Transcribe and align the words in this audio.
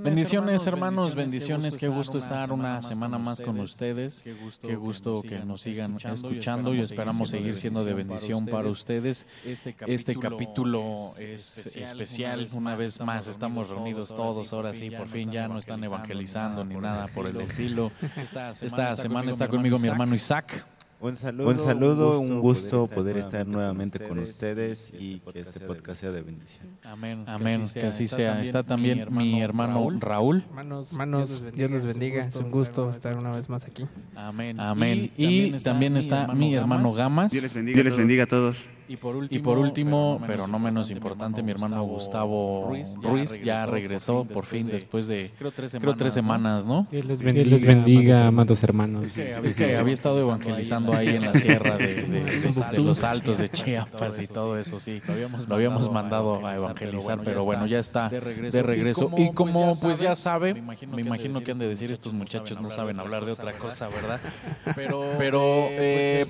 Bendiciones, 0.00 0.66
hermanos, 0.66 1.14
bendiciones. 1.14 1.76
Qué 1.76 1.88
gusto 1.88 2.18
estar 2.18 2.52
una 2.52 2.82
semana 2.82 3.18
más 3.18 3.40
con 3.40 3.60
ustedes. 3.60 4.22
Qué 4.60 4.76
gusto 4.76 5.22
que 5.22 5.38
nos 5.40 5.62
sigan 5.62 5.96
escuchando 5.96 6.74
y 6.74 6.80
esperamos 6.80 7.30
seguir 7.30 7.54
siendo 7.54 7.84
de 7.84 7.94
bendición 7.94 8.46
para 8.46 8.68
ustedes. 8.68 9.26
Este 9.44 10.16
capítulo 10.16 10.94
es 11.18 11.76
especial. 11.76 12.46
Una 12.54 12.76
vez 12.76 13.00
más, 13.00 13.26
estamos 13.26 13.70
reunidos 13.70 14.08
todos. 14.08 14.52
Ahora 14.52 14.74
sí, 14.74 14.90
por 14.90 15.08
fin 15.08 15.30
ya 15.30 15.48
no 15.48 15.58
están 15.58 15.82
evangelizando 15.84 16.64
ni 16.64 16.76
nada 16.76 17.06
por 17.14 17.26
el 17.26 17.40
estilo. 17.40 17.92
Esta 18.16 18.96
semana 18.96 19.30
está 19.30 19.48
conmigo 19.48 19.78
mi 19.78 19.88
hermano 19.88 20.14
Isaac. 20.14 20.66
Un 21.00 21.16
saludo, 21.16 21.48
un, 21.48 21.58
saludo, 21.58 22.20
un 22.20 22.40
gusto, 22.40 22.86
poder 22.86 23.18
estar, 23.18 23.46
nuevamente 23.46 23.98
con 23.98 24.18
ustedes 24.20 24.92
y 24.98 25.20
que 25.20 25.40
este 25.40 25.60
podcast 25.60 26.00
sea 26.00 26.12
de 26.12 26.22
bendición. 26.22 26.66
Amén, 26.82 27.24
amén, 27.26 27.62
que 27.72 27.86
así 27.86 28.06
sea. 28.06 28.42
Está 28.42 28.62
también 28.62 29.06
mi 29.10 29.42
hermano 29.42 29.90
Raúl. 29.98 30.44
Hermanos, 30.48 31.42
Dios 31.54 31.70
les 31.70 31.84
bendiga. 31.84 32.24
Es 32.24 32.36
un 32.36 32.50
gusto 32.50 32.88
estar 32.88 33.16
una 33.18 33.32
vez 33.32 33.48
más 33.48 33.64
aquí. 33.64 33.86
Amén, 34.14 34.58
amén. 34.58 35.10
Y 35.16 35.52
también 35.62 35.96
está 35.96 36.28
mi 36.28 36.54
hermano 36.54 36.92
Gamas. 36.92 37.32
Dios 37.32 37.54
les 37.84 37.96
bendiga 37.96 38.24
a 38.24 38.26
todos. 38.26 38.68
Y 38.88 38.96
por 38.96 39.16
último, 39.58 40.20
pero, 40.26 40.46
no 40.46 40.58
menos, 40.58 40.90
importante, 40.90 41.42
mi 41.42 41.50
hermano 41.50 41.82
Gustavo 41.84 42.72
Ruiz, 43.02 43.40
ya, 43.42 43.66
regresó 43.66 44.24
por 44.24 44.44
fin 44.46 44.68
después 44.68 45.06
de, 45.06 45.30
creo, 45.38 45.94
tres 45.96 46.12
semanas, 46.14 46.64
¿no? 46.64 46.86
Dios 46.90 47.04
les 47.04 47.20
bendiga, 47.20 47.50
les 47.50 47.62
bendiga 47.64 48.26
amados 48.26 48.62
hermanos. 48.62 49.16
Es 49.16 49.54
que, 49.54 49.76
había 49.76 49.94
estado 49.94 50.20
evangelizando 50.20 50.92
ahí 50.92 51.08
en 51.08 51.24
la 51.24 51.34
sierra 51.34 51.76
de, 51.76 52.52
los 52.78 53.02
altos 53.02 53.38
de 53.38 53.48
Chiapas 53.54 54.20
y 54.20 54.26
todo 54.26 54.58
eso, 54.58 54.80
sí. 54.80 55.00
Lo 55.48 55.54
habíamos 55.54 55.90
mandado 55.90 56.46
a 56.46 56.56
evangelizar, 56.56 57.20
pero 57.22 57.44
bueno, 57.44 57.66
ya 57.66 57.78
está 57.78 58.08
de 58.08 58.20
regreso. 58.62 59.10
Y 59.16 59.32
como 59.32 59.74
pues 59.80 60.00
ya 60.00 60.14
sabe, 60.16 60.54
me 60.54 61.02
imagino 61.02 61.42
que 61.42 61.52
han 61.52 61.58
de 61.58 61.68
decir 61.68 61.92
estos 61.92 62.12
muchachos 62.12 62.60
no 62.60 62.70
saben 62.70 63.00
hablar 63.00 63.24
de 63.24 63.32
otra 63.32 63.52
cosa, 63.52 63.88
¿verdad? 63.88 64.20
Pero 64.76 65.68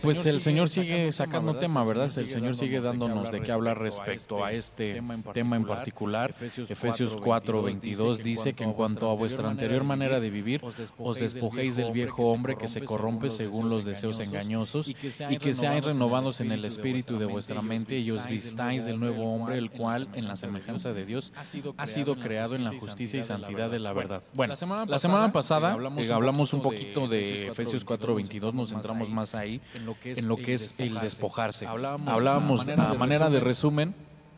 pues 0.02 0.26
el 0.26 0.40
Señor 0.40 0.68
sigue 0.68 1.12
sacando 1.12 1.56
tema, 1.56 1.84
¿verdad? 1.84 2.10
El 2.16 2.28
Señor 2.28 2.43
Señor 2.44 2.56
sigue 2.56 2.80
dándonos 2.80 3.32
de 3.32 3.40
qué 3.40 3.52
hablar 3.52 3.78
respecto 3.78 4.44
a 4.44 4.52
este 4.52 5.02
tema 5.32 5.56
en 5.56 5.64
particular. 5.64 6.34
Efesios 6.40 7.16
4, 7.16 7.62
22 7.62 8.18
dice 8.18 8.52
que 8.52 8.64
en 8.64 8.72
cuanto 8.72 9.08
a 9.08 9.14
vuestra 9.14 9.48
anterior 9.48 9.84
manera 9.84 10.20
de 10.20 10.30
vivir, 10.30 10.60
os 10.98 11.18
despojéis 11.18 11.76
del 11.76 11.92
viejo 11.92 12.24
hombre 12.24 12.56
que 12.56 12.68
se 12.68 12.82
corrompe 12.82 13.30
según 13.30 13.68
los 13.68 13.84
deseos 13.84 14.20
engañosos 14.20 14.88
y 14.88 14.94
que 15.38 15.54
seáis 15.54 15.84
renovados 15.84 16.40
en 16.40 16.52
el 16.52 16.64
espíritu 16.64 17.18
de 17.18 17.26
vuestra 17.26 17.62
mente 17.62 17.98
y 17.98 18.10
os 18.10 18.26
vistáis 18.26 18.84
del 18.84 19.00
nuevo 19.00 19.34
hombre, 19.34 19.58
el 19.58 19.70
cual, 19.70 20.08
en 20.14 20.28
la 20.28 20.36
semejanza 20.36 20.92
de 20.92 21.06
Dios, 21.06 21.32
ha 21.76 21.86
sido 21.86 22.16
creado 22.16 22.54
en 22.54 22.64
la 22.64 22.72
justicia 22.78 23.20
y 23.20 23.22
santidad 23.22 23.70
de 23.70 23.78
la 23.78 23.92
verdad. 23.92 24.22
Bueno, 24.34 24.54
la 24.86 24.98
semana 24.98 25.32
pasada 25.32 25.72
hablamos 25.72 26.52
un 26.52 26.60
poquito 26.60 27.08
de 27.08 27.48
Efesios 27.48 27.84
4, 27.84 28.14
22, 28.14 28.54
nos 28.54 28.70
centramos 28.70 29.10
más 29.10 29.34
ahí 29.34 29.60
en 29.74 30.28
lo 30.28 30.36
que 30.36 30.52
es 30.52 30.74
el 30.78 31.00
despojarse. 31.00 31.66
Hablábamos 31.66 32.08
a 32.36 32.94
manera 32.94 33.30
de 33.30 33.40
resumen, 33.40 33.94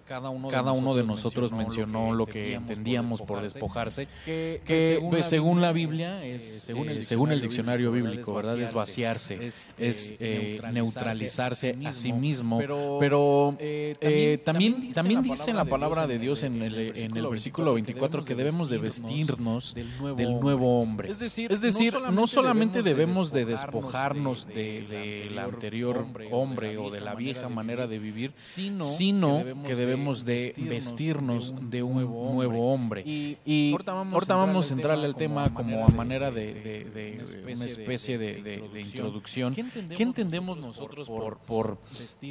cada 0.06 0.30
uno, 0.30 0.94
de, 0.94 1.02
nosotros 1.02 1.52
mencionó 1.52 2.14
lo 2.14 2.26
que 2.26 2.54
entendíamos 2.54 3.22
por 3.22 3.42
despojarse, 3.42 4.06
que, 4.24 5.00
pues, 5.10 5.26
según 5.26 5.60
la 5.60 5.72
Biblia, 5.72 6.24
es, 6.24 6.62
según, 6.62 6.88
el, 6.88 7.04
según 7.04 7.32
el 7.32 7.40
diccionario 7.40 7.90
bíblico, 7.90 8.34
¿verdad? 8.34 8.58
Es 8.60 8.72
vaciarse, 8.72 9.44
es, 9.44 10.14
eh, 10.20 10.60
neutralizarse 10.72 11.76
a 11.84 11.92
sí 11.92 12.12
mismo. 12.12 12.58
Pero, 13.00 13.56
eh, 13.58 14.40
también, 14.44 14.90
también 14.90 15.22
dice 15.22 15.52
la 15.52 15.64
palabra 15.64 16.06
de 16.06 16.18
Dios 16.18 16.44
en 16.44 16.62
el, 16.62 16.96
en 16.96 17.16
el 17.16 17.26
versículo 17.26 17.74
24 17.74 18.24
que 18.24 18.34
debemos 18.34 18.70
de 18.70 18.78
vestirnos 18.78 19.74
del 19.74 20.40
nuevo 20.40 20.80
hombre. 20.80 21.10
Es 21.10 21.18
decir, 21.18 21.50
es 21.50 21.60
decir 21.60 21.96
no 22.12 22.26
solamente 22.26 22.82
debemos 22.82 23.32
de 23.32 23.44
despojarnos 23.44 24.46
del 24.46 25.38
anterior 25.38 26.06
hombre 26.30 26.78
o 26.78 26.90
de 26.90 27.00
la 27.00 27.14
vieja 27.14 27.48
manera 27.48 27.86
de 27.86 27.98
vivir, 27.98 28.32
sino 28.36 29.42
que 29.66 29.74
debemos 29.74 29.95
de 30.24 30.54
vestirnos 30.56 31.54
de 31.70 31.82
un 31.82 31.94
nuevo, 31.94 32.72
hombre. 32.72 33.02
Y, 33.04 33.72
ahorita 33.72 33.92
vamos, 34.34 34.70
a 34.70 34.74
entrarle 34.74 35.06
al 35.06 35.16
tema 35.16 35.52
como 35.52 35.84
a 35.84 35.88
manera 35.88 36.30
de, 36.30 37.22
una 37.42 37.64
especie 37.64 38.18
de, 38.18 38.62
introducción. 38.78 39.54
¿Qué 39.54 40.02
entendemos 40.02 40.58
nosotros 40.58 41.08
por, 41.08 41.38
por 41.38 41.78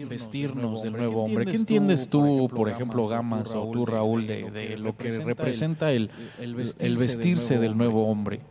vestirnos 0.08 0.84
del 0.84 0.94
nuevo 0.94 1.24
hombre? 1.24 1.46
¿Qué 1.46 1.58
entiendes 1.58 2.10
tú, 2.10 2.50
por 2.54 2.70
ejemplo, 2.70 3.08
Gamas 3.08 3.54
o 3.54 3.70
tú, 3.72 3.86
Raúl, 3.86 4.28
de, 4.28 4.78
lo 4.78 4.96
que 4.96 5.12
representa 5.12 5.92
el, 5.92 6.10
el 6.40 6.96
vestirse 6.96 7.60
del 7.60 7.78
nuevo 7.78 8.08
hombre? 8.08 8.42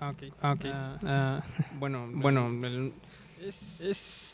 Ah, 0.00 0.10
ok. 0.10 0.22
Ah, 0.40 0.52
okay. 0.52 0.70
Ah, 0.74 1.42
bueno, 1.78 2.08
bueno, 2.12 2.50
es 3.40 4.31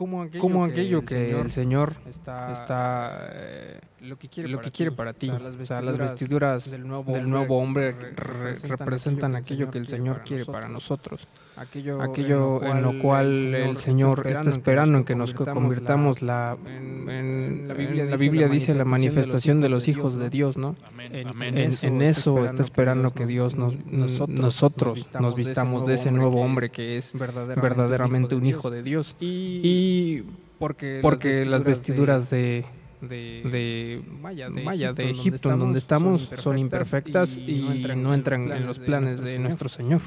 como 0.00 0.64
aquello, 0.64 1.04
que, 1.04 1.38
el 1.38 1.50
Señor, 1.50 1.92
está, 2.08 3.28
eh, 3.32 3.78
lo 4.02 4.18
que 4.18 4.28
quiere, 4.28 4.48
lo 4.48 4.60
que 4.60 4.70
quiere 4.70 4.92
para 4.92 5.12
ti. 5.12 5.30
O 5.30 5.66
sea, 5.66 5.82
las 5.82 5.98
vestiduras, 5.98 6.70
del, 6.70 6.86
nuevo 6.86 7.58
hombre, 7.58 7.92
representan, 7.92 9.36
aquello 9.36 9.70
que 9.70 9.78
el 9.78 9.86
Señor 9.86 10.22
quiere 10.24 10.44
para 10.44 10.68
nosotros. 10.68 11.26
Aquello, 11.56 12.00
aquello 12.00 12.62
en 12.62 12.82
lo 12.82 12.98
cual 13.00 13.54
el 13.54 13.76
Señor 13.76 14.26
está 14.26 14.48
esperando 14.48 14.98
en 14.98 15.04
que 15.04 15.14
nos 15.14 15.34
convirtamos. 15.34 16.22
La, 16.22 16.56
en, 16.66 17.68
la 17.68 18.16
Biblia, 18.16 18.48
dice 18.48 18.74
la 18.74 18.84
manifestación 18.84 19.60
de 19.60 19.68
los 19.68 19.88
hijos 19.88 20.18
de 20.18 20.30
Dios, 20.30 20.56
¿no? 20.56 20.74
En, 20.98 22.02
eso 22.02 22.44
está 22.44 22.62
esperando 22.62 23.12
que 23.12 23.26
Dios 23.26 23.56
nos, 23.56 23.74
nosotros 23.86 25.10
nos 25.20 25.34
vistamos 25.34 25.86
de 25.86 25.94
ese 25.94 26.10
nuevo 26.10 26.40
hombre 26.40 26.70
que 26.70 26.96
es 26.96 27.12
verdaderamente 27.14 28.34
un 28.34 28.46
hijo 28.46 28.70
de 28.70 28.82
Dios. 28.82 29.14
Y 29.20 30.22
porque, 30.58 31.00
porque 31.02 31.44
las 31.44 31.64
vestiduras 31.64 32.30
de 32.30 32.64
de, 33.00 34.02
Maya, 34.20 34.50
de, 34.92 35.10
Egipto, 35.10 35.52
en 35.52 35.58
donde 35.58 35.78
estamos, 35.78 36.30
son 36.38 36.58
imperfectas 36.58 37.36
y, 37.36 37.60
no 37.96 38.14
entran, 38.14 38.50
en 38.52 38.66
los 38.66 38.78
planes 38.78 39.20
de 39.20 39.38
nuestro 39.38 39.68
Señor. 39.68 40.00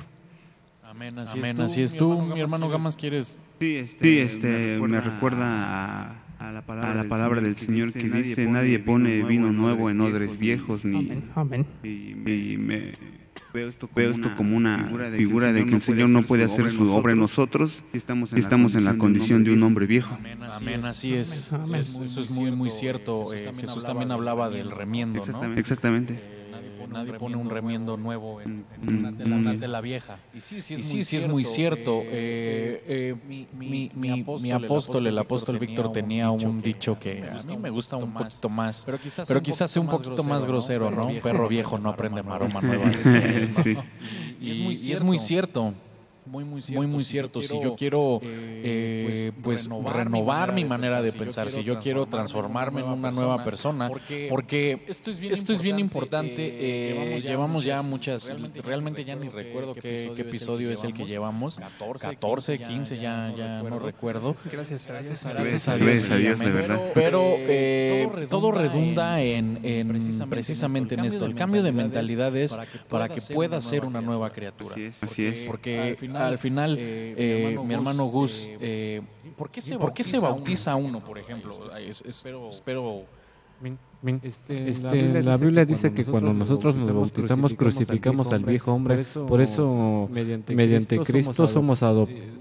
Amén, 0.84 1.18
así, 1.18 1.82
es, 1.82 1.96
tú, 1.96 2.22
mi 2.22 2.40
hermano 2.40 2.70
Gamas, 2.70 2.96
¿quieres? 2.96 3.40
Sí, 3.60 3.78
este, 3.78 4.22
este 4.22 4.80
me 4.80 5.02
recuerda 5.02 6.20
a, 6.40 6.52
la 6.52 6.62
palabra, 6.62 7.42
del 7.42 7.56
Señor 7.56 7.94
que 7.94 8.10
dice, 8.10 8.46
nadie 8.46 8.78
pone 8.78 9.24
vino 9.24 9.52
nuevo 9.52 9.90
en 9.90 10.02
odres 10.02 10.38
viejos, 10.38 10.86
ni, 10.86 11.10
Amén. 11.36 11.66
y 11.84 12.58
me 12.58 12.94
Veo 13.54 13.70
esto 13.70 13.88
como, 14.36 14.58
una, 14.58 14.90
figura 15.16 15.54
de 15.54 15.66
que, 15.66 15.76
el 15.76 15.82
Señor 15.82 16.10
no 16.10 16.24
puede 16.24 16.44
hacer 16.44 16.72
su 16.72 16.92
obra 16.92 17.14
en 17.14 17.20
nosotros 17.20 17.84
y 17.94 17.98
estamos 17.98 18.34
en, 18.34 18.84
la, 18.84 18.98
condición 18.98 19.44
de 19.44 19.52
un 19.52 19.62
hombre 19.62 19.86
viejo. 19.86 20.16
Amén, 20.16 20.84
así 20.84 21.14
es. 21.14 21.54
Eso 21.76 22.04
es 22.20 22.32
muy, 22.32 22.52
muy 22.52 22.70
cierto. 22.72 23.26
Jesús 23.60 23.86
también 23.86 24.12
hablaba 24.12 24.50
del 24.50 24.72
remiendo, 24.72 25.24
¿no? 25.26 25.54
Exactamente 25.54 26.43
nadie 26.94 27.14
pone 27.14 27.36
un 27.36 27.50
remiendo 27.50 27.98
nuevo 27.98 28.42
en, 28.42 28.66
una, 28.88 29.58
tela, 29.58 29.82
vieja. 29.82 30.18
Y 30.34 30.42
sí, 30.42 30.62
sí 30.62 30.76
es, 31.18 31.28
muy, 31.28 31.44
cierto. 31.44 32.02
Eh, 32.06 33.16
eh, 33.26 33.48
mi, 33.54 34.10
apóstol, 34.56 35.08
el 35.08 35.18
apóstol 35.18 35.60
Víctor, 35.60 35.92
tenía 35.92 36.32
un 36.32 36.62
dicho 36.62 36.98
que 37.00 37.24
a 37.24 37.44
mí 37.48 37.58
me 37.58 37.70
gusta 37.70 37.98
un 37.98 38.14
poquito 38.14 38.50
más, 38.50 38.84
pero 38.86 38.98
quizás, 39.00 39.28
pero 39.28 39.42
quizás 39.42 39.72
sea 39.72 39.82
un 39.82 39.90
poquito 39.90 40.24
más 40.24 40.46
grosero, 40.46 40.92
¿no? 40.92 41.08
Un 41.08 41.20
perro 41.20 41.48
viejo 41.48 41.78
no 41.78 41.90
aprende 41.90 42.24
maroma 42.24 42.62
nueva. 42.62 42.92
Y 44.40 44.92
es 44.92 45.02
muy 45.02 45.20
cierto. 45.20 45.74
Muy, 46.34 46.46
muy 46.46 46.64
cierto. 46.64 46.82
Muy, 46.82 46.88
muy 46.92 47.04
cierto. 47.04 47.42
Si 47.44 47.62
yo 47.62 47.76
quiero, 47.76 48.20
eh, 48.24 49.04
pues, 49.06 49.26
eh, 49.26 49.32
pues 49.44 49.70
renovar, 49.70 50.52
mi 50.52 50.66
manera 50.66 51.00
de 51.04 51.12
pensar, 51.12 51.52
si 51.52 51.64
yo 51.64 51.80
quiero 51.80 52.08
transformarme 52.08 52.82
en 52.82 52.88
una 52.88 53.12
nueva 53.12 53.44
persona, 53.44 53.92
porque, 54.30 54.84
esto 54.88 55.12
es 55.12 55.20
bien, 55.20 55.32
esto 55.32 55.54
es 55.54 55.62
bien 55.62 55.78
importante. 55.78 56.34
Eh, 56.38 57.22
llevamos 57.22 57.64
ya 57.64 57.84
muchas, 57.84 58.32
realmente 58.64 59.06
ya 59.06 59.16
ni 59.16 59.30
recuerdo 59.30 59.76
qué, 59.76 60.12
episodio 60.18 60.72
es 60.72 60.84
el 60.84 60.96
que 60.96 61.06
llevamos. 61.06 61.62
14, 62.00 62.58
15, 62.58 62.98
ya, 62.98 63.32
ya 63.38 63.62
no 63.62 63.78
recuerdo. 63.78 64.36
Gracias 64.52 64.88
a 64.88 64.94
Dios. 64.94 65.06
Gracias 65.36 66.10
a 66.10 66.16
Dios, 66.18 66.40
de 66.40 66.50
verdad. 66.50 66.82
Pero 66.96 67.38
todo 68.28 68.52
redunda 68.52 69.22
en, 69.22 69.60
precisamente 70.32 70.96
en 70.96 71.06
esto. 71.06 71.26
El 71.26 71.36
cambio 71.36 71.62
de 71.62 71.72
mentalidad 71.72 72.36
es 72.36 72.60
para 72.90 73.08
que 73.08 73.22
pueda 73.22 73.62
ser 73.62 73.86
una 73.86 74.02
nueva 74.02 74.32
criatura. 74.32 74.76
Así 75.00 75.28
es. 75.28 75.48
Porque 75.48 75.80
al 75.80 75.98
final, 75.98 76.23
eh, 76.32 77.16
eh, 77.18 77.60
mi 77.64 77.74
hermano 77.74 78.06
Gus, 78.06 78.48
eh, 78.60 79.02
¿por 79.38 79.50
qué 79.50 79.62
se, 79.62 80.20
bautiza 80.20 80.76
uno, 80.76 81.04
por 81.04 81.18
ejemplo? 81.18 81.52
espero, 81.78 83.06
Este, 84.22 84.68
este, 84.68 85.24
la 85.24 85.38
Biblia, 85.38 85.64
dice, 85.64 85.94
que 85.94 86.04
cuando 86.04 86.34
nosotros 86.34 86.76
nos 86.76 86.94
bautizamos 86.94 87.54
crucificamos 87.54 88.34
al 88.34 88.44
viejo 88.44 88.74
hombre, 88.74 89.06
por 89.06 89.40
eso 89.40 90.10
mediante, 90.12 91.00
Cristo 91.00 91.48
somos 91.48 91.82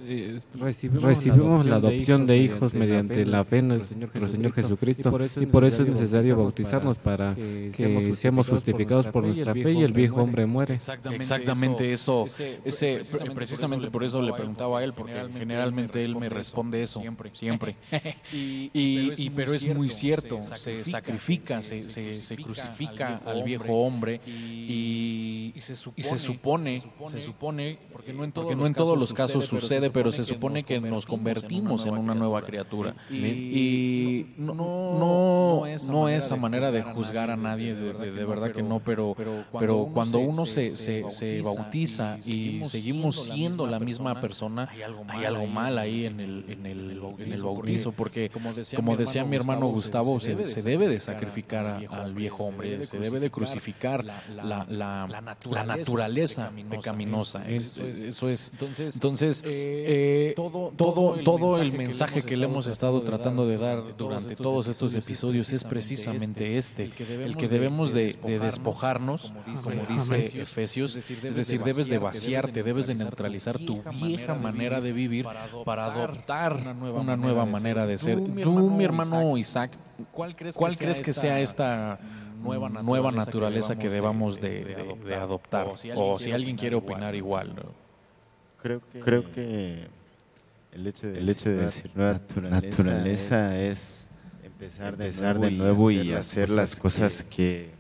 eh, 0.05 0.41
recibimos, 0.55 1.65
la 1.67 1.77
adopción 1.77 2.27
de 2.27 2.39
hijos 2.39 2.75
mediante 2.75 3.25
la 3.27 3.45
fe 3.45 3.59
en 3.59 3.69
nuestro 3.69 4.29
Señor 4.29 4.53
Jesucristo. 4.53 5.17
Y 5.41 5.47
por 5.47 5.65
eso 5.65 5.83
es 5.83 5.89
necesario 5.89 6.37
bautizarnos 6.37 6.99
para 6.99 7.35
que 7.37 8.13
seamos 8.17 8.49
justificados 8.49 9.07
por 9.07 9.25
nuestra 9.25 9.55
fe 9.55 9.73
y 9.73 9.83
el 9.83 9.93
viejo 9.93 10.21
hombre 10.21 10.47
muere. 10.47 10.75
Exactamente 10.75 11.93
eso, 11.93 12.27
ese, 12.65 13.03
precisamente 13.35 13.89
por 13.89 14.03
eso 14.03 14.21
le 14.21 14.33
preguntaba 14.33 14.81
a 14.81 14.85
él, 14.85 14.95
porque 14.95 15.15
generalmente 15.39 16.03
él 16.05 16.17
me 16.17 16.29
responde 16.29 16.83
eso, 16.83 17.03
siempre. 17.33 17.77
y, 18.33 19.31
pero 19.37 19.53
es 19.53 19.65
muy 19.75 19.89
cierto, 19.89 20.41
se 20.43 20.85
sacrifica 20.85 21.52
se, 21.61 22.37
crucifica 22.37 23.21
al 23.27 23.43
viejo 23.43 23.73
hombre 23.73 24.21
y, 24.27 25.53
se 25.59 25.77
supone, 25.77 26.83
se 27.07 27.21
supone, 27.21 27.79
porque 27.93 28.13
no 28.13 28.25
en, 28.25 28.33
todos 28.75 28.99
los 28.99 29.13
casos 29.13 29.47
sucede, 29.47 29.91
pero 29.91 30.13
se 30.13 30.25
supone 30.25 30.63
que 30.63 30.81
nos 30.81 31.07
convertimos 31.07 31.87
en 31.87 31.97
una 31.97 32.15
nueva 32.15 32.43
criatura. 32.43 32.95
Y 33.11 34.27
no, 34.39 34.55
no, 34.55 35.63
no 35.89 36.09
es 36.09 36.33
a 36.33 36.37
manera 36.37 36.71
de 36.71 36.83
juzgar 36.83 37.31
a 37.31 37.37
nadie, 37.37 37.75
de, 37.75 38.25
verdad 38.25 38.53
que 38.53 38.63
no, 38.63 38.81
pero, 38.81 39.17
pero 39.59 39.91
cuando 39.93 40.19
uno 40.19 40.47
se, 40.47 40.71
se, 40.71 41.43
bautiza 41.43 42.19
y 42.25 42.63
seguimos 42.65 43.25
siendo 43.25 43.67
la 43.67 43.79
misma 43.79 44.21
persona, 44.21 44.69
hay 45.09 45.25
algo 45.25 45.47
mal 45.47 45.79
ahí 45.79 46.07
en 46.07 46.21
el, 46.21 46.45
en 46.49 46.67
el, 46.67 47.01
en 47.19 47.33
el 47.33 47.43
bautizo, 47.43 47.93
porque 47.93 48.31
como 48.31 48.97
decía 48.97 49.25
mi 49.25 49.37
hermano 49.37 49.69
Gustavo, 49.69 50.19
se 50.21 50.63
debe 50.63 50.89
de 50.89 51.01
sacrificar 51.01 51.42
al 51.91 52.15
viejo 52.15 52.45
hombre, 52.45 52.85
se 52.87 52.99
debe 52.99 53.21
de 53.21 53.31
crucificar 53.31 54.05
la, 54.05 54.67
la, 54.69 55.23
naturaleza 55.67 56.51
pecaminosa. 56.69 57.49
Eso 57.49 58.29
es. 58.29 58.53
Entonces, 58.95 59.43
eh, 59.45 60.31
eh, 60.31 60.33
todo, 60.37 60.73
todo, 60.77 61.15
todo 61.23 61.61
el 61.61 61.73
mensaje 61.73 62.23
que 62.23 62.37
le 62.37 62.47
hemos 62.47 62.67
estado 62.67 63.03
tratando 63.03 63.47
de 63.47 63.59
dar 63.59 63.97
durante 63.97 64.37
todos 64.37 64.69
estos 64.69 64.95
episodios 64.95 65.53
es 65.53 65.65
precisamente 65.65 66.57
este, 66.57 66.85
el 66.85 67.37
que 67.37 67.49
debemos 67.49 67.93
de, 67.93 68.17
despojarnos, 68.43 69.33
como 69.65 69.85
dice 69.87 70.41
Efesios, 70.41 70.97
es 70.97 71.37
decir, 71.37 71.63
debes 71.63 71.89
de 71.89 71.99
vaciarte, 71.99 72.63
debes 72.63 72.87
de 72.87 72.95
neutralizar 72.95 73.59
tu 73.59 73.83
vieja 74.03 74.35
manera 74.35 74.81
de 74.81 74.93
vivir 74.93 75.27
para 75.65 75.87
adoptar 75.87 76.57
una 76.95 77.17
nueva 77.17 77.47
manera 77.47 77.87
de 77.87 77.99
ser. 77.99 78.19
Tú, 78.43 78.53
mi 78.71 78.85
hermano 78.85 79.37
Isaac, 79.37 79.73
¿Cuál 80.13 80.37
crees 80.37 81.01
que, 81.01 81.13
sea, 81.13 81.41
esta 81.41 81.99
nueva 82.43 83.13
naturaleza, 83.13 83.77
que 83.77 83.89
debamos 83.89 84.41
de, 84.41 84.77
adoptar? 85.19 85.69
O 85.95 86.19
si 86.19 86.33
alguien, 86.33 86.57
quiere 86.57 86.77
opinar 86.77 87.15
igual. 87.15 87.55
Creo, 88.61 88.81
que, 88.93 89.01
creo 89.01 89.33
que 89.33 89.89
el 90.73 90.87
hecho 90.87 91.09
de, 91.09 91.57
decir 91.57 91.91
nueva 91.95 92.21
naturaleza, 92.49 93.61
es 93.61 94.09
empezar, 94.45 94.97
de, 94.97 95.51
nuevo 95.51 95.91
y 95.91 96.13
hacer 96.13 96.49
las 96.49 96.77
cosas 96.77 97.25
que, 97.29 97.71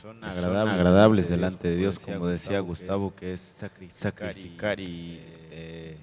son 0.00 0.24
agradables, 0.24 1.28
delante 1.28 1.68
de 1.68 1.76
Dios, 1.76 1.98
como 1.98 2.28
decía 2.28 2.60
Gustavo, 2.60 3.14
que 3.14 3.32
es 3.32 3.54
sacrificar 3.90 4.78
y... 4.80 5.20
Eh, 5.50 5.96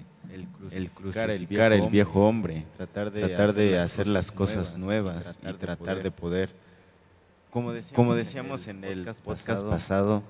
el 0.70 0.90
cruzar 0.90 1.30
el, 1.30 1.46
el 1.50 1.88
viejo 1.88 2.26
hombre, 2.26 2.64
tratar 2.76 3.10
de, 3.10 3.26
tratar 3.28 3.54
de 3.54 3.78
hacer 3.78 4.06
las 4.06 4.30
cosas 4.30 4.76
nuevas 4.76 5.38
y 5.42 5.52
tratar 5.54 6.02
de 6.02 6.10
poder, 6.10 6.50
como 7.50 7.72
decíamos, 8.14 8.68
en 8.68 8.84
el 8.84 9.04
podcast 9.24 9.64
pasado, 9.64 10.22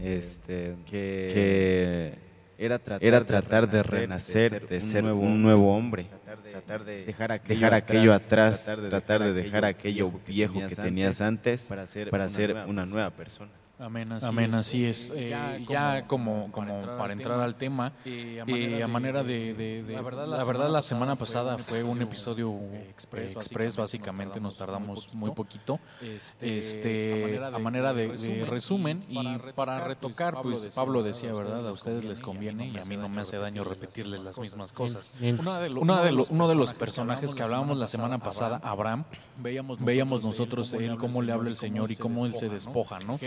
este, 0.00 0.76
que, 0.86 2.18
era 2.58 2.78
tratar, 2.78 3.68
de 3.68 3.82
renacer, 3.82 4.68
de 4.68 4.80
ser 4.80 5.04
un 5.04 5.42
nuevo 5.42 5.76
hombre, 5.76 6.06
tratar 6.52 6.84
de 6.84 7.04
dejar 7.04 7.32
aquello, 7.32 8.12
atrás, 8.12 8.64
tratar 8.88 9.22
de 9.22 9.32
dejar 9.32 9.64
aquello 9.64 10.12
viejo 10.26 10.60
que 10.68 10.76
tenías 10.76 11.20
antes 11.20 11.64
para 11.64 12.28
ser 12.28 12.56
una 12.66 12.86
nueva 12.86 13.10
persona. 13.10 13.50
Amén, 13.84 14.12
así, 14.54 14.86
es. 14.86 15.12
Eh, 15.14 15.36
ya, 15.68 16.06
como, 16.06 16.50
como 16.50 16.80
para 16.96 17.12
entrar 17.12 17.38
al 17.40 17.54
tema, 17.54 17.92
eh, 18.06 18.40
a 18.82 18.88
manera, 18.88 19.22
de, 19.22 19.84
La 19.86 20.00
verdad, 20.44 20.70
la, 20.70 20.82
semana 20.82 21.16
pasada 21.16 21.58
fue 21.58 21.82
un 21.82 22.00
episodio 22.00 22.54
express, 22.88 23.76
básicamente, 23.76 24.40
nos 24.40 24.56
tardamos 24.56 25.12
muy 25.12 25.32
poquito. 25.32 25.78
Este, 26.00 26.58
este 26.58 27.40
a 27.44 27.58
manera 27.58 27.92
de, 27.92 28.46
resumen 28.48 29.04
y 29.08 29.22
para 29.54 29.86
retocar, 29.86 30.40
pues 30.42 30.66
Pablo 30.74 31.02
decía, 31.02 31.32
¿verdad? 31.34 31.68
A 31.68 31.70
ustedes 31.70 32.04
les 32.04 32.20
conviene 32.20 32.68
y 32.68 32.78
a 32.78 32.84
mí 32.84 32.96
no 32.96 33.08
me 33.10 33.20
hace 33.20 33.36
daño 33.36 33.64
repetirles 33.64 34.22
las 34.22 34.38
mismas 34.38 34.72
cosas. 34.72 35.12
Uno 35.20 35.60
de 36.02 36.12
los, 36.12 36.30
uno 36.30 36.48
de 36.48 36.54
los 36.54 36.72
personajes 36.72 37.34
que 37.34 37.42
hablábamos 37.42 37.76
la 37.76 37.86
semana 37.86 38.18
pasada, 38.18 38.60
Abraham, 38.62 39.04
veíamos 39.36 40.24
nosotros 40.24 40.72
él 40.72 40.96
cómo 40.96 41.20
le 41.20 41.32
habla 41.32 41.50
el 41.50 41.56
Señor 41.56 41.90
y 41.92 41.96
cómo 41.96 42.24
él 42.24 42.34
se 42.34 42.48
despoja, 42.48 42.98
¿no? 43.00 43.18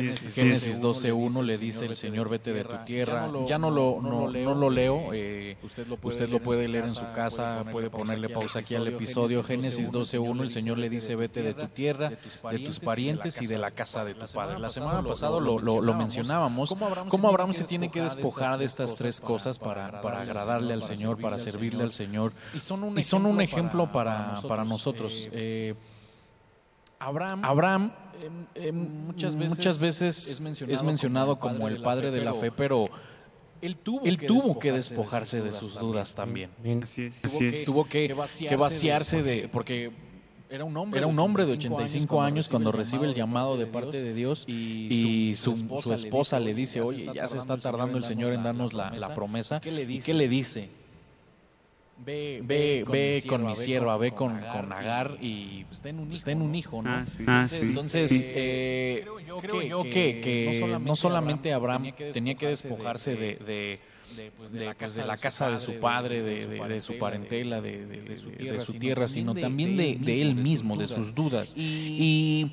Génesis 0.47 0.81
12.1 0.81 1.43
le 1.43 1.57
dice 1.57 1.85
el 1.85 1.95
Señor, 1.95 2.29
vete 2.29 2.53
de 2.53 2.63
tu 2.63 2.75
tierra. 2.85 3.29
Ya 3.47 3.57
no 3.57 3.69
lo, 3.69 3.99
no, 4.01 4.27
lo 4.27 4.69
leo, 4.69 5.13
eh, 5.13 5.57
usted, 5.63 5.87
lo 5.87 5.97
puede, 5.97 6.67
leer 6.67 6.85
en 6.85 6.95
su 6.95 7.05
casa, 7.13 7.65
puede 7.71 7.89
ponerle 7.89 8.29
pausa 8.29 8.59
aquí 8.59 8.75
al 8.75 8.87
episodio. 8.87 9.43
Génesis 9.43 9.91
12.1, 9.91 10.41
el 10.41 10.51
Señor 10.51 10.77
le 10.77 10.89
dice, 10.89 11.15
vete 11.15 11.41
de 11.41 11.53
tu 11.53 11.67
tierra, 11.67 12.09
de 12.09 12.59
tus 12.59 12.79
parientes 12.79 13.41
y 13.41 13.47
de 13.47 13.57
la 13.57 13.71
casa 13.71 14.05
de 14.05 14.13
tu 14.13 14.25
padre. 14.33 14.59
La 14.59 14.69
semana 14.69 15.03
pasada 15.03 15.39
lo, 15.39 15.59
lo, 15.59 15.93
mencionábamos, 15.93 16.75
cómo 17.09 17.27
Abraham 17.27 17.53
se 17.53 17.63
tiene 17.63 17.89
que 17.89 18.01
despojar 18.01 18.57
de 18.57 18.65
estas 18.65 18.95
tres 18.95 19.19
cosas 19.19 19.59
para, 19.59 20.01
para 20.01 20.21
agradarle 20.21 20.73
al 20.73 20.83
Señor, 20.83 21.19
para 21.19 21.37
servirle 21.37 21.83
al 21.83 21.91
Señor. 21.91 22.31
Y 22.53 22.59
son 22.59 23.25
un 23.25 23.41
ejemplo 23.41 23.91
para, 23.91 24.35
para 24.47 24.63
nosotros. 24.63 25.29
Eh, 25.31 25.75
Abraham, 26.99 27.91
Em, 28.21 28.67
em, 28.67 28.75
muchas 28.75 29.35
veces, 29.35 29.57
muchas 29.57 29.79
veces 29.79 30.41
es, 30.67 30.83
mencionado 30.83 31.39
como 31.39 31.67
el 31.67 31.81
padre 31.81 32.11
de 32.11 32.23
la 32.23 32.33
fe, 32.33 32.51
pero 32.51 32.85
él 33.61 33.77
tuvo, 33.77 34.01
él 34.05 34.17
que, 34.17 34.27
tuvo 34.27 34.59
que 34.59 34.71
despojarse 34.71 35.41
de 35.41 35.51
sus 35.51 35.77
dudas 35.79 36.15
también. 36.15 36.49
Tuvo, 37.65 37.85
que, 37.85 38.13
vaciarse, 38.13 39.23
de, 39.23 39.49
porque 39.49 39.91
era 40.49 40.63
un 40.63 40.77
hombre, 40.77 40.99
era 40.99 41.07
un 41.07 41.19
hombre 41.19 41.45
de 41.45 41.53
85 41.53 42.21
años 42.21 42.49
cuando 42.49 42.71
recibe 42.71 43.05
el 43.05 43.13
llamado 43.13 43.57
de 43.57 43.65
parte 43.65 44.01
de 44.01 44.13
Dios 44.13 44.45
y 44.47 45.33
su, 45.35 45.51
esposa 45.93 46.39
le 46.39 46.53
dice, 46.53 46.81
oye, 46.81 47.09
ya 47.13 47.27
se 47.27 47.37
está 47.37 47.57
tardando 47.57 47.97
el 47.97 48.03
Señor 48.03 48.33
en 48.33 48.43
darnos 48.43 48.73
la, 48.73 49.13
promesa. 49.13 49.57
¿Y 49.57 50.01
qué 50.01 50.13
le 50.13 50.27
dice? 50.27 50.69
Ve, 51.99 52.41
ve, 52.43 52.85
ve 52.87 53.23
con, 53.27 53.45
mi 53.45 53.55
sierva, 53.55 53.97
ve 53.97 54.11
con, 54.11 54.39
con 54.39 54.71
Agar 54.71 55.17
y 55.19 55.65
está 55.71 55.89
en 55.89 55.99
un 55.99 56.13
hijo. 56.13 56.29
un 56.31 56.55
hijo 56.55 56.81
¿no? 56.81 57.05
Ah, 57.25 57.45
entonces, 57.51 58.23
eh, 58.25 59.03
creo 59.41 59.61
yo 59.61 59.83
que, 59.83 60.21
que, 60.21 60.79
no 60.79 60.95
solamente 60.95 61.51
Abraham 61.51 61.91
tenía 62.13 62.35
que 62.35 62.47
despojarse 62.47 63.15
de, 63.15 63.35
de 63.37 63.79
pues, 64.37 64.51
de, 64.51 64.73
pues, 64.77 64.95
de, 64.95 65.05
la 65.05 65.17
casa 65.17 65.49
de 65.51 65.59
su 65.59 65.79
padre, 65.79 66.21
de, 66.21 66.81
su 66.81 66.97
parentela, 66.97 67.61
de, 67.61 68.17
su 68.17 68.73
tierra, 68.73 69.07
sino 69.07 69.35
también 69.35 69.75
de, 69.75 70.21
él 70.21 70.35
mismo, 70.35 70.77
de 70.77 70.87
sus 70.87 71.13
dudas. 71.13 71.53
Y 71.57 72.51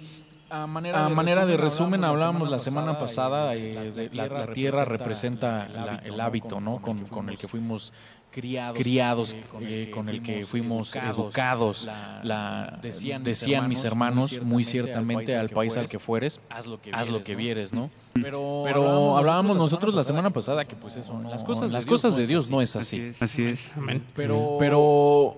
a 0.50 0.66
manera, 0.66 1.46
de, 1.46 1.56
resumen, 1.56 2.04
hablábamos 2.04 2.50
la 2.50 2.58
semana 2.58 2.98
pasada, 2.98 3.54
eh, 3.54 3.92
de, 3.92 4.10
la, 4.12 4.52
tierra 4.52 4.84
representa 4.84 6.00
el 6.04 6.20
hábito, 6.20 6.60
¿no? 6.60 6.82
Con, 6.82 7.04
con 7.06 7.28
el 7.28 7.38
que 7.38 7.48
fuimos 7.48 7.92
criados, 8.34 9.36
eh, 9.60 9.90
con, 9.92 10.08
el 10.08 10.20
que 10.20 10.44
fuimos 10.44 10.94
educados. 10.96 11.88
La, 12.22 12.78
decían, 12.82 13.68
mis 13.68 13.84
hermanos, 13.84 14.40
muy 14.42 14.64
ciertamente, 14.64 15.36
al 15.36 15.50
país 15.50 15.76
al 15.76 15.88
que 15.88 15.98
fueres, 15.98 16.40
haz 16.50 16.66
lo 16.66 17.22
que, 17.22 17.36
vieres, 17.36 17.72
¿no? 17.72 17.90
Pero, 18.14 19.16
hablábamos 19.16 19.56
nosotros 19.56 19.94
la 19.94 20.04
semana 20.04 20.30
pasada 20.30 20.64
que 20.64 20.76
pues 20.76 20.96
eso, 20.96 21.20
las 21.22 21.44
cosas, 21.44 21.72
las 21.72 21.86
cosas 21.86 22.16
de 22.16 22.26
Dios 22.26 22.50
no 22.50 22.60
es 22.60 22.74
así. 22.76 23.12
Así 23.20 23.44
es. 23.44 23.72
Pero, 24.14 24.56
pero 24.58 25.36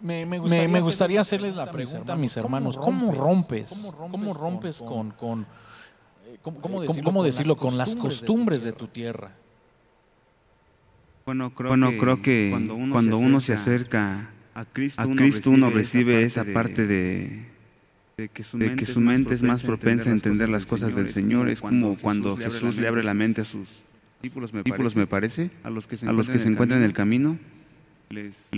me, 0.00 0.24
me, 0.26 0.38
gustaría, 0.80 1.20
hacerles 1.20 1.54
la 1.54 1.70
pregunta 1.70 2.14
a 2.14 2.16
mis 2.16 2.36
hermanos, 2.36 2.76
¿cómo 2.76 3.12
rompes? 3.12 3.92
¿Cómo 3.96 4.32
rompes 4.32 4.80
con, 4.80 5.10
con, 5.12 5.46
cómo, 6.42 6.82
decirlo, 7.22 7.56
con 7.56 7.76
las 7.76 7.94
costumbres 7.94 8.62
de 8.62 8.72
tu 8.72 8.88
tierra? 8.88 9.32
Bueno, 11.24 11.50
creo, 11.54 12.20
que, 12.20 12.50
cuando 12.50 13.16
uno, 13.16 13.40
se, 13.40 13.52
acerca 13.52 14.30
a 14.54 14.64
Cristo, 14.64 15.50
uno, 15.50 15.70
recibe 15.70 16.24
esa 16.24 16.44
parte 16.44 16.86
de, 16.86 17.46
que 18.32 18.42
su 18.42 19.00
mente, 19.00 19.34
es 19.34 19.42
más 19.42 19.62
propensa 19.62 20.10
a 20.10 20.12
entender 20.12 20.48
las 20.48 20.66
cosas 20.66 20.94
del 20.94 21.10
Señor. 21.10 21.48
Es 21.48 21.60
como 21.60 21.96
cuando 21.96 22.36
Jesús 22.36 22.78
le 22.78 22.88
abre 22.88 23.04
la 23.04 23.14
mente 23.14 23.42
a 23.42 23.44
sus 23.44 23.68
discípulos, 24.20 24.96
me 24.96 25.06
parece, 25.06 25.50
a 25.62 25.70
los 25.70 25.86
que 25.86 25.96
se 25.96 26.48
encuentran 26.48 26.80
en 26.80 26.84
el 26.86 26.92
camino. 26.92 27.38
les, 28.10 28.48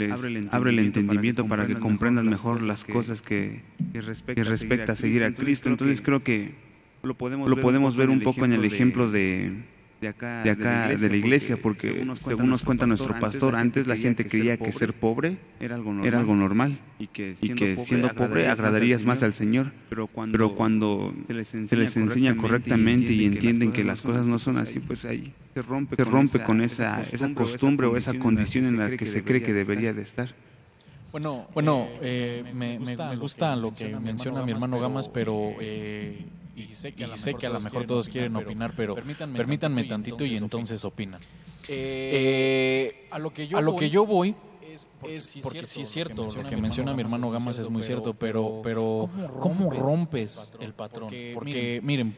abre 0.51 0.71
el 0.71 0.79
entendimiento, 0.79 1.47
para 1.47 1.67
que 1.67 1.75
comprendan 1.75 2.29
mejor 2.29 2.63
las 2.63 2.85
cosas 2.85 3.21
que, 3.21 3.63
que, 3.93 4.01
respecta, 4.01 4.93
a 4.93 4.97
seguir 4.97 5.23
a 5.25 5.35
Cristo. 5.35 5.69
Entonces 5.69 6.01
creo 6.01 6.23
que 6.23 6.55
lo 7.03 7.15
podemos, 7.15 7.51
lo 7.51 7.61
podemos 7.61 7.97
ver 7.97 8.09
un 8.09 8.21
poco 8.21 8.47
en 8.47 8.55
el 8.55 8.65
ejemplo 8.65 9.11
de 9.11 9.74
de 10.05 10.11
acá, 10.11 10.43
de, 10.43 10.51
acá, 10.51 10.89
de 10.89 11.09
la 11.09 11.17
iglesia, 11.17 11.57
porque 11.57 12.07
según 12.17 12.51
nos 12.51 12.63
cuenta, 12.63 12.87
nuestro 12.87 13.19
pastor, 13.19 13.57
antes 13.57 13.87
la 13.87 13.97
gente 13.97 14.27
creía 14.27 14.59
que 14.59 14.71
ser 14.71 14.93
pobre 14.93 15.39
era 15.61 15.77
algo 15.77 15.93
normal, 15.93 16.07
era 16.07 16.19
algo 16.19 16.35
normal 16.35 16.79
y 16.99 17.07
que 17.07 17.35
siendo, 17.37 18.09
pobre 18.11 18.49
agradarías 18.49 19.05
más 19.07 19.23
al 19.23 19.33
Señor, 19.33 19.73
pero 19.89 20.07
cuando, 20.07 21.15
se 21.27 21.77
les 21.77 21.97
enseña, 21.97 22.37
correctamente 22.37 23.13
y 23.15 23.25
entienden 23.25 23.73
que 23.73 23.83
las 23.83 24.03
cosas 24.03 24.27
no 24.27 24.39
son 24.39 24.59
así, 24.59 24.79
pues 24.79 25.07
ahí 25.07 25.33
se 25.55 25.63
rompe, 25.63 25.97
se 25.97 26.05
rompe 26.05 26.43
con 26.43 26.61
esa, 26.61 27.01
esa 27.01 27.33
costumbre 27.33 27.87
o 27.87 27.97
esa 27.97 28.19
condición 28.19 28.67
en 28.67 28.79
la 28.79 28.95
que 28.97 29.07
se 29.07 29.25
cree 29.25 29.43
que 29.43 29.55
debería 29.55 29.95
de 29.95 30.03
estar. 30.03 30.35
Bueno, 31.13 31.47
bueno 31.55 31.87
eh, 32.03 32.45
me, 32.53 32.79
me, 32.79 33.17
gusta 33.17 33.57
lo 33.57 33.73
que 33.73 33.97
menciona 33.97 34.45
mi 34.45 34.53
hermano 34.53 34.79
Gamas, 34.79 35.09
pero... 35.09 35.53
Eh, 35.61 36.27
y 36.57 36.75
sé 36.75 36.93
que, 36.93 37.05
a, 37.05 37.49
lo 37.49 37.61
mejor 37.61 37.87
todos 37.87 38.09
quieren 38.09 38.37
opinar, 38.37 38.75
pero 38.77 38.95
permítanme, 38.95 39.85
tantito 39.85 40.25
y 40.25 40.37
entonces 40.37 40.85
opinan. 40.85 41.21
Eh, 41.69 43.09
a 43.11 43.19
lo 43.19 43.33
que 43.33 43.47
yo 43.47 43.57
a 43.57 43.63
lo 43.63 43.75
que 43.75 43.89
yo 43.89 44.05
voy 44.05 44.35
es 45.07 45.39
porque, 45.41 45.67
sí 45.67 45.83
es 45.83 45.89
cierto, 45.89 46.27
lo 46.27 46.49
que 46.49 46.57
menciona 46.57 46.95
mi 46.95 47.03
hermano 47.03 47.31
Gamas 47.31 47.59
es 47.59 47.69
muy 47.69 47.83
cierto, 47.83 48.15
pero, 48.15 48.61
pero 48.63 49.09
¿cómo 49.39 49.71
rompes 49.71 50.53
el 50.61 50.75
patrón? 50.75 51.11
Porque, 51.35 51.81
miren, 51.83 52.17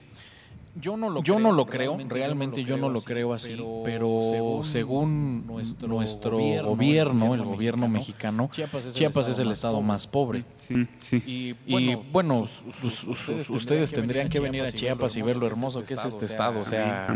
yo 0.80 0.96
no 0.96 1.08
lo, 1.08 1.22
yo 1.22 1.34
creo, 1.34 1.40
no 1.40 1.52
lo 1.52 1.66
creo, 1.66 1.98
realmente, 2.08 2.62
yo 2.62 2.76
no 2.76 2.90
lo 2.90 3.00
creo 3.00 3.32
así, 3.32 3.56
pero, 3.84 4.60
según, 4.62 5.46
nuestro, 5.46 6.38
gobierno, 6.64 7.34
el 7.34 7.42
gobierno 7.42 7.88
mexicano, 7.88 8.50
Chiapas 8.52 9.28
es 9.28 9.38
el, 9.38 9.50
estado 9.50 9.80
más 9.80 10.06
pobre. 10.06 10.44
Y, 11.26 11.54
bueno, 12.12 12.46
ustedes, 13.48 13.92
tendrían 13.92 14.28
que 14.28 14.40
venir 14.40 14.64
a 14.64 14.72
Chiapas 14.72 15.16
y 15.16 15.22
ver 15.22 15.36
lo 15.36 15.46
hermoso 15.46 15.82
que 15.82 15.94
es 15.94 16.04
este 16.04 16.24
estado. 16.24 16.60
O 16.60 16.64
sea, 16.64 17.08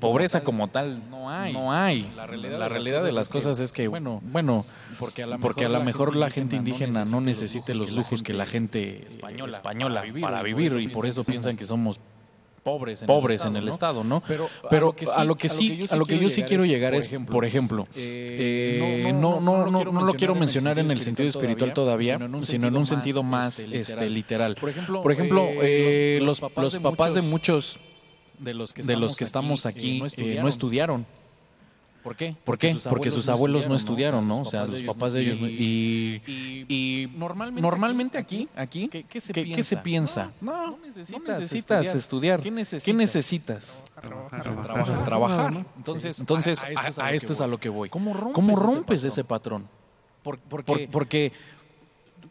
Pobreza, 0.00 0.42
como 0.42 0.68
tal 0.68 1.08
no 1.10 1.30
hay. 1.30 1.52
No 1.52 1.72
hay. 1.72 2.10
La 2.16 2.26
realidad, 2.26 3.02
de 3.02 3.12
las 3.12 3.28
cosas 3.28 3.60
es 3.60 3.72
que, 3.72 3.88
bueno, 3.88 4.20
bueno, 4.24 4.66
porque 4.98 5.22
a 5.22 5.68
lo 5.68 5.80
mejor, 5.82 6.16
la 6.16 6.30
gente 6.30 6.56
indígena 6.56 7.04
no 7.04 7.20
necesite 7.20 7.74
los 7.74 7.92
lujos 7.92 8.22
que 8.22 8.34
la 8.34 8.46
gente 8.46 9.06
española, 9.06 10.02
para 10.20 10.42
vivir 10.42 10.78
y 10.80 10.88
por 10.88 11.06
eso 11.06 11.24
piensan 11.24 11.56
que 11.56 11.64
somos 11.64 12.00
pobres 12.70 13.02
en 13.02 13.06
pobres 13.06 13.40
el 13.44 13.46
estado, 13.46 13.56
en 13.56 13.62
el 13.62 13.68
estado, 13.68 14.04
¿no? 14.04 14.22
Pero, 14.68 14.94
a 15.16 15.24
lo 15.24 15.36
que 15.36 15.48
sí, 15.48 15.86
a 15.90 15.96
lo 15.96 16.06
que 16.06 16.18
yo 16.18 16.28
sí, 16.28 16.42
quiero 16.42 16.64
llegar 16.64 16.94
es, 16.94 17.08
por 17.08 17.44
ejemplo, 17.44 17.86
eh, 17.94 19.06
eh, 19.08 19.12
no, 19.12 19.40
no, 19.40 19.70
no, 19.70 19.84
no, 19.84 20.04
lo 20.04 20.14
quiero 20.14 20.34
mencionar 20.34 20.78
en 20.78 20.90
el 20.90 21.00
sentido 21.00 21.28
espiritual 21.28 21.72
todavía, 21.72 22.18
sino 22.42 22.68
en 22.68 22.76
un 22.76 22.86
sentido 22.86 23.22
más 23.22 23.60
este, 23.60 23.80
este 23.80 24.10
literal. 24.10 24.56
Por 24.56 25.12
ejemplo, 25.12 25.48
eh, 25.62 26.18
los, 26.22 26.40
los 26.56 26.76
papás 26.76 27.14
de 27.14 27.22
muchos 27.22 27.78
de 28.38 28.54
los 28.54 28.72
que 29.16 29.24
estamos 29.24 29.66
aquí 29.66 30.02
no 30.40 30.48
estudiaron. 30.48 31.06
¿Por 32.02 32.16
qué? 32.16 32.34
¿Por 32.44 32.56
qué? 32.58 32.76
Porque 32.88 33.10
sus 33.10 33.28
abuelos 33.28 33.68
no 33.68 33.74
estudiaron, 33.74 34.26
¿no? 34.26 34.40
O 34.40 34.44
sea, 34.44 34.66
los 34.66 34.82
papás 34.82 35.12
de 35.12 35.20
ellos. 35.20 35.38
Y, 35.38 36.22
y, 36.68 37.10
normalmente, 37.16 38.18
aquí, 38.18 38.48
aquí 38.56 38.88
¿qué, 38.88 39.20
se, 39.20 39.76
piensa? 39.78 40.32
No, 40.40 40.78
necesitas, 40.84 41.94
estudiar. 41.94 42.40
¿Qué 42.40 42.92
necesitas? 42.92 43.84
Trabajar. 44.00 45.04
Trabajar. 45.04 45.66
Entonces, 45.76 46.20
entonces 46.20 46.64
a, 46.98 47.12
esto 47.12 47.32
es 47.32 47.40
a 47.40 47.46
lo 47.46 47.58
que 47.58 47.68
voy. 47.68 47.88
¿Cómo 47.88 48.56
rompes, 48.56 49.04
ese 49.04 49.24
patrón? 49.24 49.68
porque 50.22 51.32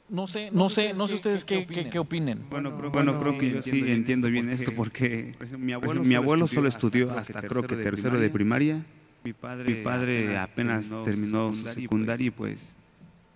no 0.09 0.27
sé, 0.27 0.49
no, 0.51 0.69
sé, 0.69 0.93
no 0.93 1.07
sé 1.07 1.15
ustedes 1.15 1.45
qué, 1.45 1.65
qué, 1.65 1.99
opinen. 1.99 2.45
Bueno, 2.49 2.75
creo, 2.77 2.91
bueno, 2.91 3.19
creo 3.19 3.37
que 3.37 3.51
yo 3.51 3.61
sí 3.61 3.83
entiendo 3.87 4.29
bien 4.29 4.49
esto 4.49 4.71
porque 4.75 5.35
mi 5.57 5.73
abuelo, 5.73 6.03
mi 6.03 6.15
abuelo 6.15 6.47
solo 6.47 6.67
estudió 6.67 7.11
hasta 7.11 7.41
creo 7.41 7.63
que 7.63 7.75
tercero 7.75 8.19
de 8.19 8.29
primaria 8.29 8.83
mi 9.23 9.33
padre, 9.33 9.75
mi 9.75 9.83
padre 9.83 10.37
apenas, 10.37 10.89
terminó, 11.03 11.53
su 11.53 11.63
secundaria 11.63 12.27
y 12.27 12.31
pues 12.31 12.73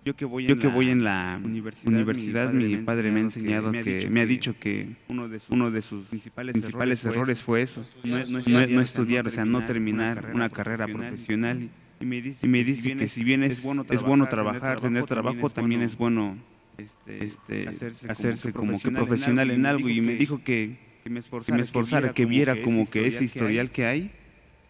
yo 0.05 0.15
que 0.15 0.25
voy 0.25 0.43
en, 0.43 0.49
yo 0.49 0.59
que 0.59 0.67
voy 0.67 0.89
en 0.89 1.03
la 1.03 1.39
universidad, 1.43 2.51
mi 2.51 2.77
padre, 2.77 3.09
me 3.11 3.21
ha 3.21 3.23
enseñado 3.23 3.71
que, 3.71 4.09
me 4.09 4.21
ha 4.21 4.25
dicho 4.25 4.55
que 4.59 4.95
uno 5.07 5.29
de 5.29 5.39
sus, 5.39 5.49
uno 5.49 5.71
de 5.71 5.81
sus 5.81 6.07
principales, 6.07 6.53
principales 6.53 7.05
errores 7.05 7.41
fue 7.41 7.61
eso, 7.61 7.81
no, 8.03 8.17
no, 8.17 8.81
estudiar, 8.81 9.27
o 9.27 9.29
sea, 9.29 9.45
no 9.45 9.63
terminar 9.65 10.31
una 10.33 10.49
carrera 10.49 10.87
profesional. 10.87 11.69
Y 12.01 12.05
me 12.05 12.21
dice, 12.21 12.45
y 12.45 12.49
me 12.49 12.63
dice 12.65 12.97
que 12.97 13.07
si 13.07 13.23
bien 13.23 13.43
es 13.43 13.63
bueno, 13.63 13.85
es 13.89 14.01
bueno 14.01 14.27
trabajar, 14.27 14.81
tener 14.81 15.05
trabajo, 15.05 15.49
también 15.49 15.81
es 15.81 15.95
bueno 15.95 16.35
este, 16.77 17.25
este, 17.25 17.67
hacerse, 18.09 18.51
como, 18.51 18.77
que 18.77 18.91
profesional 18.91 19.51
en 19.51 19.65
algo. 19.65 19.87
Y 19.87 20.01
me 20.01 20.15
dijo 20.15 20.43
que, 20.43 20.75
que 21.03 21.09
me 21.09 21.19
esforzara, 21.19 22.13
que 22.13 22.25
viera 22.25 22.61
como 22.61 22.89
que 22.89 23.07
ese 23.07 23.23
historial 23.23 23.71
que 23.71 23.85
hay 23.85 24.11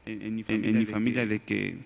en, 0.05 0.36
mi, 0.36 0.86
familia, 0.86 1.25
de 1.25 1.39
que 1.39 1.77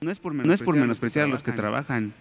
no 0.00 0.10
es 0.10 0.18
por 0.18 0.34
menospreciar, 0.76 1.24
a 1.24 1.28
los 1.28 1.42
que 1.42 1.52
trabajan 1.52 2.12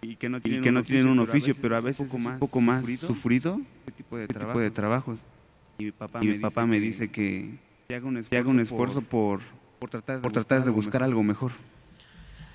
y 0.00 0.16
que 0.16 0.28
no 0.28 0.40
tienen, 0.40 1.08
un, 1.08 1.18
oficio, 1.18 1.54
pero 1.60 1.76
a 1.76 1.80
veces 1.80 2.10
un 2.12 2.38
poco 2.38 2.60
más, 2.60 2.84
sufrido, 3.00 3.60
ese 3.82 3.92
tipo 3.92 4.16
de, 4.16 4.28
tipo 4.28 4.58
de 4.58 4.70
trabajos. 4.70 5.18
Y 5.78 5.84
mi 5.84 5.92
papá, 5.92 6.20
me, 6.20 6.38
papá 6.38 6.62
dice 6.62 6.70
me 6.70 6.80
dice 6.80 7.08
que, 7.08 7.58
haga 7.94 8.06
un 8.06 8.16
esfuerzo, 8.16 8.40
haga 8.40 8.50
un 8.50 8.60
esfuerzo 8.60 9.02
por, 9.02 9.40
por, 9.78 9.90
tratar, 9.90 10.20
por 10.20 10.32
tratar 10.32 10.64
de 10.64 10.70
buscar 10.70 11.02
algo 11.02 11.22
mejor. 11.22 11.52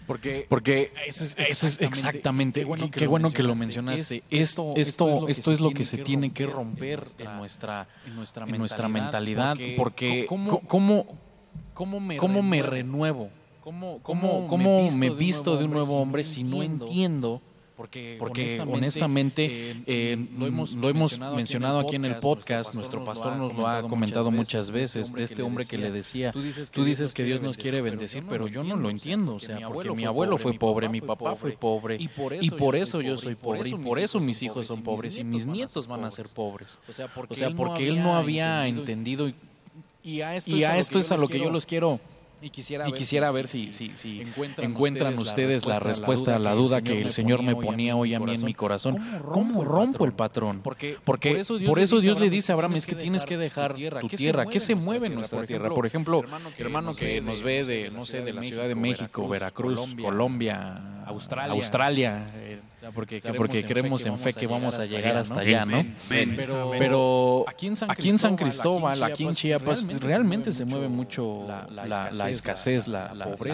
Porque, 0.07 0.45
porque 0.49 0.91
eso 1.07 1.23
es, 1.23 1.37
eso 1.37 1.67
es 1.67 1.79
exactamente, 1.79 2.61
qué 2.91 3.07
bueno 3.07 3.29
que, 3.31 3.43
lo, 3.43 3.55
mencionaste. 3.55 4.23
Esto, 4.29 4.73
esto, 4.75 5.27
esto, 5.27 5.51
es 5.51 5.61
lo 5.61 5.71
que 5.71 5.83
se 5.83 5.99
tiene 5.99 6.33
que 6.33 6.47
romper 6.47 7.05
en 7.19 7.37
nuestra, 7.37 7.87
en 8.05 8.15
nuestra, 8.57 8.87
mentalidad. 8.87 9.57
Porque, 9.77 10.25
¿cómo, 10.27 10.59
¿Cómo 10.61 11.30
me, 11.99 12.17
¿Cómo 12.17 12.43
me 12.43 12.61
renuevo? 12.61 13.29
¿Cómo, 13.61 13.99
cómo, 14.01 14.47
cómo 14.47 14.89
me, 14.89 15.09
visto 15.11 15.55
de 15.57 15.65
un 15.65 15.71
nuevo 15.71 16.01
hombre 16.01 16.23
si 16.23 16.43
no 16.43 16.63
entiendo? 16.63 17.41
Porque, 17.81 18.15
porque 18.19 18.61
honestamente, 18.61 19.81
eh, 19.87 20.27
lo 20.37 20.45
hemos, 20.45 20.75
lo 20.75 20.87
hemos 20.87 21.19
mencionado, 21.19 21.79
aquí 21.79 21.95
en 21.95 22.05
el 22.05 22.17
podcast, 22.17 22.75
nuestro 22.75 23.03
pastor 23.03 23.37
nos 23.37 23.55
lo 23.55 23.67
ha 23.67 23.81
comentado 23.81 24.29
muchas 24.29 24.69
veces, 24.69 25.11
de 25.13 25.23
este 25.23 25.41
hombre 25.41 25.65
que 25.65 25.79
le 25.79 25.91
decía, 25.91 26.31
tú 26.31 26.83
dices 26.83 27.11
que 27.11 27.23
Dios 27.23 27.41
nos 27.41 27.57
quiere 27.57 27.81
bendecir, 27.81 28.23
pero 28.29 28.47
yo 28.47 28.63
no 28.63 28.75
lo 28.75 28.91
entiendo, 28.91 29.33
o 29.35 29.39
sea, 29.39 29.67
porque 29.67 29.91
mi 29.91 30.05
abuelo 30.05 30.37
fue 30.37 30.53
pobre, 30.53 30.89
mi 30.89 31.01
papá 31.01 31.35
fue 31.35 31.53
pobre, 31.53 31.97
y 31.99 32.49
por 32.51 32.75
eso 32.75 33.01
yo 33.01 33.17
soy 33.17 33.35
pobre, 33.35 33.67
y 33.69 33.73
por 33.73 33.99
eso 33.99 34.19
mis 34.19 34.43
hijos 34.43 34.67
son 34.67 34.83
pobres, 34.83 35.17
y 35.17 35.23
mis 35.23 35.47
nietos 35.47 35.87
van 35.87 36.03
a 36.03 36.11
ser 36.11 36.27
pobres. 36.27 36.79
O 36.87 36.93
sea, 36.93 37.07
porque 37.55 37.87
él 37.87 38.01
no 38.01 38.15
había 38.15 38.67
entendido 38.67 39.31
y 40.03 40.21
a 40.21 40.35
esto, 40.35 40.99
es, 40.99 41.11
a 41.11 41.17
lo 41.17 41.27
que 41.27 41.39
yo 41.39 41.49
los 41.49 41.65
quiero 41.65 41.99
y 42.43 42.49
quisiera, 42.49 42.89
y 42.89 42.93
quisiera 42.93 43.29
ver, 43.31 43.47
si, 43.47 43.71
si, 43.71 43.91
si, 43.95 44.21
encuentran, 44.57 45.17
ustedes 45.19 45.67
la 45.67 45.79
respuesta 45.79 46.35
a 46.35 46.39
la 46.39 46.53
duda 46.53 46.81
que 46.81 46.99
el 46.99 47.11
Señor 47.11 47.43
me 47.43 47.55
ponía 47.55 47.95
hoy 47.95 48.15
a 48.15 48.19
mí 48.19 48.33
en 48.33 48.43
mi 48.43 48.55
corazón. 48.55 48.97
¿Cómo 49.31 49.63
rompo 49.63 50.05
el 50.05 50.13
patrón? 50.13 50.61
Porque, 50.63 50.97
porque 51.03 51.43
por 51.65 51.79
eso 51.79 51.99
Dios, 51.99 52.19
le 52.19 52.31
dice 52.31 52.51
a 52.51 52.55
Abraham, 52.55 52.73
es 52.73 52.87
que 52.87 52.95
tienes 52.95 53.25
que 53.25 53.37
dejar 53.37 53.75
tu 54.01 54.07
tierra. 54.07 54.47
¿Qué 54.47 54.59
se 54.59 54.73
mueve 54.73 55.07
en 55.07 55.15
nuestra 55.15 55.45
tierra? 55.45 55.69
Por 55.69 55.85
ejemplo, 55.85 56.23
hermano 56.57 56.95
que 56.95 57.21
nos 57.21 57.43
ve 57.43 57.63
de, 57.63 57.91
no 57.91 58.05
sé, 58.05 58.21
de 58.21 58.33
la 58.33 58.43
Ciudad 58.43 58.67
de 58.67 58.75
México, 58.75 59.27
Veracruz, 59.27 59.95
Colombia, 60.01 61.03
Australia, 61.05 62.27
Porque, 62.95 63.21
porque 63.37 63.63
creemos 63.63 64.05
en 64.07 64.17
fe 64.17 64.33
que 64.33 64.47
vamos 64.47 64.79
a 64.79 64.85
llegar 64.85 65.15
hasta 65.15 65.41
allá, 65.41 65.65
¿no? 65.65 65.85
Pero, 66.09 67.45
aquí 67.47 67.67
en 67.67 68.17
San 68.19 68.35
Cristóbal, 68.35 69.03
aquí 69.03 69.23
en 69.23 69.33
Chiapas, 69.33 69.87
realmente 69.99 70.51
se 70.51 70.65
mueve 70.65 70.87
mucho 70.87 71.45
la, 71.69 72.29
escasez, 72.29 72.87
la, 72.87 73.13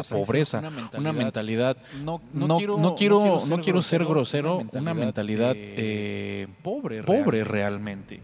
pobreza, 0.09 0.61
una 0.97 1.11
mentalidad, 1.11 1.77
no, 2.01 2.21
quiero, 2.57 2.77
no 2.77 3.61
quiero 3.61 3.81
ser 3.81 4.05
grosero, 4.05 4.65
una 4.71 4.93
mentalidad 4.93 5.53
eh, 5.55 6.47
pobre, 6.63 7.03
pobre 7.03 7.43
realmente. 7.43 8.21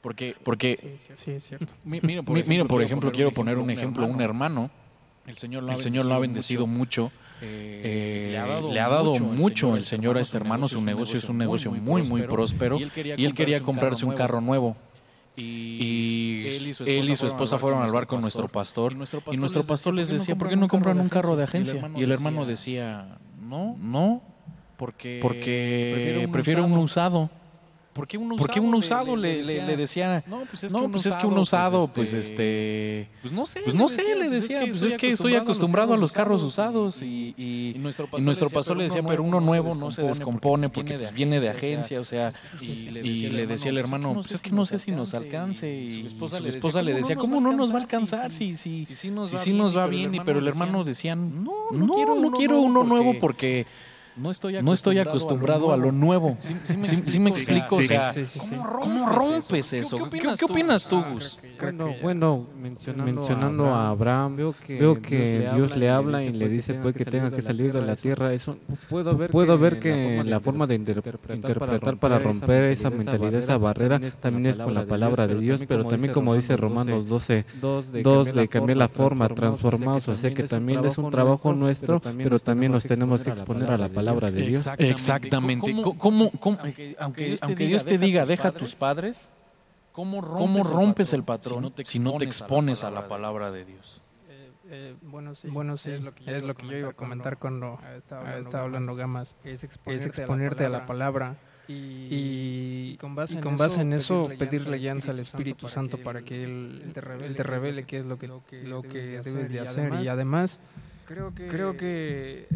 Porque, 0.00 0.36
porque 0.44 0.98
miren, 1.84 2.68
por 2.68 2.82
ejemplo, 2.82 3.10
quiero 3.10 3.32
poner 3.32 3.58
un 3.58 3.70
ejemplo, 3.70 4.06
un 4.06 4.20
hermano, 4.20 4.70
el 5.26 5.36
Señor 5.36 5.64
lo 5.64 6.14
ha 6.14 6.18
bendecido 6.20 6.68
mucho 6.68 7.10
eh, 7.42 8.30
le 8.70 8.80
ha 8.80 8.88
dado, 8.88 9.14
mucho, 9.18 9.76
el 9.76 9.82
Señor 9.82 10.16
a 10.16 10.20
este 10.20 10.36
hermano. 10.36 10.68
Su 10.68 10.80
negocio 10.80 11.18
es 11.18 11.28
un 11.28 11.38
negocio 11.38 11.70
muy, 11.70 12.02
muy 12.02 12.22
próspero. 12.22 12.78
Y 12.78 13.24
él 13.24 13.34
quería, 13.34 13.62
comprarse 13.62 14.06
un 14.06 14.14
carro 14.14 14.40
nuevo. 14.40 14.76
Y, 15.38 16.46
él, 16.46 17.10
y 17.10 17.16
su 17.16 17.26
esposa 17.26 17.58
fueron 17.58 17.82
al 17.82 17.90
bar 17.90 18.06
con 18.06 18.20
nuestro 18.20 18.48
pastor. 18.48 18.94
Y 19.30 19.36
nuestro 19.36 19.62
pastor 19.64 19.94
les 19.94 20.08
decía, 20.08 20.36
¿por 20.36 20.48
qué 20.48 20.56
no 20.56 20.68
compran 20.68 20.98
un 21.00 21.08
carro 21.08 21.36
de 21.36 21.44
agencia? 21.44 21.90
Y 21.96 22.02
el 22.02 22.12
hermano 22.12 22.46
decía, 22.46 23.18
no, 23.40 23.76
no, 23.78 24.22
porque, 24.76 25.18
porque 25.22 26.28
prefiero 26.32 26.64
un 26.64 26.78
usado. 26.78 27.30
¿Por 27.96 28.06
qué 28.06 28.18
uno 28.18 28.34
usado, 28.34 28.60
uno 28.60 28.76
usado 28.76 29.16
le, 29.16 29.42
le, 29.42 29.74
decía, 29.74 30.22
no, 30.26 30.42
pues 30.50 30.64
es, 30.64 30.72
que, 30.74 30.78
uno 30.78 30.90
pues 30.90 31.06
es 31.06 31.16
que 31.16 31.26
uno 31.26 31.40
usado, 31.40 31.88
pues 31.88 32.12
este, 32.12 33.08
pues 33.22 33.32
no 33.32 33.46
sé, 33.46 33.60
pues 33.62 33.74
no 33.74 33.88
sé, 33.88 34.14
le 34.14 34.28
decía, 34.28 34.60
pues 34.60 34.82
es 34.82 34.96
que 34.96 35.08
estoy 35.08 35.34
acostumbrado 35.34 35.94
a 35.94 35.96
los 35.96 36.12
carros 36.12 36.42
usados 36.42 37.00
y, 37.00 37.34
y, 37.38 37.78
nuestro 37.78 38.06
pastor 38.50 38.76
le 38.76 38.84
decía, 38.84 39.02
pero 39.02 39.22
uno 39.22 39.40
nuevo 39.40 39.74
no 39.74 39.90
se 39.90 40.02
descompone 40.02 40.68
porque 40.68 40.98
viene 41.14 41.40
de 41.40 41.48
agencia, 41.48 41.98
o 41.98 42.04
sea, 42.04 42.34
y 42.60 42.90
le 42.90 43.46
decía 43.46 43.70
al 43.70 43.78
hermano, 43.78 44.12
pues 44.12 44.32
es 44.32 44.42
que 44.42 44.50
no 44.50 44.66
sé 44.66 44.76
si 44.76 44.90
nos 44.90 45.14
alcance 45.14 45.74
y 45.74 46.02
su 46.02 46.06
esposa 46.48 46.82
le 46.82 46.92
decía, 46.92 47.16
¿cómo 47.16 47.40
no 47.40 47.54
nos 47.54 47.70
va 47.70 47.76
a 47.76 47.80
alcanzar 47.80 48.30
si 48.30 48.56
si 48.56 49.10
nos 49.10 49.74
va 49.74 49.86
bien? 49.86 50.12
Pero 50.26 50.40
el 50.40 50.48
hermano 50.48 50.84
decía, 50.84 51.16
no, 51.16 51.70
no 51.72 52.32
quiero 52.32 52.60
uno 52.60 52.84
nuevo 52.84 53.14
porque 53.18 53.66
no 54.16 54.72
estoy 54.72 54.98
acostumbrado, 54.98 55.72
a 55.72 55.76
lo 55.76 55.92
nuevo. 55.92 56.38
Sí, 56.40 57.20
me 57.20 57.30
explico, 57.30 57.76
o 57.76 57.82
sea, 57.82 58.12
¿cómo, 58.80 59.08
rompes 59.08 59.72
eso? 59.74 59.98
¿Qué, 60.10 60.44
opinas, 60.44 60.88
tú, 60.88 61.02
Gus? 61.12 61.38
Bueno, 61.60 61.94
bueno 62.02 62.46
mencionando, 62.56 63.66
a 63.66 63.90
Abraham, 63.90 64.36
veo 64.36 64.54
que, 64.54 64.78
veo 64.78 65.00
que 65.02 65.48
Dios, 65.54 65.76
le 65.76 65.90
habla 65.90 66.22
y 66.22 66.32
le 66.32 66.48
dice 66.48 66.74
pues, 66.74 66.94
que 66.94 67.04
tenga 67.04 67.30
que 67.30 67.42
salir 67.42 67.72
de 67.72 67.82
la 67.82 67.96
tierra. 67.96 68.32
Eso 68.32 68.56
puedo 68.88 69.16
ver, 69.16 69.30
puedo 69.30 69.58
ver 69.58 69.78
que 69.78 70.22
la 70.24 70.40
forma 70.40 70.66
de 70.66 70.76
interpretar 70.76 71.98
para 71.98 72.18
romper 72.18 72.64
esa 72.64 72.88
mentalidad, 72.88 73.34
esa 73.34 73.58
barrera, 73.58 74.00
también 74.20 74.46
es 74.46 74.58
con 74.58 74.74
la 74.74 74.86
palabra 74.86 75.26
de 75.26 75.38
Dios, 75.38 75.62
pero 75.68 75.84
también 75.84 76.14
como 76.14 76.34
dice 76.34 76.56
Romanos 76.56 77.06
12, 77.08 77.44
dos 77.60 77.92
de 77.92 78.48
cambiar 78.48 78.78
la 78.78 78.88
forma, 78.88 79.28
transformados, 79.28 80.08
o 80.08 80.16
sea 80.16 80.32
que 80.32 80.44
también 80.44 80.84
es 80.84 80.96
un 80.96 81.10
trabajo 81.10 81.52
nuestro, 81.52 82.00
pero 82.00 82.38
también 82.38 82.72
nos 82.72 82.84
tenemos 82.84 83.22
que 83.22 83.30
exponer 83.30 83.70
a 83.70 83.76
la 83.76 83.88
palabra 83.88 84.05
palabra 84.06 84.30
de 84.30 84.42
Dios. 84.42 84.68
Exactamente. 84.78 85.74
¿Cómo, 85.98 86.30
aunque, 86.98 87.66
Dios 87.66 87.84
te 87.84 87.98
diga, 87.98 88.26
deja 88.26 88.48
a 88.48 88.52
tus 88.52 88.74
padres, 88.74 89.30
¿cómo 89.92 90.20
rompes, 90.20 91.12
el 91.12 91.22
patrón 91.22 91.72
si 91.84 91.98
no 91.98 92.16
te 92.18 92.24
expones 92.24 92.84
a 92.84 92.90
la 92.90 93.08
palabra 93.08 93.50
de 93.50 93.64
Dios? 93.64 94.00
Eh, 94.28 94.50
eh, 94.68 94.94
bueno, 95.02 95.34
sí, 95.34 95.48
bueno, 95.48 95.76
sí, 95.76 95.90
es 95.90 96.02
lo 96.02 96.14
que 96.14 96.24
yo, 96.66 96.76
iba 96.76 96.90
a 96.90 96.92
comentar 96.92 97.38
cuando, 97.38 97.78
estaba, 97.96 98.62
hablando, 98.62 98.94
Gamas, 98.94 99.36
es 99.44 99.64
exponerte, 99.64 100.64
a, 100.64 100.68
la 100.68 100.86
palabra, 100.86 101.36
y, 101.68 102.96
con 102.98 103.16
base, 103.16 103.80
en, 103.80 103.92
eso, 103.92 104.30
pedirle 104.38 104.78
guianza 104.78 105.10
al 105.10 105.18
Espíritu 105.18 105.68
Santo 105.68 105.98
para 105.98 106.22
que 106.22 106.44
Él 106.44 106.92
te 106.94 107.00
revele, 107.42 107.84
qué 107.84 107.98
es 107.98 108.06
lo 108.06 108.18
que, 108.18 108.28
lo 108.28 108.82
que 108.82 109.20
debes 109.22 109.50
de 109.50 109.60
hacer. 109.60 109.94
y 110.02 110.08
además 110.08 110.60
Creo 111.06 111.32
que, 111.32 111.46
creo 111.46 111.76
que 111.76 112.48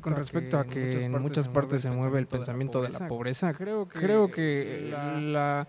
con 0.00 0.14
respecto, 0.14 0.58
a 0.58 0.64
que, 0.64 1.04
en 1.04 1.20
muchas 1.20 1.48
partes 1.48 1.82
se 1.82 1.90
mueve 1.90 2.20
el 2.20 2.26
pensamiento 2.26 2.82
de 2.82 2.90
la 2.90 3.08
pobreza, 3.08 3.52
creo 3.52 3.88
que, 3.88 3.98
creo 3.98 4.30
que 4.30 4.88
la 5.20 5.66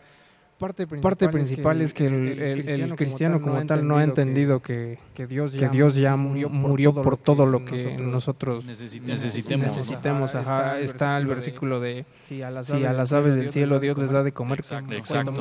parte 0.61 1.27
principal, 1.29 1.81
es 1.81 1.93
que 1.93 2.05
el, 2.05 2.95
cristiano, 2.95 3.41
como, 3.41 3.65
tal 3.65 3.87
no 3.87 3.97
ha 3.97 4.03
entendido 4.03 4.61
que, 4.61 4.99
Dios 5.27 5.53
ya, 5.53 5.59
que 5.59 5.69
Dios 5.69 5.95
ya 5.95 6.15
murió, 6.15 6.93
por 6.93 7.17
todo 7.17 7.47
lo 7.47 7.65
que 7.65 7.97
nosotros 7.97 8.63
necesitemos. 8.63 9.75
necesitemos. 9.75 10.35
está, 10.35 11.17
el 11.17 11.25
versículo 11.25 11.79
de 11.79 12.05
si 12.21 12.43
a 12.43 12.51
las 12.51 13.11
aves, 13.13 13.35
del 13.35 13.51
cielo 13.51 13.79
Dios 13.79 13.97
les 13.97 14.11
da 14.11 14.23
de 14.23 14.31
comer, 14.31 14.61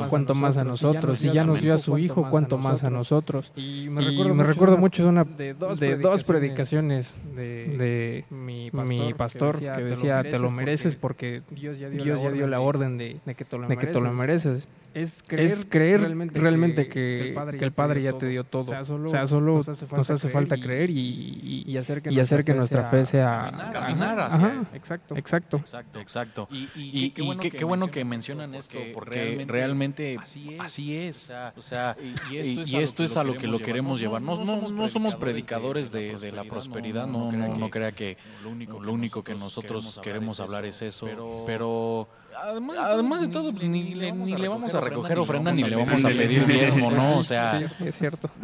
cuanto, 0.09 0.33
más 0.33 0.57
a 0.57 0.63
nosotros. 0.63 1.19
Si 1.19 1.31
ya 1.31 1.43
nos 1.43 1.61
dio 1.61 1.75
a 1.75 1.77
su 1.77 1.97
Hijo, 1.97 2.29
cuanto 2.29 2.57
más 2.57 2.83
a 2.83 2.89
nosotros. 2.89 3.51
Y 3.55 3.89
me 3.89 4.43
recuerdo, 4.43 4.77
mucho 4.77 5.03
de, 5.03 5.09
una, 5.09 5.23
de, 5.23 5.53
dos, 5.53 6.23
predicaciones 6.23 7.21
de, 7.35 8.25
mi 8.31 8.71
pastor, 9.15 9.59
que 9.59 9.83
decía, 9.83 10.23
te 10.23 10.39
lo 10.39 10.49
mereces 10.49 10.95
porque 10.95 11.43
Dios 11.51 11.77
ya 11.77 11.89
dio, 11.89 12.47
la 12.47 12.59
orden 12.59 12.97
de, 12.97 13.19
que 13.35 13.45
te 13.45 13.99
lo 13.99 14.11
mereces 14.11 14.67
es 14.93 15.10
creer, 15.27 16.01
realmente, 16.33 16.87
que, 16.87 17.29
el 17.59 17.71
Padre, 17.71 18.01
ya 18.01 18.13
te 18.13 18.27
dio 18.27 18.43
todo. 18.43 18.71
O 18.71 19.09
sea, 19.09 19.25
solo, 19.27 19.57
nos 19.57 20.09
hace 20.09 20.29
falta, 20.29 20.57
creer, 20.57 20.89
y, 20.89 21.77
hacer 21.77 22.01
que, 22.01 22.53
nuestra, 22.53 22.83
fe 22.85 23.05
sea... 23.05 23.71
Caminar, 23.73 24.29
exacto. 24.73 25.15
Exacto. 25.15 25.57
Exacto, 25.57 25.99
exacto. 25.99 26.47
Y, 26.51 27.11
qué 27.11 27.63
bueno, 27.63 27.89
que, 27.89 28.05
mencionan 28.05 28.55
esto, 28.55 28.79
porque 28.93 29.45
realmente, 29.47 30.17
así 30.59 30.97
es. 30.97 31.33
O 31.55 31.61
sea, 31.61 31.95
y, 32.29 32.37
esto 32.77 33.03
es 33.03 33.17
a 33.17 33.23
lo 33.23 33.35
que 33.37 33.47
lo 33.47 33.59
queremos 33.59 33.99
llevar. 33.99 34.21
No, 34.21 34.35
no, 34.43 34.87
somos 34.87 35.15
predicadores 35.15 35.91
de, 35.91 36.31
la 36.31 36.43
prosperidad, 36.43 37.07
no, 37.07 37.31
no, 37.31 37.69
crea 37.69 37.91
que 37.91 38.17
lo 38.43 38.91
único 38.93 39.23
que 39.23 39.35
nosotros 39.35 39.99
queremos 40.03 40.39
hablar 40.39 40.65
es 40.65 40.81
eso, 40.81 41.07
pero 41.45 42.07
Además, 42.43 43.21
de 43.21 43.27
todo, 43.27 43.53
pues, 43.53 43.67
ni, 43.67 43.93
le, 43.93 44.11
vamos 44.47 44.73
a 44.73 44.79
recoger 44.81 45.19
ofrenda 45.19 45.51
ni 45.51 45.63
le 45.63 45.75
vamos 45.75 46.03
a 46.03 46.09
pedir 46.09 46.45
diezmo, 46.45 46.91
¿no? 46.91 47.17
O 47.17 47.23
sea, 47.23 47.59
es 47.85 47.97
cierto. 47.97 48.29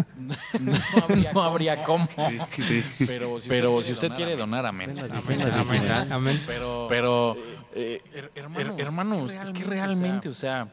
No 1.33 1.41
habría, 1.41 1.83
cómo. 1.83 2.07
Pero, 3.07 3.39
si, 3.81 3.91
usted, 3.91 4.11
quiere 4.11 4.35
donar, 4.35 4.65
amén. 4.65 4.97
Amén. 6.11 6.43
Pero, 6.45 6.87
pero 6.89 7.37
eh, 7.73 8.01
hermanos, 8.77 9.35
es 9.35 9.51
que 9.51 9.63
realmente, 9.63 10.29
o 10.29 10.33
sea, 10.33 10.67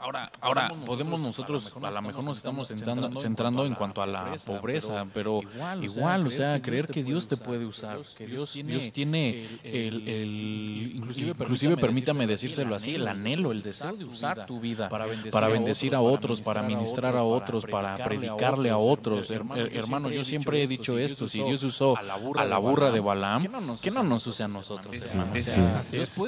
Ahora, 0.00 0.32
ahora 0.40 0.72
podemos 0.86 1.20
nosotros, 1.20 1.74
a 1.82 1.90
lo 1.90 2.02
mejor 2.02 2.24
nos 2.24 2.38
estamos 2.38 2.68
centrando, 2.68 3.20
centrando 3.20 3.66
en 3.66 3.74
cuanto 3.74 4.00
a 4.00 4.06
la 4.06 4.34
pobreza, 4.46 5.06
pero 5.12 5.42
igual, 5.82 6.26
o 6.26 6.30
sea, 6.30 6.60
creer 6.62 6.86
que 6.86 7.04
Dios 7.04 7.28
te 7.28 7.36
puede 7.36 7.66
usar, 7.66 7.98
que 8.16 8.26
Dios, 8.26 8.54
Dios 8.64 8.90
tiene 8.92 9.46
el, 9.62 10.92
inclusive, 10.94 11.76
permítame 11.76 12.26
decírselo 12.26 12.74
así, 12.74 12.94
el 12.94 13.06
anhelo, 13.06 13.52
el 13.52 13.62
deseo 13.62 13.94
de 13.94 14.06
usar 14.06 14.46
tu 14.46 14.58
vida 14.58 14.88
para 14.88 15.48
bendecir 15.48 15.94
a 15.94 16.00
otros, 16.00 16.40
para 16.40 16.62
ministrar 16.62 17.14
a 17.16 17.22
otros, 17.22 17.66
para 17.66 17.96
predicarle 17.96 18.70
a 18.70 18.78
otros. 18.78 19.30
Hermano, 19.30 20.08
yo 20.08 20.24
siempre 20.24 20.62
he 20.62 20.66
dicho 20.66 20.96
esto, 20.96 21.28
si 21.28 21.42
Dios 21.42 21.62
usó 21.62 21.94
a 21.98 22.44
la 22.46 22.56
burra 22.58 22.90
de 22.90 23.00
Balaam, 23.00 23.46
¿qué 23.82 23.90
no 23.90 24.02
nos 24.02 24.26
use 24.26 24.44
a 24.44 24.48
nosotros, 24.48 24.96
hermano? 25.02 25.34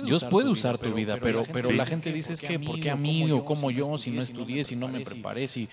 Dios 0.04 0.24
puede 0.26 0.50
usar 0.50 0.76
tu 0.76 0.92
vida, 0.92 1.16
pero, 1.22 1.42
pero 1.50 1.70
la 1.70 1.86
gente 1.86 2.12
dice 2.12 2.34
es 2.34 2.42
que, 2.42 2.58
¿por 2.58 2.78
qué 2.78 2.90
a 2.90 2.96
mí 2.96 3.32
o 3.32 3.42
cómo 3.46 3.61
yo 3.70 3.98
si 3.98 4.10
no 4.10 4.22
estudié, 4.22 4.64
si 4.64 4.76
no 4.76 4.88
me 4.88 5.00
preparé, 5.00 5.48
si 5.48 5.68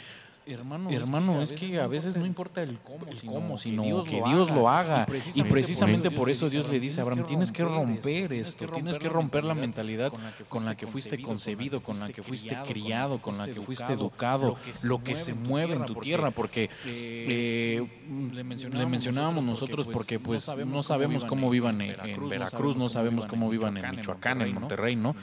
Hermano, 0.45 0.89
hermano 0.89 1.41
es, 1.41 1.54
que 1.54 1.80
a 1.80 1.86
veces 1.86 2.15
no 2.15 2.25
importa 2.25 2.63
el 2.63 2.80
cómo, 2.80 3.58
sino, 3.58 4.04
que 4.04 4.21
Dios, 4.25 4.49
lo 4.49 4.67
haga. 4.67 5.06
Y 5.36 5.43
precisamente, 5.43 6.10
por 6.10 6.30
eso 6.30 6.49
Dios 6.49 6.69
le 6.69 6.80
dice 6.80 7.02
a 7.02 7.04
Abraham, 7.04 7.25
tienes 7.28 7.52
que 7.52 7.63
romper 7.63 8.34
esto, 8.34 8.67
tienes 8.67 8.97
que 8.97 9.10
romper 9.10 9.43
la 9.43 9.54
mentalidad 9.54 10.12
con 10.47 10.65
la 10.65 10.75
que 10.75 10.88
fuiste 10.88 11.21
concebido, 11.21 11.82
con 11.82 11.99
la 11.99 12.10
que 12.10 12.23
fuiste 12.23 12.58
criado, 12.67 13.21
con 13.21 13.38
la 13.38 13.47
que 13.47 13.62
fuiste 13.62 13.93
educado, 13.93 14.58
lo 14.84 15.04
que 15.04 15.15
se 15.15 15.34
mueve 15.34 15.75
en 15.75 15.86
tu 15.86 15.95
tierra, 15.95 16.32
porque 16.32 16.69
eh, 16.86 17.86
le 18.34 18.86
mencionábamos 18.86 19.43
nosotros 19.43 19.88
porque 19.88 20.19
pues 20.19 20.52
no 20.65 20.84
sabemos 20.84 21.25
cómo 21.25 21.49
vivan 21.49 21.82
en 21.82 22.30
Veracruz, 22.30 22.75
no 22.75 22.89
sabemos 22.89 23.28
cómo 23.28 23.49
vivan 23.49 23.78
en 23.78 23.91
Michoacán, 23.91 24.41
en 24.41 24.54
Monterrey, 24.54 24.95
¿no? 24.95 25.15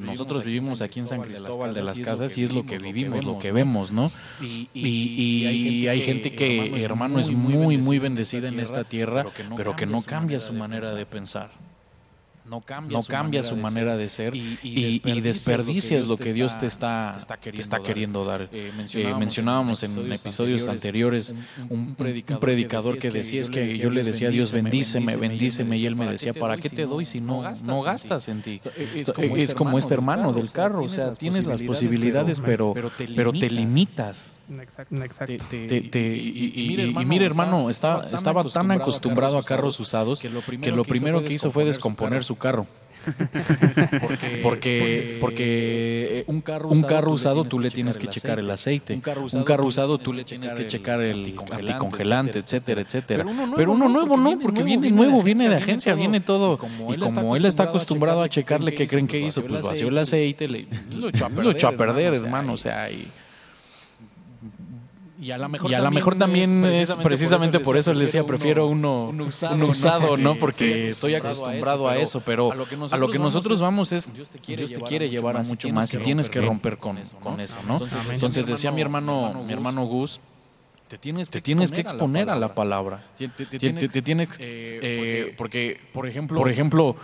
Nosotros 0.00 0.44
vivimos 0.44 0.80
aquí 0.80 1.00
en 1.00 1.06
San 1.06 1.20
Cristóbal 1.22 1.74
de 1.74 1.82
las 1.82 2.00
Casas 2.00 2.36
y 2.38 2.44
es 2.44 2.52
lo 2.52 2.64
que 2.64 2.78
vivimos, 2.78 3.24
lo 3.24 3.38
que 3.38 3.52
vemos, 3.52 3.92
¿no? 3.92 4.10
Y, 4.74 5.86
hay 5.88 6.00
gente 6.02 6.34
que, 6.34 6.82
hermano, 6.82 7.18
es 7.18 7.30
muy, 7.30 7.78
muy 7.78 7.98
bendecida 7.98 8.48
en 8.48 8.60
esta 8.60 8.84
tierra, 8.84 9.26
pero 9.56 9.76
que 9.76 9.86
no 9.86 10.02
cambia 10.02 10.40
su 10.40 10.52
manera 10.52 10.90
de 10.92 11.06
pensar 11.06 11.50
no 12.52 12.60
cambia, 13.00 13.42
su, 13.42 13.56
manera 13.56 13.96
de 13.96 14.08
ser 14.08 14.34
y, 14.34 14.58
y, 14.62 15.20
desperdicias 15.20 16.06
lo 16.06 16.16
que 16.18 16.34
Dios 16.34 16.58
te 16.58 16.66
está, 16.66 17.16
está, 17.54 17.80
queriendo, 17.80 18.24
dar. 18.24 18.48
Eh, 18.52 18.70
eh, 18.94 19.14
mencionábamos, 19.18 19.82
en 19.82 20.12
episodios 20.12 20.66
anteriores 20.66 21.34
un, 21.70 21.94
predicador, 21.94 22.98
que 22.98 23.10
decía, 23.10 23.40
es 23.40 23.48
que 23.48 23.78
yo 23.78 23.90
le 23.90 24.02
decía 24.02 24.28
a 24.28 24.30
Dios, 24.30 24.52
bendíceme, 24.52 25.16
bendíceme, 25.16 25.78
y 25.78 25.86
él 25.86 25.96
me 25.96 26.06
decía, 26.06 26.34
¿para 26.34 26.56
qué 26.56 26.68
te 26.68 26.84
doy 26.84 27.06
si 27.06 27.20
no, 27.20 27.42
no 27.64 27.82
gastas 27.82 28.28
en 28.28 28.42
ti? 28.42 28.60
Es 29.36 29.54
como 29.54 29.78
este 29.78 29.94
hermano 29.94 30.32
del 30.32 30.50
carro, 30.50 30.84
o 30.84 30.88
sea, 30.88 31.12
tienes 31.12 31.46
las 31.46 31.62
posibilidades, 31.62 32.40
pero, 32.40 32.74
pero 33.16 33.32
te 33.32 33.48
limitas. 33.48 34.36
Exacto. 34.60 35.34
y, 35.54 37.04
mire, 37.06 37.26
hermano, 37.26 37.70
estaba, 37.70 38.08
estaba 38.10 38.44
tan 38.44 38.70
acostumbrado 38.70 39.38
a 39.38 39.42
carros 39.42 39.78
usados 39.80 40.20
que 40.20 40.30
lo 40.70 40.84
primero 40.84 41.24
que 41.24 41.34
hizo 41.34 41.50
fue 41.50 41.64
descomponer 41.64 42.24
su 42.24 42.36
carro. 42.36 42.66
porque, 44.42 45.18
porque, 45.20 46.24
un 46.26 46.40
carro 46.40 46.68
usado, 46.68 46.80
un 46.80 46.88
carro 46.88 47.10
usado 47.12 47.44
tú 47.44 47.58
le 47.58 47.70
tienes 47.70 47.98
que 47.98 48.08
checar 48.08 48.38
el 48.38 48.50
aceite. 48.50 48.94
Un 48.94 49.44
carro 49.44 49.66
usado 49.66 49.98
tú 49.98 50.12
le 50.12 50.24
tienes 50.24 50.54
que 50.54 50.66
checar 50.66 51.00
el 51.00 51.34
anticongelante, 51.50 52.40
etcétera, 52.40 52.80
etcétera. 52.80 53.24
Pero 53.56 53.72
uno 53.72 53.88
nuevo 53.88 54.16
no, 54.16 54.38
porque 54.38 54.62
viene 54.62 54.90
nuevo, 54.90 55.22
viene 55.22 55.48
de 55.48 55.56
agencia, 55.56 55.94
viene 55.94 56.20
todo. 56.20 56.58
Y 56.88 56.96
como 56.96 57.36
él 57.36 57.44
está 57.44 57.64
acostumbrado 57.64 58.22
a 58.22 58.28
checarle, 58.28 58.74
¿qué 58.74 58.86
creen 58.86 59.06
que 59.06 59.18
hizo? 59.18 59.42
Pues 59.42 59.62
vació 59.62 59.88
el 59.88 59.98
aceite, 59.98 60.48
lo 60.48 61.50
echó 61.50 61.68
a 61.68 61.72
perder, 61.72 62.14
hermano. 62.14 62.52
O 62.52 62.56
sea, 62.56 62.90
y 62.90 63.08
Y 65.22 65.30
a 65.30 65.38
lo 65.38 65.48
mejor, 65.48 65.70
y 65.70 65.74
a 65.74 65.78
también, 65.78 65.94
mejor 65.94 66.18
también 66.18 66.64
es 66.64 66.96
precisamente, 66.96 67.60
por 67.60 67.76
eso, 67.76 67.92
les 67.92 68.00
decía, 68.00 68.26
prefiero 68.26 68.66
uno, 68.66 69.10
un 69.10 69.62
usado, 69.62 70.16
¿no? 70.16 70.34
Porque, 70.34 70.88
estoy 70.88 71.14
acostumbrado 71.14 71.88
a 71.88 71.96
eso, 71.96 72.20
pero 72.26 72.50
a 72.50 72.96
lo 72.96 73.08
que 73.08 73.20
nosotros, 73.20 73.60
vamos 73.60 73.92
es, 73.92 74.12
Dios 74.12 74.30
te 74.30 74.40
quiere, 74.40 75.08
llevar 75.08 75.36
a 75.36 75.44
mucho 75.44 75.68
más 75.68 75.94
y 75.94 75.98
tienes 75.98 76.28
que 76.28 76.40
romper 76.40 76.78
con, 76.78 76.98
con 77.22 77.40
eso, 77.40 77.56
¿no? 77.68 77.78
Entonces, 78.10 78.46
decía 78.46 78.72
mi 78.72 78.80
hermano, 78.80 79.44
mi 79.46 79.52
hermano 79.52 79.84
Gus, 79.84 80.20
te 80.88 80.98
tienes, 80.98 81.30
te 81.30 81.40
tienes 81.40 81.70
que 81.70 81.80
exponer 81.80 82.28
a 82.28 82.34
la 82.34 82.52
palabra. 82.52 83.04
Te, 83.16 83.28
tienes, 84.02 84.28
eh, 84.40 85.34
porque, 85.38 85.80
por 85.92 86.08
ejemplo, 86.08 86.36
por 86.36 86.50
ejemplo 86.50 86.96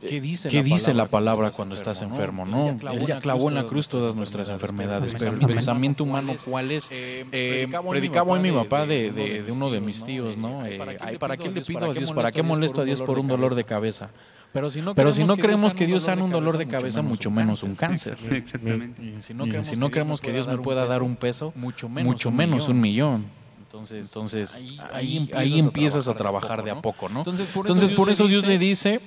¿Qué 0.00 0.20
dice, 0.20 0.48
¿Qué 0.48 0.58
la, 0.58 0.62
dice 0.62 0.92
palabra 0.92 1.04
la, 1.04 1.10
palabra 1.10 1.50
cuando 1.50 1.74
estás 1.74 2.00
enfermo? 2.00 2.46
¿no? 2.46 2.70
Él 2.70 3.06
ya 3.06 3.20
clavó 3.20 3.48
en 3.48 3.54
la 3.54 3.66
cruz 3.66 3.88
todas 3.88 4.16
nuestras 4.16 4.48
enfermedades, 4.48 5.14
pero 5.18 5.32
el 5.32 5.46
pensamiento 5.46 6.04
humano, 6.04 6.34
¿cuál 6.44 6.70
es? 6.70 6.90
Eh, 6.90 7.26
eh, 7.32 7.68
predicaba 7.88 8.32
hoy 8.32 8.40
mi 8.40 8.50
papá 8.50 8.86
de, 8.86 9.10
de, 9.12 9.42
de, 9.42 9.52
uno 9.52 9.70
de 9.70 9.80
mis 9.80 10.02
tíos, 10.02 10.36
¿no? 10.38 10.64
Eh, 10.64 10.78
¿Para 11.18 11.36
qué 11.36 11.50
le 11.50 11.60
pido 11.60 11.90
a 11.90 11.92
Dios? 11.92 12.12
¿Para 12.12 12.32
qué 12.32 12.42
molesto 12.42 12.80
a 12.80 12.84
Dios 12.84 13.02
por 13.02 13.18
un 13.18 13.28
dolor 13.28 13.54
de 13.54 13.64
cabeza? 13.64 14.10
Pero 14.52 14.68
si 14.70 14.80
no, 14.80 14.94
Pero 14.94 15.12
si 15.12 15.22
no 15.24 15.36
creemos 15.36 15.74
que 15.74 15.86
Dios 15.86 16.04
sana 16.04 16.24
un 16.24 16.30
dolor 16.30 16.56
de 16.56 16.66
cabeza, 16.66 17.02
mucho 17.02 17.30
menos 17.30 17.62
un 17.62 17.74
cáncer. 17.74 18.16
Exactamente. 18.30 19.02
Y 19.02 19.20
si 19.20 19.34
no 19.34 19.90
creemos 19.90 20.20
que 20.20 20.32
Dios 20.32 20.46
me 20.48 20.58
pueda 20.58 20.86
dar 20.86 21.02
un 21.02 21.16
peso, 21.16 21.52
mucho 21.56 21.88
menos 22.30 22.68
un 22.68 22.80
millón. 22.80 23.40
Entonces, 23.60 24.08
entonces 24.08 24.64
ahí, 24.92 25.30
ahí, 25.32 25.60
empiezas 25.60 26.08
a 26.08 26.14
trabajar 26.14 26.64
de 26.64 26.72
a 26.72 26.82
poco, 26.82 27.08
¿no? 27.08 27.20
Entonces, 27.20 27.92
por 27.92 28.10
eso 28.10 28.26
Dios 28.26 28.46
le 28.46 28.58
dice 28.58 29.00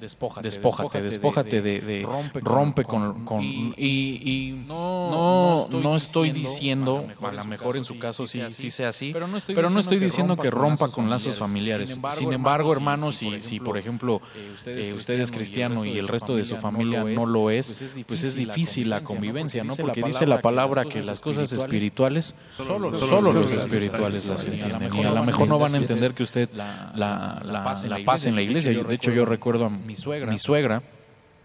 Despójate, 0.00 0.46
despójate, 0.46 1.02
despójate 1.02 1.60
de, 1.60 1.80
de, 1.80 2.08
rompe, 2.40 2.84
con, 2.84 3.24
con, 3.26 3.42
y, 3.42 3.74
y, 3.76 4.64
no, 4.66 5.68
no, 5.68 5.96
estoy 5.96 6.30
diciendo, 6.30 7.06
a 7.22 7.32
lo 7.32 7.44
mejor 7.44 7.76
en 7.76 7.84
su 7.84 7.98
caso 7.98 8.26
sí, 8.26 8.40
sí 8.48 8.70
sea 8.70 8.88
así, 8.88 9.12
pero 9.12 9.28
no 9.28 9.78
estoy, 9.78 9.98
diciendo 9.98 10.36
que 10.36 10.50
rompa 10.50 10.88
con 10.88 11.10
lazos 11.10 11.38
familiares. 11.38 12.00
Sin 12.10 12.32
embargo, 12.32 12.72
hermanos, 12.72 13.16
si, 13.16 13.40
si 13.40 13.60
por 13.60 13.76
ejemplo 13.76 14.22
eh, 14.66 14.94
usted 14.94 15.20
es 15.20 15.30
cristiano 15.30 15.84
y 15.84 15.98
el 15.98 16.08
resto 16.08 16.34
de 16.34 16.44
su 16.44 16.56
familia 16.56 17.04
no 17.04 17.26
lo 17.26 17.50
es, 17.50 17.68
pues 17.68 17.82
es 17.82 18.04
pues 18.04 18.34
difícil 18.34 18.90
la 18.90 19.02
convivencia, 19.02 19.64
¿no? 19.64 19.76
Porque 19.76 20.02
dice 20.02 20.26
la 20.26 20.40
palabra 20.40 20.84
que 20.84 21.02
las 21.02 21.20
cosas 21.20 21.52
espirituales, 21.52 22.34
solo, 22.50 22.94
solo 22.94 23.32
los 23.32 23.52
espirituales 23.52 24.26
las 24.26 24.46
entienden. 24.46 24.94
Y 24.94 25.04
a 25.04 25.10
lo 25.10 25.24
mejor 25.24 25.48
no 25.48 25.58
van 25.58 25.74
a 25.74 25.78
entender 25.78 26.14
que 26.14 26.22
usted 26.22 26.48
la, 26.54 28.02
pase 28.04 28.28
en 28.28 28.34
la 28.34 28.42
iglesia. 28.42 28.72
De 28.72 28.94
hecho, 28.94 29.10
yo 29.10 29.24
recuerdo 29.24 29.66
a 29.66 29.68
mi 29.90 29.96
suegra, 29.96 30.30
mi 30.30 30.38
suegra 30.38 30.82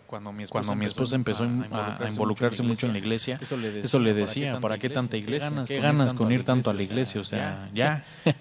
cuando 0.05 0.31
mi 0.31 0.43
esposa, 0.43 0.65
cuando 0.67 0.79
mi 0.79 0.85
esposa 0.85 1.15
empezó, 1.15 1.45
a, 1.71 2.03
a, 2.03 2.09
involucrarse 2.09 2.61
mucho 2.61 2.85
en 2.85 2.93
la 2.93 2.99
iglesia, 2.99 3.39
eso 3.41 3.57
le 3.57 3.67
decía, 3.67 3.85
eso 3.85 3.99
le 3.99 4.13
decía 4.13 4.59
¿para 4.59 4.77
qué 4.77 4.89
tanta 4.89 5.17
iglesia? 5.17 5.51
¿Qué 5.67 5.79
ganas 5.79 6.13
con 6.13 6.31
ir 6.31 6.43
tanto 6.43 6.69
a 6.69 6.73
la 6.73 6.83
iglesia? 6.83 7.19
O 7.21 7.23
sea, 7.23 7.69
ya. 7.73 8.05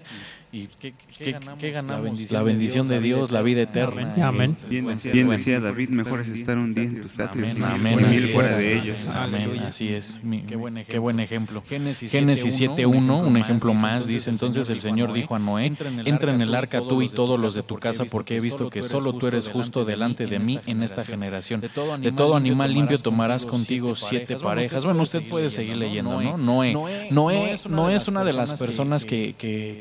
¿Y 0.55 0.69
qué, 0.79 0.93
qué, 1.17 1.71
ganamos? 1.71 2.31
La 2.31 2.41
bendición, 2.41 2.87
de 2.87 3.01
Dios, 3.01 3.31
la 3.31 3.41
vida 3.41 3.63
eterna. 3.63 4.15
Amén. 4.25 4.55
Bien, 4.69 4.85
decía 5.29 5.59
David, 5.59 5.89
mejor 5.89 6.21
es 6.21 6.29
estar 6.29 6.57
un 6.57 6.73
día 6.73 6.85
en 6.85 7.01
tus 7.01 7.19
atrios 7.19 7.57
Amén. 7.61 7.97
mil 8.09 8.27
fuera 8.29 8.55
de 8.55 8.77
ellos. 8.77 8.97
Amén. 9.13 9.57
Así 9.59 9.89
es. 9.89 10.17
qué, 10.47 10.97
buen 10.97 11.19
ejemplo. 11.19 11.61
Génesis 11.67 12.13
7.1, 12.13 13.27
un 13.27 13.35
ejemplo 13.35 13.73
más, 13.73 14.07
dice, 14.07 14.29
entonces 14.29 14.69
el 14.69 14.79
Señor 14.79 15.11
dijo 15.11 15.35
a 15.35 15.39
Noé, 15.39 15.65
entra 15.65 16.33
en 16.33 16.41
el 16.41 16.55
arca 16.55 16.79
tú 16.79 17.01
y 17.01 17.09
todos 17.09 17.37
los 17.37 17.53
de 17.53 17.63
tu 17.63 17.75
casa, 17.77 18.05
porque 18.05 18.37
he 18.37 18.39
visto 18.39 18.69
que 18.69 18.81
solo 18.81 19.11
tú 19.11 19.27
eres 19.27 19.49
justo 19.49 19.83
delante 19.83 20.25
de 20.25 20.39
mí 20.39 20.61
en 20.67 20.83
esta 20.83 21.03
generación. 21.03 21.59
De 21.59 22.11
todo 22.13 22.35
animal 22.37 22.71
limpio 22.71 22.97
tomarás 22.97 23.45
contigo 23.45 23.93
siete 23.93 24.37
parejas. 24.37 24.85
Bueno, 24.85 25.01
usted 25.01 25.27
puede 25.27 25.49
seguir 25.49 25.75
leyendo, 25.75 26.21
¿no? 26.21 26.37
Noé. 26.37 26.73
Noé 27.11 27.55
no 27.67 27.89
es 27.89 28.07
una 28.07 28.23
de 28.23 28.31
las 28.31 28.53
personas 28.57 29.03
que 29.03 29.35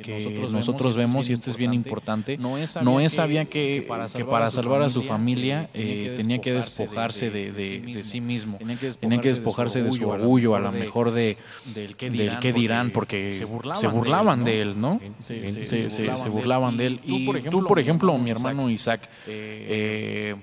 nosotros 0.08 0.63
nosotros 0.66 0.96
vemos, 0.96 1.28
y 1.28 1.32
esto 1.32 1.50
es 1.50 1.56
bien 1.56 1.74
importante, 1.74 2.38
Noé 2.38 3.08
sabía 3.08 3.44
que, 3.44 3.86
que 4.14 4.24
para 4.24 4.50
salvar 4.50 4.82
a 4.82 4.90
su 4.90 5.02
familia 5.02 5.68
eh, 5.74 6.14
tenía 6.16 6.38
que 6.38 6.52
despojarse 6.52 7.30
de, 7.30 8.02
sí 8.04 8.20
mismo, 8.20 8.58
tenía 9.00 9.20
que 9.20 9.28
despojarse 9.28 9.82
de 9.82 9.90
su 9.92 10.08
orgullo, 10.08 10.54
a 10.54 10.60
lo 10.60 10.72
mejor 10.72 11.10
de, 11.12 11.36
del 11.74 11.96
qué 11.96 12.52
dirán, 12.52 12.90
porque 12.90 13.34
se 13.34 13.44
burlaban 13.86 14.44
de 14.44 14.60
él, 14.60 14.80
¿no? 14.80 15.00
Se 15.18 16.28
burlaban 16.28 16.76
de 16.76 16.86
él. 16.86 17.00
Y 17.04 17.26
tú, 17.50 17.64
por 17.64 17.78
ejemplo, 17.78 18.16
mi 18.18 18.30
hermano 18.30 18.70
Isaac, 18.70 19.08
eh, 19.26 20.34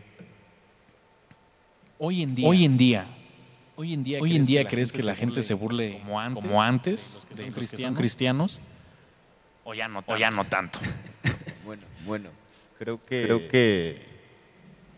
hoy 1.97 2.21
en 2.23 2.35
día, 2.35 2.47
hoy 2.47 2.65
en 2.65 2.77
día 2.77 3.07
Hoy 3.81 3.93
en 4.35 4.45
día, 4.45 4.67
crees 4.67 4.91
que 4.91 5.01
la 5.01 5.15
gente 5.15 5.41
se 5.41 5.55
burle 5.55 5.99
como 6.03 6.19
antes, 6.19 6.43
como 6.43 6.61
antes 6.61 7.27
de 7.35 7.45
cristianos 7.93 8.63
o 9.63 9.73
ya 9.73 9.87
no 9.87 10.01
tanto. 10.01 10.17
ya 10.17 10.31
no 10.31 10.45
tanto. 10.45 10.79
bueno, 11.65 11.83
bueno, 12.05 12.29
creo 12.77 13.03
que 13.05 13.23
creo 13.23 13.47
que 13.47 14.01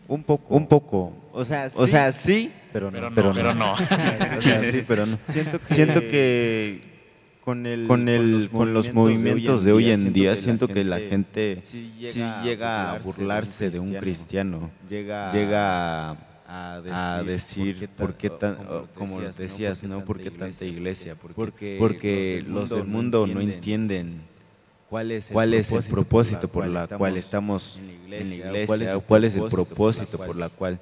un 0.08 0.22
poco, 0.22 0.54
un 0.54 0.66
poco. 0.66 1.12
O 1.32 1.44
sea, 1.44 1.68
sí, 1.70 1.76
o 1.78 1.86
sea, 1.86 2.12
sí 2.12 2.52
pero 2.74 2.90
no, 2.90 3.08
pero 3.14 3.28
no. 3.28 3.34
Pero 3.34 3.54
no. 3.54 3.72
o 4.38 4.42
sea, 4.42 4.72
sí, 4.72 4.84
pero 4.86 5.06
no. 5.06 5.18
Siento 5.26 5.60
que, 5.60 5.74
siento 5.74 6.00
que 6.00 6.80
con 7.40 7.66
el, 7.66 7.86
con, 7.86 8.08
el, 8.08 8.48
con 8.50 8.74
los, 8.74 8.92
movimientos 8.92 9.62
de 9.62 9.72
hoy 9.72 9.90
en 9.90 10.12
día, 10.12 10.34
siento 10.34 10.66
que 10.66 10.82
la 10.82 10.98
gente 10.98 11.60
sí 11.64 11.92
llega, 12.00 12.90
a 12.90 12.98
burlarse 12.98 13.70
de 13.70 13.78
un 13.78 13.94
cristiano, 13.94 14.72
llega, 14.88 15.30
llega 15.30 16.16
a, 16.48 17.22
decir, 17.24 17.88
por 17.96 18.14
qué, 18.14 18.30
tan, 18.30 18.56
como, 18.94 19.20
decías, 19.20 19.84
¿no? 19.84 20.04
¿Por 20.04 20.20
qué 20.20 20.32
tanta 20.32 20.64
iglesia? 20.64 21.14
Porque, 21.14 21.76
porque 21.78 22.42
los 22.44 22.70
del 22.70 22.84
mundo 22.84 23.26
no 23.26 23.40
entienden 23.40 24.22
cuál 24.94 25.10
es 25.10 25.28
el, 25.28 25.32
cuál 25.34 25.54
es 25.54 25.72
el 25.72 25.82
propósito 25.82 26.46
por 26.46 26.68
la 26.68 26.86
cual 26.86 27.16
estamos 27.16 27.80
en 27.80 28.10
la 28.10 28.22
iglesia, 28.22 29.00
cuál 29.00 29.24
es 29.24 29.34
el 29.34 29.42
propósito 29.46 30.18
por 30.18 30.36
la 30.36 30.50
cual 30.50 30.78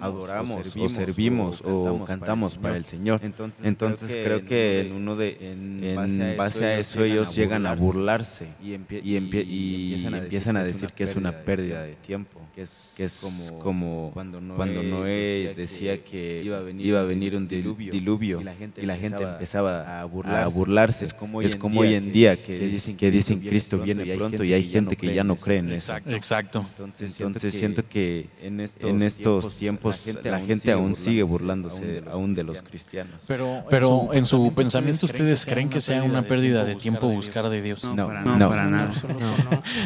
adoramos 0.00 0.76
o 0.76 0.88
servimos 0.88 1.62
o 1.64 2.04
cantamos 2.04 2.58
para 2.58 2.76
el 2.76 2.84
Señor. 2.84 3.20
Entonces 3.64 4.16
creo 4.24 4.44
que 4.44 4.82
en 4.82 4.92
uno 4.92 5.16
de 5.16 5.36
en 5.40 6.36
base 6.36 6.64
a 6.64 6.78
eso 6.78 7.02
ellos 7.02 7.34
llegan 7.34 7.66
a 7.66 7.74
burlarse 7.74 8.46
y 8.62 9.16
empiezan 9.16 10.56
a 10.56 10.62
decir 10.62 10.92
que 10.92 11.02
es 11.02 11.16
una 11.16 11.32
pérdida 11.32 11.82
de 11.82 11.96
tiempo 11.96 12.45
que 12.56 12.62
es, 12.62 12.94
que 12.96 13.04
es 13.04 13.18
como, 13.20 13.58
como 13.58 14.10
cuando, 14.14 14.40
Noé, 14.40 15.52
decía, 15.54 16.02
que, 16.02 16.40
iba, 16.42 16.56
a 16.56 16.62
venir, 16.62 16.86
iba 16.86 17.00
a 17.00 17.02
venir 17.02 17.36
un 17.36 17.46
diluvio, 17.46 18.40
y 18.40 18.44
la 18.44 18.54
gente, 18.54 18.80
y 18.80 18.86
la 18.86 18.96
gente 18.96 19.22
empezaba, 19.22 20.00
a, 20.00 20.04
burlarse. 20.06 21.04
Es 21.04 21.12
como 21.12 21.38
hoy, 21.38 21.44
es 21.44 21.54
como 21.54 21.80
hoy 21.80 21.92
en 21.92 22.10
día 22.10 22.34
que, 22.34 22.58
dicen 22.58 22.96
que 22.96 23.10
dicen 23.10 23.40
Cristo 23.40 23.76
viene 23.78 24.06
pronto 24.16 24.42
y 24.42 24.54
hay 24.54 24.62
gente 24.62 24.96
que 24.96 25.14
ya 25.14 25.22
no 25.22 25.36
cree 25.36 25.58
en 25.58 25.72
eso. 25.72 25.94
Exacto. 26.06 26.64
Entonces, 26.78 27.52
siento 27.52 27.86
que 27.86 28.30
en 28.40 29.02
estos, 29.02 29.54
tiempos 29.56 30.02
la 30.24 30.40
gente 30.40 30.72
aún 30.72 30.94
sigue 30.94 31.24
burlándose 31.24 32.04
aún 32.10 32.34
de 32.34 32.42
los 32.42 32.62
cristianos. 32.62 33.20
Pero, 33.26 33.64
pero 33.68 34.14
en 34.14 34.24
su 34.24 34.54
pensamiento 34.54 35.04
ustedes 35.04 35.44
creen 35.44 35.68
que 35.68 35.80
sea 35.80 36.02
una 36.02 36.22
pérdida 36.22 36.64
de 36.64 36.76
tiempo 36.76 37.06
buscar 37.06 37.50
de 37.50 37.60
Dios. 37.60 37.84
No, 37.84 38.10
no, 38.10 38.48
para 38.48 38.64
nada. 38.64 38.92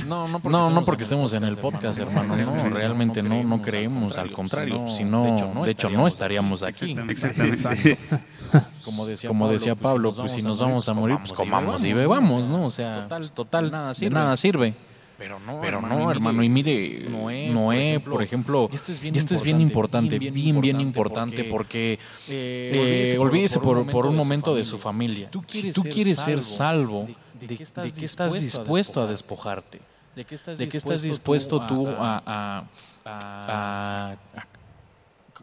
No, 0.07 0.29
no 0.29 0.85
porque 0.85 1.03
estemos 1.03 1.33
en 1.33 1.43
el 1.43 1.57
podcast, 1.57 1.99
hermano. 1.99 2.60
No, 2.65 2.71
realmente 2.71 3.23
no, 3.23 3.43
no 3.43 3.63
creemos, 3.63 4.17
al 4.17 4.31
contrario, 4.31 4.87
sino, 4.89 5.65
de 5.65 5.71
hecho, 5.71 5.91
no 5.91 6.07
estaríamos 6.07 6.63
aquí. 6.63 6.97
Exactamente. 7.09 7.99
Como 8.85 9.07
decía, 9.07 9.29
como 9.29 9.49
decía 9.49 9.75
Pablo, 9.77 10.13
pues 10.13 10.33
si 10.33 10.43
nos 10.43 10.59
vamos 10.59 10.89
a 10.89 10.95
morir, 10.95 11.19
pues 11.19 11.33
comamos 11.33 11.85
y 11.85 11.93
bebamos, 11.93 12.47
¿no? 12.49 12.65
O 12.65 12.71
sea, 12.71 13.07
total, 13.35 13.71
nada 13.71 13.95
sirve. 13.95 14.15
nada 14.15 14.37
sirve. 14.37 14.75
Pero 15.21 15.39
no, 15.39 15.61
Pero 15.61 15.83
no, 15.83 16.11
hermano. 16.11 16.43
Y 16.43 16.49
mire, 16.49 17.07
Noé, 17.11 18.01
por 18.01 18.23
ejemplo, 18.23 18.71
esto 18.73 18.91
es 18.91 19.43
bien, 19.43 19.61
importante, 19.61 20.19
bien, 20.19 20.61
bien, 20.61 20.81
importante, 20.81 21.45
porque, 21.45 21.99
eh, 22.29 23.17
olvídese 23.19 23.61
por, 23.61 23.87
por 23.87 24.07
un 24.07 24.17
momento 24.17 24.55
de 24.55 24.65
su 24.65 24.79
familia. 24.79 25.31
Si 25.47 25.73
tú 25.73 25.83
quieres 25.83 26.19
ser 26.19 26.43
salvo, 26.43 27.07
¿de 27.39 27.57
qué 27.93 28.05
estás 28.05 28.33
dispuesto 28.33 29.03
a 29.03 29.07
despojarte? 29.07 29.90
¿De 30.15 30.25
qué 30.25 30.35
estás, 30.35 31.03
dispuesto, 31.03 31.67
tú 31.67 31.87
a, 31.89 32.65
a, 33.05 34.17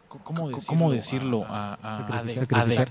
¿cómo, 0.08 0.90
decirlo? 0.90 1.44
A, 1.48 2.22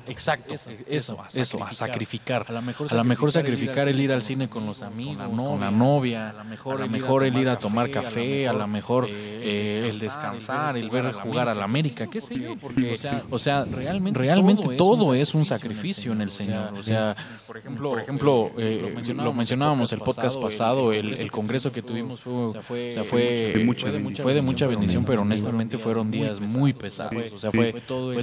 exacto, 0.07 0.53
eso, 0.53 1.17
eso, 1.33 1.63
a 1.63 1.73
sacrificar. 1.73 2.45
A 2.47 2.51
lo 2.51 2.61
mejor, 2.61 2.87
a 2.91 2.95
lo 2.95 3.03
mejor 3.03 3.31
sacrificar 3.31 3.87
el 3.87 3.99
ir 3.99 4.11
al 4.11 4.21
cine 4.21 4.47
con 4.47 4.65
los 4.65 4.81
amigos, 4.81 5.27
con 5.27 5.59
la 5.59 5.71
novia, 5.71 6.29
a 6.29 6.33
lo 6.33 6.45
mejor, 6.87 7.23
el 7.23 7.37
ir 7.37 7.49
a 7.49 7.57
tomar 7.57 7.89
café, 7.89 8.47
a 8.47 8.53
lo 8.53 8.67
mejor 8.67 9.07
eh, 9.09 9.89
el 9.89 9.99
descansar, 9.99 10.77
el 10.77 10.89
ver 10.89 11.11
jugar 11.13 11.49
a 11.49 11.55
la 11.55 11.63
América, 11.63 12.07
qué 12.07 12.21
sé 12.21 12.39
yo, 12.39 12.55
porque, 12.57 12.95
o 13.29 13.39
sea, 13.39 13.65
realmente, 13.65 14.19
realmente 14.19 14.75
todo 14.75 15.13
es 15.13 15.33
un 15.33 15.45
sacrificio 15.45 16.11
en 16.11 16.21
el 16.21 16.31
Señor. 16.31 16.73
O 16.73 16.83
sea, 16.83 17.15
por 17.45 17.57
ejemplo, 17.57 17.89
por 17.89 17.99
ejemplo 17.99 18.51
eh, 18.57 18.93
lo 19.15 19.33
mencionábamos 19.33 19.91
el 19.93 19.99
podcast 19.99 20.39
pasado, 20.39 20.93
el, 20.93 21.31
congreso 21.31 21.71
que 21.71 21.81
tuvimos 21.81 22.21
fue, 22.21 22.51
fue, 22.63 23.03
fue 23.03 24.33
de 24.33 24.41
mucha 24.41 24.67
bendición, 24.67 25.03
pero 25.03 25.21
honestamente 25.23 25.77
fueron 25.77 26.11
días 26.11 26.39
muy 26.39 26.73
pesados 26.73 27.06
O 27.33 27.39
sea, 27.39 27.51
fue, 27.51 27.73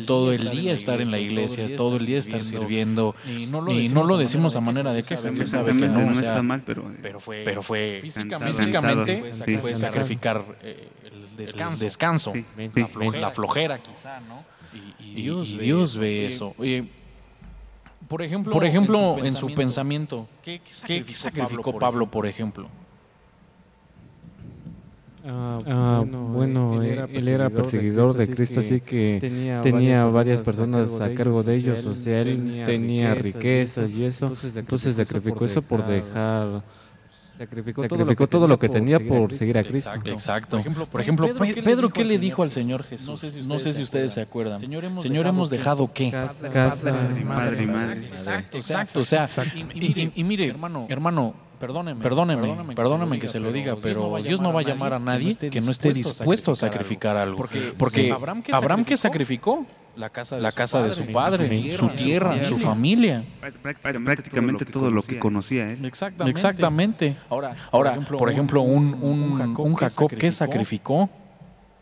todo 0.06 0.32
el 0.32 0.50
día 0.50 0.72
estar 0.72 1.00
en 1.00 1.10
la 1.10 1.18
iglesia, 1.18 1.76
todo 1.76 1.96
el 1.96 2.06
día 2.06 2.18
estar 2.18 2.42
sirviendo. 2.42 3.14
Y 3.26 3.46
no 3.46 3.60
lo 4.04 4.16
decimos 4.16 4.56
a 4.56 4.60
manera 4.60 4.92
de 4.92 5.02
queja, 5.02 5.30
que 5.30 5.46
sabe 5.46 5.72
que 5.72 5.88
no, 5.88 6.10
está 6.12 6.42
mal, 6.42 6.62
pero 6.64 6.84
pero 7.44 7.62
fue 7.62 7.98
físicamente 8.00 9.32
fue 9.60 9.76
sacrificar 9.76 10.44
eh, 10.62 10.88
el 11.04 11.36
descanso, 11.36 12.32
la 13.18 13.30
flojera 13.30 13.78
quizá, 13.82 14.20
¿no? 14.20 14.44
Y, 14.98 15.22
Dios, 15.22 15.96
ve 15.96 16.26
eso. 16.26 16.54
por 18.08 18.22
ejemplo, 18.22 18.52
por 18.52 18.64
ejemplo 18.64 19.18
en, 19.24 19.34
su 19.34 19.54
pensamiento, 19.54 20.28
¿qué, 20.42 20.60
sacrificó, 21.12 21.78
Pablo, 21.78 22.06
por 22.10 22.26
ejemplo? 22.26 22.68
Ah, 25.26 25.60
ah, 25.66 26.04
bueno, 26.06 26.82
él 26.82 27.28
era 27.28 27.48
perseguidor 27.48 28.14
de 28.14 28.28
Cristo, 28.28 28.60
así 28.60 28.80
que 28.80 29.18
tenía, 29.62 30.04
varias 30.06 30.40
personas 30.42 31.00
a 31.00 31.14
cargo 31.14 31.42
de 31.42 31.56
ellos, 31.56 31.86
o 31.86 31.94
sea, 31.94 32.20
él 32.20 32.62
tenía 32.66 33.14
riquezas 33.14 33.90
y 33.90 34.04
eso, 34.04 34.32
entonces 34.54 34.96
sacrificó 34.96 35.46
eso 35.46 35.62
por 35.62 35.86
dejar 35.86 36.62
Sacrificó, 37.38 37.88
todo, 38.28 38.46
lo 38.46 38.58
que, 38.60 38.68
tenía 38.68 39.00
por 39.00 39.32
seguir 39.32 39.58
a 39.58 39.64
Cristo. 39.64 39.90
Exacto. 40.04 40.62
Por 40.90 41.00
ejemplo, 41.00 41.28
Pedro, 41.64 41.90
¿qué, 41.90 42.04
le 42.04 42.18
dijo 42.18 42.44
al 42.44 42.50
Señor 42.50 42.84
Jesús? 42.84 43.24
No 43.48 43.58
sé 43.58 43.74
si 43.74 43.82
ustedes, 43.82 44.12
se 44.12 44.20
acuerdan. 44.20 44.58
Señor, 44.58 44.84
hemos, 44.84 45.50
dejado, 45.50 45.90
qué? 45.92 46.10
Casa, 46.10 46.92
madre, 47.24 47.66
madre. 47.66 48.06
Exacto, 48.06 48.58
exacto. 48.58 49.00
O 49.00 49.04
sea, 49.04 49.26
Y, 49.74 50.22
mire, 50.22 50.46
hermano, 50.46 50.86
hermano, 50.88 51.34
perdóneme, 51.58 52.00
perdóneme, 52.00 52.74
perdóneme 52.74 53.18
que 53.18 53.28
se 53.28 53.40
lo 53.40 53.52
diga, 53.52 53.76
pero 53.80 54.16
Dios 54.22 54.40
no 54.40 54.52
va 54.52 54.60
a 54.60 54.64
llamar 54.64 54.92
a 54.94 54.98
nadie 54.98 55.36
que 55.36 55.60
no 55.60 55.70
esté 55.70 55.92
dispuesto 55.92 56.52
a 56.52 56.56
sacrificar 56.56 57.16
algo. 57.16 57.46
Porque 57.78 58.12
Abraham 58.52 58.84
que 58.84 58.96
sacrificó 58.96 59.66
la 59.96 60.10
casa 60.10 60.36
de, 60.36 60.42
la 60.42 60.50
su, 60.50 60.56
casa 60.56 60.78
padre, 60.78 60.88
de 60.88 60.94
su 60.94 61.12
padre, 61.12 61.72
su 61.72 61.88
tierra, 61.88 62.42
su 62.42 62.58
familia. 62.58 63.24
Prácticamente 63.62 64.64
todo 64.64 64.90
lo 64.90 65.02
que 65.02 65.18
conocía 65.18 65.70
él. 65.70 65.84
Exactamente. 65.84 66.30
Exactamente. 66.30 67.16
Ahora, 67.28 67.54
Ahora 67.70 68.00
por 68.00 68.30
ejemplo, 68.30 68.62
un, 68.62 68.94
un, 68.94 69.54
un 69.56 69.74
Jacob 69.74 70.10
que 70.10 70.30
sacrificó 70.30 71.08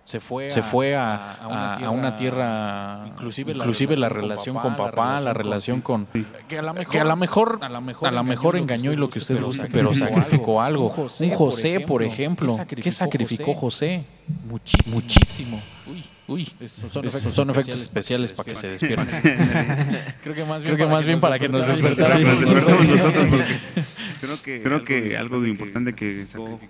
se 0.05 0.19
fue, 0.21 0.51
se 0.51 0.63
fue 0.63 0.97
a, 0.97 1.35
a, 1.77 1.91
una 1.91 2.17
tierra, 2.17 3.05
inclusive, 3.07 3.53
inclusive 3.53 3.97
la, 3.97 4.09
relación 4.09 4.57
con 4.57 4.77
papá, 4.77 5.21
la 5.21 5.33
relación 5.33 5.81
con, 5.81 6.07
que 6.49 6.59
a 6.59 6.63
lo 6.63 6.75
mejor, 6.75 6.93
que 6.93 7.01
a 7.01 7.05
lo 7.05 7.17
mejor, 7.17 7.59
a 7.63 8.11
lo 8.11 8.25
mejor, 8.25 8.57
engañó 8.57 8.93
y 8.93 8.97
lo 8.97 9.09
que 9.09 9.21
usted 9.21 9.41
gusta, 9.41 9.69
pero 9.71 9.95
sacrificó 9.95 10.61
algo. 10.61 10.93
Un 11.21 11.31
José, 11.35 11.81
por 11.81 12.03
ejemplo, 12.03 12.57
¿qué 12.67 12.91
sacrificó 12.91 13.55
José? 13.55 14.05
Muchísimo. 14.49 14.97
Muchísimo. 14.97 15.63
Uy. 15.87 16.05
Uy, 16.29 16.47
son, 16.67 17.05
efectos, 17.51 17.81
especiales, 17.81 18.33
para 18.33 18.49
que 18.49 18.55
se 18.55 18.69
despierten. 18.69 19.07
creo 20.23 20.35
que 20.35 20.45
más 20.45 20.63
bien, 20.63 20.75
creo 20.75 20.87
que 20.89 20.93
más 20.93 21.05
bien 21.05 21.21
para 21.21 21.39
que 21.39 21.49
nos 21.49 21.67
despertáramos 21.67 22.39
creo 24.23 24.41
que, 24.41 24.63
creo 24.63 24.85
que 24.85 25.17
algo 25.17 25.45
importante 25.45 25.95
que 25.95 26.27
sacó 26.27 26.61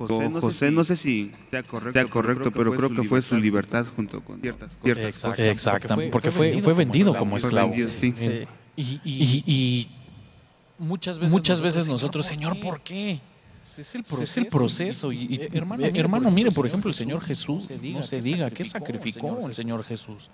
José, 0.41 0.71
no 0.71 0.85
sé 0.85 0.97
si 0.97 1.31
sea 1.51 1.63
correcto, 1.63 2.51
pero 2.51 2.75
creo 2.75 2.95
que 2.95 3.05
fue 3.05 3.21
su 3.21 3.37
libertad 3.37 3.87
junto 3.95 4.23
con 4.23 4.41
ciertas 4.41 4.73
cosas. 4.77 5.39
Exacto, 5.39 5.97
porque 6.11 6.31
fue, 6.31 6.63
fue 6.63 6.73
vendido 6.73 7.15
como 7.15 7.37
esclavo. 7.37 7.75
Y, 8.75 9.01
y, 9.05 9.89
muchas 10.79 11.19
veces, 11.19 11.33
muchas 11.33 11.61
veces 11.61 11.89
nosotros, 11.89 12.25
Señor, 12.25 12.59
¿por 12.59 12.81
qué? 12.81 13.21
Es 13.61 13.95
el 13.95 14.03
proceso. 14.03 14.23
Es 14.23 14.37
el 14.39 14.47
proceso. 14.47 15.13
Y, 15.13 15.35
eh, 15.35 15.49
hermano, 15.53 15.85
hermano, 15.85 16.31
mire, 16.31 16.51
por 16.51 16.67
ejemplo, 16.67 16.89
el 16.89 16.95
Señor 16.95 17.21
Jesús, 17.21 17.71
no 17.71 18.03
se 18.03 18.21
diga, 18.21 18.51
¿qué 18.51 18.65
sacrificó 18.65 19.47
el 19.47 19.55
Señor 19.55 19.85
Jesús? 19.85 20.31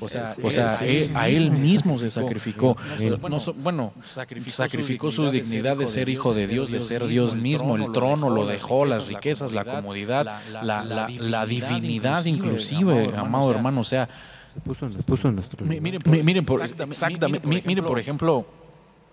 O 0.00 0.08
sea, 0.08 0.34
o 0.42 0.50
sea 0.50 0.78
a 1.14 1.28
él 1.28 1.50
mismo 1.50 1.98
se 1.98 2.10
sacrificó. 2.10 2.76
Bueno, 3.56 3.92
sacrificó 4.46 5.10
su 5.10 5.30
dignidad 5.30 5.76
de 5.76 5.86
ser 5.86 6.08
hijo 6.08 6.34
de 6.34 6.46
Dios, 6.46 6.70
de 6.70 6.80
ser 6.80 7.06
Dios 7.06 7.36
mismo. 7.36 7.76
El 7.76 7.92
trono 7.92 8.30
lo 8.30 8.46
dejó, 8.46 8.84
las 8.84 9.08
riquezas, 9.08 9.52
la 9.52 9.64
comodidad, 9.64 10.24
la, 10.50 10.84
la, 10.84 11.08
la 11.08 11.46
divinidad 11.46 12.24
inclusive, 12.24 13.12
amado 13.16 13.50
hermano. 13.50 13.80
O 13.80 13.84
sea, 13.84 14.08
puso 15.06 15.28
en 15.28 15.34
nuestro 15.36 15.64
miren, 15.66 16.44
por, 16.44 16.64
exactamente, 16.64 17.82
por 17.82 17.98
ejemplo, 17.98 18.46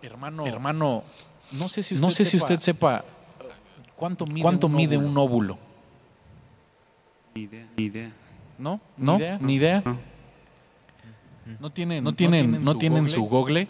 hermano, 0.02 0.46
hermano, 0.46 1.04
no 1.52 1.70
sé 1.70 1.84
si 1.84 1.96
usted, 1.96 2.06
no 2.06 2.12
sé 2.12 2.26
si 2.26 2.38
usted 2.38 2.60
sepa 2.60 3.04
¿Cuánto 3.96 4.26
mide, 4.26 4.98
un, 4.98 5.18
óvulo? 5.18 5.58
Ni 7.34 7.44
idea. 7.44 7.68
Ni 7.78 7.86
idea. 7.86 8.12
¿No? 8.58 8.82
¿No? 8.98 9.20
¿Ni 9.40 9.56
idea? 9.56 9.82
No. 9.86 9.98
tienen, 9.98 10.00
no 10.00 10.15
tienen, 11.72 12.04
no 12.04 12.78
tienen 12.78 13.10
su 13.10 13.24
google. 13.24 13.68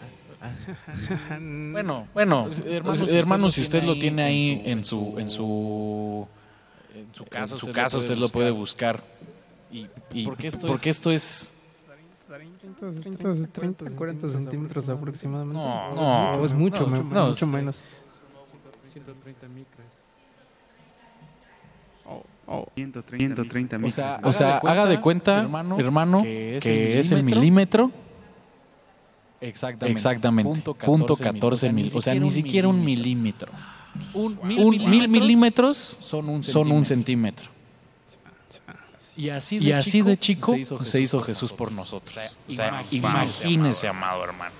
bueno, 1.72 2.06
bueno, 2.14 2.48
hermano, 2.66 3.50
si 3.50 3.60
usted, 3.60 3.82
lo 3.84 3.98
tiene 3.98 4.22
ahí 4.22 4.62
en 4.64 4.84
su, 4.84 5.18
en 5.18 5.28
su, 5.28 6.26
en 6.94 7.14
su 7.14 7.24
casa, 7.24 7.54
en 7.54 7.58
su 7.58 7.72
casa 7.72 7.98
usted 7.98 8.16
lo 8.16 8.28
puede 8.28 8.50
buscar. 8.50 9.02
Y, 9.70 10.24
porque 10.24 10.46
esto, 10.46 10.66
porque 10.66 10.90
es, 10.90 10.96
esto 10.96 11.10
es 11.12 11.52
30, 12.28 13.52
30, 13.52 13.90
40 13.90 14.28
centímetros 14.28 14.88
aproximadamente. 14.88 15.62
No, 15.62 15.94
no, 15.94 16.44
es 16.44 16.52
mucho, 16.52 16.86
no, 16.86 17.28
mucho 17.28 17.46
menos. 17.46 17.80
130 18.92 19.48
micras. 19.48 19.75
130 22.74 23.78
mil. 23.78 23.88
O 24.22 24.32
sea, 24.32 24.58
haga, 24.58 24.86
de 24.86 25.00
cuenta, 25.00 25.40
hermano, 25.78 26.22
que 26.22 26.58
es, 26.98 27.10
el 27.12 27.22
milímetro. 27.22 27.90
Exactamente. 29.40 29.92
Exactamente. 29.92 30.50
Punto 30.84 31.16
14, 31.16 31.72
mil. 31.72 31.90
O 31.94 32.00
sea, 32.00 32.14
ni 32.14 32.30
siquiera 32.30 32.68
un 32.68 32.84
milímetro. 32.84 33.52
Un 34.14 34.38
mil, 34.42 35.08
milímetros, 35.08 35.96
son 36.00 36.28
un 36.28 36.84
centímetro. 36.84 37.56
Y 39.16 39.30
así 39.30 39.58
de, 39.58 39.72
así 39.72 40.02
chico, 40.18 40.52
de 40.52 40.62
chico 40.62 40.84
se 40.84 41.00
hizo, 41.00 41.20
Jesús 41.20 41.52
por 41.52 41.72
nosotros. 41.72 42.18
O 42.48 42.52
sea, 42.52 42.84
imagínese, 42.90 43.88
amado 43.88 44.22
hermano. 44.22 44.54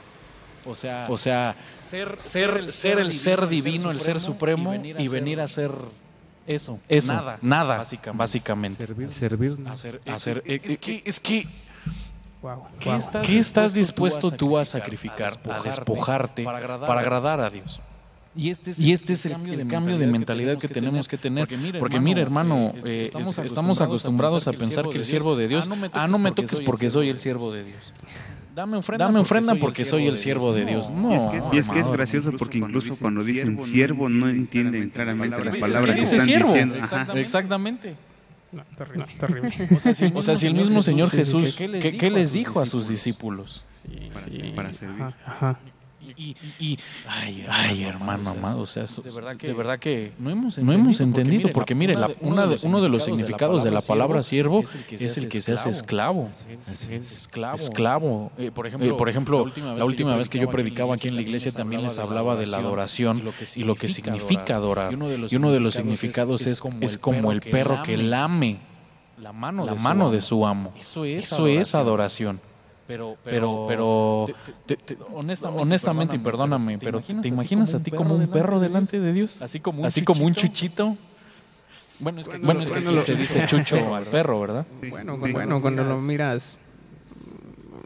O 0.64 0.75
sea, 0.75 1.07
o 1.11 1.16
sea 1.16 1.55
ser, 1.75 2.18
ser, 2.18 2.72
ser 2.72 2.99
el 2.99 3.12
ser 3.12 3.46
divino, 3.49 3.90
el 3.90 4.01
ser 4.01 4.18
supremo 4.18 4.75
y 4.75 5.09
venir 5.09 5.40
a 5.40 5.46
ser 5.46 5.70
eso, 6.47 6.79
eso, 6.89 7.13
nada, 7.13 7.39
nada 7.43 7.85
básicamente. 8.15 8.87
Servir, 8.87 9.11
servir. 9.11 9.59
Hacer, 9.67 10.01
hacer, 10.07 10.43
es, 10.47 10.79
que, 10.79 11.03
es 11.05 11.21
que 11.21 11.47
¿Qué, 12.79 13.39
estás, 13.39 13.75
dispuesto 13.75 14.31
tú 14.31 14.57
a 14.59 14.65
sacrificar, 14.65 15.33
a 15.51 15.63
despojarte 15.63 16.45
para 16.45 17.01
agradar, 17.01 17.41
a 17.41 17.51
Dios? 17.51 17.83
Y 18.35 18.51
este 18.51 18.73
es, 18.73 18.79
y 18.79 18.93
este 18.93 19.15
el, 19.15 19.67
cambio, 19.67 19.97
de, 19.97 20.07
mentalidad 20.07 20.59
que 20.59 20.69
tenemos 20.69 21.09
que 21.09 21.17
tener. 21.17 21.49
Porque 21.79 21.99
mire, 21.99 22.21
hermano, 22.21 22.73
eh, 22.77 22.83
eh, 22.85 23.05
estamos, 23.45 23.81
acostumbrados 23.81 24.47
a 24.47 24.53
pensar 24.53 24.89
que 24.89 24.99
el 24.99 25.05
siervo 25.05 25.37
de 25.37 25.49
Dios, 25.49 25.71
ah, 25.93 26.07
no 26.07 26.19
me 26.19 26.33
toques 26.33 26.61
porque 26.61 26.91
soy 26.91 27.09
el 27.09 27.19
siervo 27.19 27.53
de 27.53 27.65
Dios. 27.65 27.93
Dame 28.57 28.79
ofrenda, 28.79 29.55
porque, 29.61 29.85
soy 29.85 30.07
el 30.07 30.16
siervo 30.16 30.55
de 30.55 30.64
Dios. 30.64 30.90
No, 30.90 31.12
y 31.53 31.59
es 31.59 31.69
que 31.69 31.79
es, 31.79 31.90
gracioso 31.90 32.33
porque 32.33 32.57
incluso 32.57 32.97
cuando 32.97 33.23
dicen 33.23 33.62
siervo 33.62 34.09
no 34.09 34.31
entienden 34.31 34.88
claramente 34.88 35.45
la 35.45 35.53
palabra 35.53 35.95
que 35.95 36.01
están 36.01 36.27
diciendo. 36.27 36.75
Exactamente. 37.14 37.97
terrible. 39.19 39.53
O, 40.14 40.23
sea, 40.23 40.37
si, 40.37 40.47
el 40.47 40.55
mismo 40.55 40.83
Señor 40.83 41.11
Jesús, 41.11 41.55
¿qué, 41.55 42.11
les 42.11 42.33
dijo 42.33 42.59
a 42.61 42.64
sus 42.64 42.88
discípulos? 42.88 43.66
para, 44.55 44.73
servir. 44.73 45.03
Ajá. 45.03 45.59
Y, 46.16 46.79
ay, 47.09 47.85
hermano 47.85 48.31
amado, 48.31 48.61
o 48.61 48.66
sea, 48.66 48.85
de 48.85 49.11
verdad 49.11 49.37
que, 49.37 49.47
de 49.47 49.53
verdad 49.53 49.79
que 49.79 50.12
no 50.19 50.31
hemos 50.31 50.59
entendido, 50.59 50.79
no 50.79 50.85
hemos 50.85 51.01
entendido 51.01 51.51
porque, 51.53 51.75
mire, 51.75 51.95
la, 51.95 52.11
una 52.21 52.47
de, 52.47 52.59
uno 52.62 52.81
de 52.81 52.88
los 52.88 53.05
significados 53.05 53.64
de 53.64 53.71
la 53.71 53.81
palabra 53.81 54.23
siervo 54.23 54.62
es 54.90 55.19
el 55.19 55.29
que 55.29 55.40
se 55.42 55.53
hace 55.53 55.71
esclavo. 55.71 56.29
Esclavo. 57.12 57.57
Esclavo. 57.57 58.33
Eh, 58.38 58.51
por 58.51 58.66
ejemplo, 58.66 58.88
eh, 58.88 58.95
por 58.95 59.09
ejemplo 59.09 59.47
la 59.57 59.85
última 59.85 60.16
vez 60.16 60.29
que 60.29 60.38
yo 60.38 60.51
predicaba 60.51 60.95
aquí 60.95 61.09
en 61.09 61.16
la 61.16 61.23
iglesia 61.23 61.53
también 61.53 61.83
les 61.83 61.99
hablaba 61.99 62.37
de 62.37 62.47
la 62.47 62.59
adoración 62.59 63.23
y 63.55 63.64
lo 63.64 63.75
que 63.75 63.88
significa 63.88 64.57
adorar. 64.57 64.92
Y 64.92 65.37
uno 65.37 65.51
de 65.51 65.61
los 65.61 65.75
significados 65.75 66.47
es 66.47 66.99
como 66.99 67.33
el 67.33 67.40
perro 67.40 67.83
que 67.83 67.97
lame 67.97 68.59
la 69.19 69.33
mano 69.33 70.11
de 70.11 70.21
su 70.21 70.47
amo. 70.47 70.73
Eso 70.79 71.47
es 71.47 71.75
adoración. 71.75 72.40
Pero, 72.87 73.16
pero, 73.25 73.66
pero 73.66 74.27
honestamente, 75.55 76.16
y 76.16 76.18
perdóname, 76.20 76.79
pero 76.79 77.01
¿te 77.01 77.29
imaginas 77.29 77.75
a 77.75 77.83
ti 77.83 77.90
como 77.90 78.14
un 78.14 78.29
perro 78.29 78.61
delante 78.61 79.01
de 79.01 79.12
Dios? 79.12 79.42
Así 79.42 79.61
como 79.61 79.81
un, 79.81 79.87
así 79.87 80.03
como 80.03 80.25
un 80.25 80.35
chuchito. 80.35 80.96
Bueno, 81.99 82.20
es 82.20 82.29
que, 82.29 82.38
bueno, 82.38 82.61
es 82.61 82.70
que 82.70 83.01
se 83.01 83.16
dice 83.16 83.46
chucho 83.46 83.77
al 83.94 84.05
perro, 84.05 84.40
¿verdad? 84.40 84.66
Bueno, 84.90 85.16
bueno, 85.18 85.61
cuando 85.61 85.83
lo 85.83 85.99
miras 85.99 86.61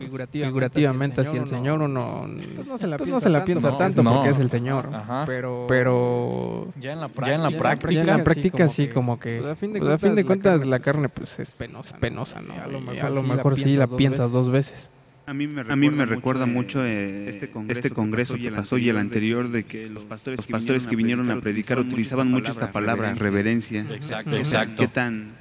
figurativamente 0.00 1.20
hacia 1.20 1.40
el 1.40 1.46
Señor, 1.46 1.82
uno 1.82 2.28
pues 2.56 2.66
no 2.66 2.78
se 2.78 2.86
la 2.86 2.96
piensa, 2.96 3.12
no 3.12 3.20
se 3.20 3.28
la 3.28 3.44
piensa 3.44 3.76
tanto 3.76 4.02
porque 4.02 4.30
es 4.30 4.38
el 4.38 4.50
Señor. 4.50 4.88
Pero, 5.26 5.66
pero 5.68 6.68
ya 6.80 6.92
en 6.92 7.00
la, 7.00 7.10
ya 7.26 7.34
en 7.34 7.42
la 7.42 7.50
práctica, 7.50 7.92
ya 7.92 8.00
en 8.00 8.06
la 8.06 8.24
práctica 8.24 8.68
sí, 8.68 8.88
como 8.88 9.20
que, 9.20 9.38
pues, 9.40 9.52
a 9.52 9.56
fin 9.56 9.72
de, 9.72 9.80
cuentas, 9.80 10.00
fin 10.00 10.14
de 10.14 10.24
cuentas 10.24 10.66
la 10.66 10.80
carne 10.80 11.08
pues 11.08 11.38
es 11.38 11.62
penosa, 12.00 12.40
¿no? 12.40 12.54
A 12.54 12.66
lo 13.10 13.22
mejor, 13.22 13.56
sí 13.56 13.74
la 13.74 13.86
piensas 13.86 14.30
dos 14.30 14.50
veces. 14.50 14.90
A 15.26 15.34
mí 15.34 15.46
me 15.46 15.62
recuerda, 15.62 15.72
a 15.72 15.76
mí 15.76 15.90
me 15.90 16.06
recuerda 16.06 16.46
mucho 16.46 16.84
eh, 16.84 17.28
este, 17.28 17.50
congreso, 17.50 17.78
este 17.78 17.90
congreso 17.90 18.34
que 18.36 18.50
pasó 18.50 18.78
y 18.78 18.88
el 18.88 18.98
anterior 18.98 19.48
de 19.48 19.62
que 19.62 19.88
los 19.88 20.02
pastores, 20.02 20.38
los 20.38 20.46
pastores 20.48 20.88
que 20.88 20.96
vinieron 20.96 21.30
a 21.30 21.40
predicar 21.40 21.78
utilizaban 21.78 22.28
mucho 22.30 22.50
esta 22.50 22.72
palabra, 22.72 23.14
reverencia. 23.14 23.86
Exacto, 23.90 24.34
exacto. 24.34 24.82
¿Qué 24.82 24.88
tan, 24.88 25.34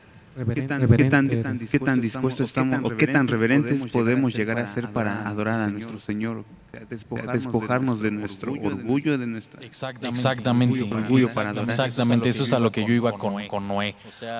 ¿Qué 0.53 0.61
tan, 0.61 0.87
qué 0.87 1.79
tan, 1.79 2.01
dispuestos 2.01 2.47
estamos 2.47 2.83
o 2.83 2.95
qué 2.95 3.07
tan 3.07 3.27
reverentes 3.27 3.85
podemos 3.87 4.33
llegar 4.33 4.59
a 4.59 4.67
ser 4.73 4.89
para 4.89 5.27
adorar 5.27 5.59
a 5.61 5.67
nuestro 5.67 5.99
Señor? 5.99 6.45
despojarnos 6.89 7.99
de 7.99 8.11
nuestro 8.11 8.53
orgullo, 8.53 9.17
de 9.17 9.25
nuestra 9.25 9.61
exactamente, 9.63 10.83
orgullo 10.83 11.27
para 11.33 11.49
adorar. 11.49 11.69
Exactamente, 11.69 12.29
eso 12.29 12.43
es 12.43 12.53
a 12.53 12.59
lo 12.59 12.71
que 12.71 12.85
yo 12.85 12.93
iba 12.93 13.11
con, 13.13 13.47
con 13.47 13.67
Noé. 13.67 13.95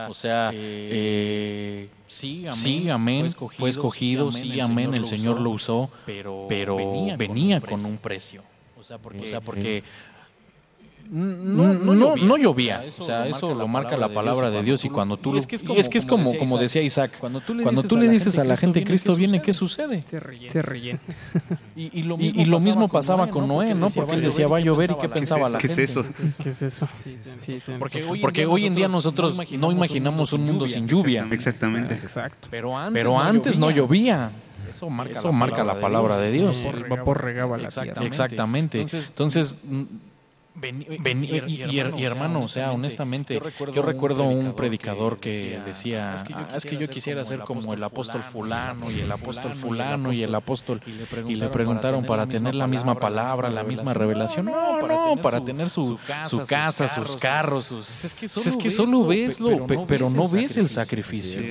O 0.07 0.13
sea, 0.13 0.51
eh, 0.53 1.89
sí, 2.07 2.45
amén, 2.89 3.31
fue 3.31 3.69
escogido, 3.69 4.31
sí, 4.31 4.59
amén, 4.59 4.93
el 4.93 5.05
Señor 5.05 5.39
lo 5.41 5.51
usó, 5.51 5.89
pero, 6.05 6.47
venía 7.17 7.59
con 7.61 7.83
un 7.85 7.97
precio. 7.97 8.43
O 8.79 8.83
sea, 8.83 8.97
porque 9.41 9.83
no, 11.09 11.73
no, 11.73 12.15
no, 12.15 12.37
llovía. 12.37 12.83
O 12.99 13.03
sea, 13.03 13.27
eso 13.27 13.55
lo 13.55 13.67
marca 13.67 13.97
la 13.97 14.09
palabra 14.09 14.51
de 14.51 14.61
Dios 14.61 14.85
y 14.85 14.89
cuando 14.89 15.17
tú... 15.17 15.35
es 15.37 15.47
que 15.47 15.55
es 15.97 16.05
como, 16.05 16.35
como, 16.37 16.57
decía 16.57 16.81
Isaac, 16.81 17.17
cuando 17.19 17.41
tú 17.41 17.97
le 17.97 18.09
dices 18.09 18.37
a 18.37 18.43
la 18.43 18.55
gente 18.55 18.83
Cristo 18.83 19.15
viene, 19.15 19.41
¿qué 19.41 19.53
sucede? 19.53 20.03
Se 20.03 20.61
ríen. 20.61 20.99
Y, 21.75 22.03
lo 22.03 22.59
mismo 22.59 22.89
pasaba 22.89 23.27
con 23.27 23.47
Noé, 23.47 23.73
¿no? 23.73 23.89
Porque 23.89 24.13
él 24.13 24.21
decía 24.21 24.47
va 24.47 24.57
a 24.57 24.59
llover 24.59 24.91
y 24.91 24.95
¿qué 24.95 25.09
pensaba 25.09 25.49
la 25.49 25.59
gente? 25.59 25.75
¿Qué 25.75 25.83
es 25.83 25.91
eso? 25.91 26.05
¿Qué 26.43 26.49
es 26.49 26.61
eso? 26.61 26.87
Porque 28.21 28.45
hoy 28.45 28.65
en 28.65 28.75
día 28.75 28.87
nosotros 28.87 29.39
no 29.57 29.71
imaginamos 29.71 30.33
un 30.33 30.43
mundo 30.45 30.67
sin 30.67 30.87
lluvia. 30.87 31.27
Exactamente. 31.31 31.93
Exacto. 31.93 32.49
Pero 32.51 33.19
antes 33.19 33.57
no 33.57 33.71
llovía. 33.71 34.31
Eso 34.69 34.89
marca, 35.31 35.63
la, 35.63 35.79
palabra 35.79 36.17
de 36.17 36.31
Dios. 36.31 36.63
El 36.65 36.83
vapor 36.83 37.23
regaba 37.23 37.57
la 37.57 37.69
tierra. 37.69 38.03
Exactamente. 38.03 38.81
Entonces, 38.81 39.57
y, 40.61 42.03
hermano, 42.03 42.41
o 42.41 42.47
sea, 42.47 42.71
honestamente, 42.71 43.39
yo 43.73 43.81
recuerdo, 43.81 44.23
un 44.23 44.53
predicador 44.53 45.19
que 45.19 45.59
decía, 45.65 46.15
es 46.55 46.65
que 46.65 46.75
yo 46.77 46.85
ah, 46.85 46.89
quisiera 46.89 47.23
ser 47.23 47.39
como 47.41 47.73
el 47.73 47.83
apóstol 47.83 48.23
fulano 48.23 48.91
y 48.91 48.99
el 48.99 49.11
apóstol 49.11 49.53
fulano 49.53 50.11
y 50.11 50.23
el 50.23 50.33
apóstol, 50.35 50.81
y 51.27 51.35
le 51.35 51.49
preguntaron 51.49 52.05
para 52.05 52.25
tener 52.27 52.55
la 52.55 52.67
misma 52.67 52.95
palabra, 52.95 53.49
la 53.49 53.63
misma 53.63 53.93
revelación. 53.93 54.45
No, 54.45 54.87
no, 54.87 55.21
para 55.21 55.43
tener 55.43 55.69
su, 55.69 55.97
su 56.27 56.43
casa, 56.45 56.87
sus 56.87 57.15
carros. 57.17 57.71
Es 57.71 58.57
que 58.57 58.69
solo 58.69 59.05
ves 59.05 59.39
lo, 59.39 59.65
pero 59.87 60.09
no 60.09 60.27
ves 60.27 60.57
el 60.57 60.69
sacrificio. 60.69 61.41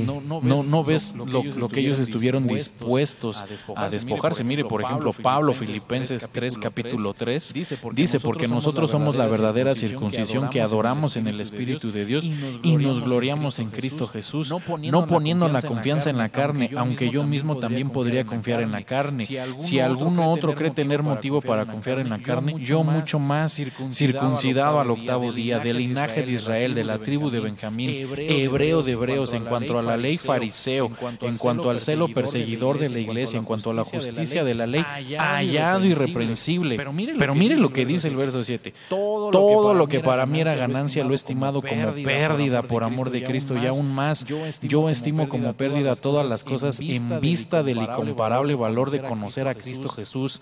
No, 0.00 0.62
no 0.62 0.84
ves 0.84 1.14
lo 1.14 1.68
que 1.68 1.80
ellos 1.80 1.98
estuvieron 1.98 2.46
dispuestos 2.46 3.44
a 3.76 3.90
despojarse. 3.90 4.44
Mire, 4.44 4.64
por 4.64 4.82
ejemplo, 4.82 5.12
Pablo, 5.12 5.52
Filipenses 5.52 6.30
3, 6.32 6.58
capítulo 6.58 7.12
3, 7.12 7.52
dice, 7.92 8.18
porque 8.36 8.48
nosotros 8.48 8.90
somos 8.90 9.16
la 9.16 9.26
verdadera 9.26 9.74
circuncisión 9.74 10.50
que 10.50 10.60
adoramos 10.60 11.16
en 11.16 11.26
el 11.26 11.40
Espíritu 11.40 11.90
de 11.90 12.04
Dios 12.04 12.28
y 12.62 12.76
nos 12.76 13.00
gloriamos 13.00 13.58
en 13.60 13.70
Cristo 13.70 14.06
Jesús, 14.06 14.52
no 14.82 15.06
poniendo 15.06 15.48
la 15.48 15.62
confianza 15.62 16.10
en 16.10 16.18
la 16.18 16.28
carne, 16.28 16.70
aunque 16.76 17.08
yo 17.08 17.24
mismo 17.24 17.56
también 17.56 17.88
podría 17.88 18.26
confiar 18.26 18.60
en 18.60 18.72
la 18.72 18.82
carne. 18.82 19.26
Si 19.58 19.80
alguno 19.80 20.30
otro 20.30 20.54
cree 20.54 20.70
tener 20.70 21.02
motivo 21.02 21.40
para 21.40 21.64
confiar 21.64 21.98
en 21.98 22.10
la 22.10 22.18
carne, 22.18 22.56
yo 22.60 22.84
mucho 22.84 23.18
más 23.18 23.58
circuncidado 23.90 24.80
al 24.80 24.90
octavo 24.90 25.32
día, 25.32 25.58
del 25.58 25.78
linaje 25.78 26.22
de 26.22 26.32
Israel, 26.32 26.74
de 26.74 26.84
la 26.84 26.98
tribu 26.98 27.30
de 27.30 27.40
Benjamín, 27.40 28.06
hebreo 28.18 28.82
de 28.82 28.92
hebreos, 28.92 29.32
en 29.32 29.44
cuanto 29.44 29.78
a 29.78 29.82
la 29.82 29.96
ley 29.96 30.18
fariseo, 30.18 30.90
en 31.22 31.38
cuanto 31.38 31.70
al 31.70 31.80
celo 31.80 32.08
perseguidor 32.08 32.78
de 32.78 32.90
la 32.90 32.98
iglesia, 32.98 33.38
en 33.38 33.46
cuanto 33.46 33.70
a 33.70 33.74
la 33.74 33.84
justicia 33.84 34.44
de 34.44 34.54
la 34.54 34.66
ley, 34.66 34.84
hallado 35.18 35.86
irreprensible. 35.86 36.76
Pero 36.76 37.34
mire 37.34 37.56
lo 37.56 37.72
que 37.72 37.86
dice 37.86 38.08
el 38.08 38.25
verso 38.26 38.44
7. 38.44 38.74
Todo, 38.88 39.74
lo 39.74 39.88
que 39.88 40.00
para 40.00 40.26
mí 40.26 40.40
era 40.40 40.54
ganancia 40.54 41.04
lo 41.04 41.12
he 41.12 41.14
estimado 41.14 41.62
como 41.62 41.92
pérdida 41.92 42.62
por 42.62 42.84
amor 42.84 43.10
de 43.10 43.24
Cristo 43.24 43.56
y 43.56 43.66
aún 43.66 43.94
más 43.94 44.24
yo 44.62 44.88
estimo 44.88 45.28
como 45.28 45.52
pérdida 45.52 45.94
todas 45.94 46.26
las 46.26 46.44
cosas 46.44 46.80
en 46.80 47.20
vista 47.20 47.62
del 47.62 47.78
incomparable 47.78 48.54
valor 48.54 48.90
de 48.90 49.02
conocer 49.02 49.48
a 49.48 49.54
Cristo 49.54 49.88
Jesús. 49.88 50.40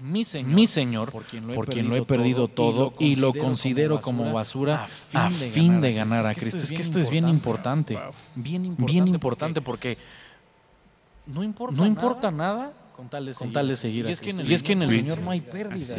Mi 0.00 0.24
Señor, 0.24 1.12
por 1.12 1.24
quien 1.24 1.88
lo 1.88 1.96
he, 1.96 2.02
perdido, 2.02 2.48
todo 2.48 2.92
y 2.98 3.16
lo 3.16 3.32
considero 3.32 4.00
como 4.00 4.32
basura 4.32 4.88
a 5.12 5.30
fin 5.30 5.80
de 5.80 5.94
ganar 5.94 6.26
a 6.26 6.34
Cristo. 6.34 6.58
Es 6.58 6.72
que 6.72 6.80
esto 6.80 6.98
es 6.98 7.08
bien 7.08 7.28
importante, 7.28 7.98
bien 8.34 9.06
importante 9.08 9.60
porque 9.60 9.98
no 11.26 11.44
importa 11.86 12.30
nada 12.30 12.72
con 13.38 13.52
tal 13.52 13.68
de 13.68 13.76
seguir, 13.76 14.06
y, 14.06 14.12
es 14.12 14.20
que 14.20 14.30
en 14.72 14.82
el, 14.82 14.90
Señor 14.90 15.18
no 15.18 15.30
hay 15.30 15.40
pérdida. 15.40 15.96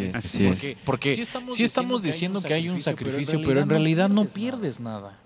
porque, 0.86 1.16
si 1.16 1.64
estamos, 1.64 2.04
diciendo 2.04 2.42
que 2.42 2.54
hay 2.54 2.70
un 2.70 2.80
sacrificio, 2.80 3.42
pero 3.46 3.62
en 3.62 3.70
realidad 3.70 4.10
no 4.10 4.26
pierdes 4.26 4.80
nada. 4.80 5.20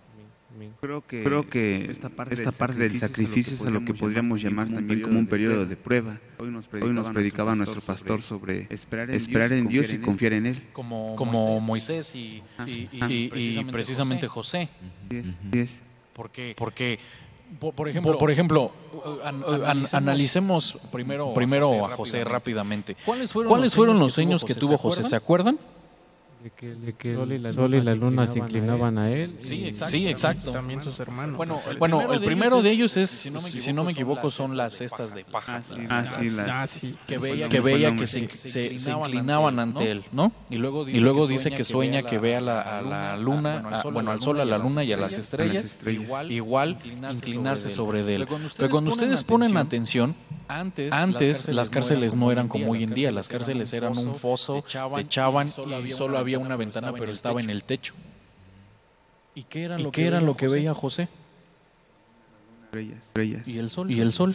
Creo 0.82 1.06
que, 1.06 1.24
creo 1.24 1.50
que 1.50 1.90
esta 1.90 2.10
parte, 2.10 2.34
esta 2.34 2.52
parte 2.52 2.80
del 2.80 2.98
sacrificio 3.00 3.54
es 3.54 3.62
a 3.62 3.70
lo 3.70 3.86
que 3.86 3.94
podríamos 3.94 4.42
llamar 4.42 4.68
también 4.70 5.02
como 5.02 5.20
un 5.20 5.28
periodo 5.28 5.66
de 5.66 5.76
prueba. 5.76 6.20
Hoy 6.40 6.50
nos 6.50 6.68
predicaba, 6.68 7.56
nuestro 7.56 7.82
pastor 7.82 8.22
sobre 8.22 8.68
esperar 8.70 9.12
en, 9.54 9.68
Dios 9.68 9.94
y 9.94 10.00
confiar 10.00 10.34
en 10.34 10.48
Él. 10.48 10.64
Como, 10.74 11.60
Moisés 11.62 12.16
y, 12.16 12.44
precisamente 13.72 14.28
José. 14.28 14.70
Porque, 16.14 16.56
porque 16.58 16.98
por, 17.60 17.88
ejemplo, 17.90 18.18
por, 18.18 18.32
ejemplo 18.32 18.72
analicemos, 19.94 20.78
primero, 20.92 21.34
primero 21.34 21.86
a 21.86 21.96
José 21.96 22.24
rápidamente. 22.24 22.96
¿Cuáles 23.06 23.32
fueron, 23.32 24.00
los 24.00 24.14
sueños 24.14 24.44
que 24.44 24.56
tuvo 24.56 24.78
José? 24.78 25.04
¿Se 25.04 25.16
acuerdan? 25.16 25.58
De 26.44 26.52
que, 26.52 27.12
el 27.12 27.54
sol 27.54 27.74
y 27.76 27.82
la, 27.82 27.96
luna 27.96 28.28
se 28.28 28.40
inclinaban 28.40 28.98
a 28.98 29.10
él. 29.10 29.38
Sí, 29.42 29.66
exacto. 29.66 29.92
Sí, 29.92 30.08
exacto. 30.08 30.52
También 30.52 30.84
sus 30.84 31.00
hermanos. 31.00 31.36
Bueno, 31.36 31.60
el, 31.70 31.78
bueno, 31.78 32.14
el 32.14 32.22
primero 32.22 32.62
de 32.62 32.72
ellos 32.72 32.96
es, 32.98 33.10
si 33.10 33.74
no 33.74 33.84
me 33.84 33.92
equivoco, 33.92 34.30
son 34.30 34.56
las 34.56 34.76
cestas 34.76 35.16
de 35.16 35.26
paja. 35.26 35.64
Ah, 35.90 36.04
sí, 36.22 36.28
ah, 36.50 36.68
sí, 36.68 36.96
Que 37.08 37.18
veía 37.18 37.50
que, 37.50 37.60
veía 37.60 37.96
que 37.96 38.06
se, 38.06 38.28
se, 38.38 38.92
inclinaban 38.92 39.60
ante 39.60 39.92
él, 39.92 40.04
¿no? 40.12 40.32
Y 40.50 40.58
luego 40.58 40.86
dice, 40.86 40.98
y 40.98 41.02
luego 41.02 41.28
dice 41.28 41.50
que 41.52 41.64
sueña 41.64 42.04
que 42.04 42.20
ve 42.20 42.36
a 42.36 42.42
la, 42.42 43.18
luna, 43.18 43.82
bueno, 43.92 44.12
al 44.12 44.22
sol, 44.22 44.40
a 44.40 44.46
la 44.46 44.58
luna 44.58 44.84
y 44.84 44.94
a 44.94 44.98
las 44.98 45.18
estrellas, 45.18 45.78
igual 46.30 46.78
inclinarse 46.84 47.70
sobre 47.70 48.02
él. 48.14 48.28
Pero 48.58 48.70
cuando 48.70 48.92
ustedes 48.92 49.24
ponen 49.24 49.58
atención, 49.58 50.16
antes 50.48 51.48
las 51.50 51.70
cárceles 51.70 52.16
no 52.16 52.32
eran 52.32 52.48
como 52.48 52.72
hoy 52.72 52.84
en 52.84 52.94
día, 52.94 53.12
las 53.12 53.28
cárceles 53.28 53.74
eran 53.74 53.98
un 53.98 54.14
foso, 54.14 54.64
te 54.96 55.02
echaban 55.02 55.50
y 55.86 55.92
solo 55.92 56.18
había 56.18 56.27
una 56.36 56.56
ventana, 56.56 56.94
pero 56.94 57.12
estaba 57.12 57.40
en 57.40 57.50
el 57.50 57.64
techo. 57.64 57.94
¿Y 59.36 59.44
qué 59.44 59.64
era 59.64 59.78
lo, 59.78 59.92
que, 59.92 60.06
era 60.06 60.20
lo 60.20 60.36
que 60.36 60.48
veía 60.48 60.74
José? 60.74 61.08
Y 62.74 63.58
el 63.58 63.70
sol. 63.70 63.92
Y 63.92 64.00
el 64.00 64.12
sol. 64.12 64.34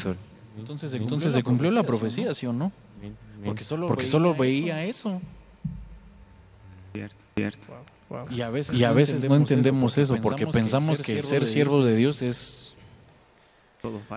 Entonces, 0.57 0.95
entonces 0.95 1.33
se 1.33 1.43
cumplió 1.43 1.71
la 1.71 1.83
profecía, 1.83 2.35
¿sí 2.35 2.47
o 2.47 2.53
no? 2.53 2.73
Porque 3.45 3.65
solo, 3.65 3.89
Porque 3.89 4.07
solo 4.07 4.35
veía 4.35 4.85
eso. 4.85 5.21
Cierto, 6.93 7.17
cierto. 7.35 7.67
Y 8.31 8.43
a 8.43 8.51
veces, 8.51 8.75
y 8.75 8.85
a 8.85 8.93
veces 8.93 9.25
no 9.25 9.37
entendemos 9.37 9.99
eso, 9.99 10.17
porque 10.17 10.47
pensamos 10.47 11.01
que 11.01 11.23
ser 11.23 11.47
siervo 11.47 11.85
de 11.85 11.97
Dios 11.97 12.23
es 12.23 12.72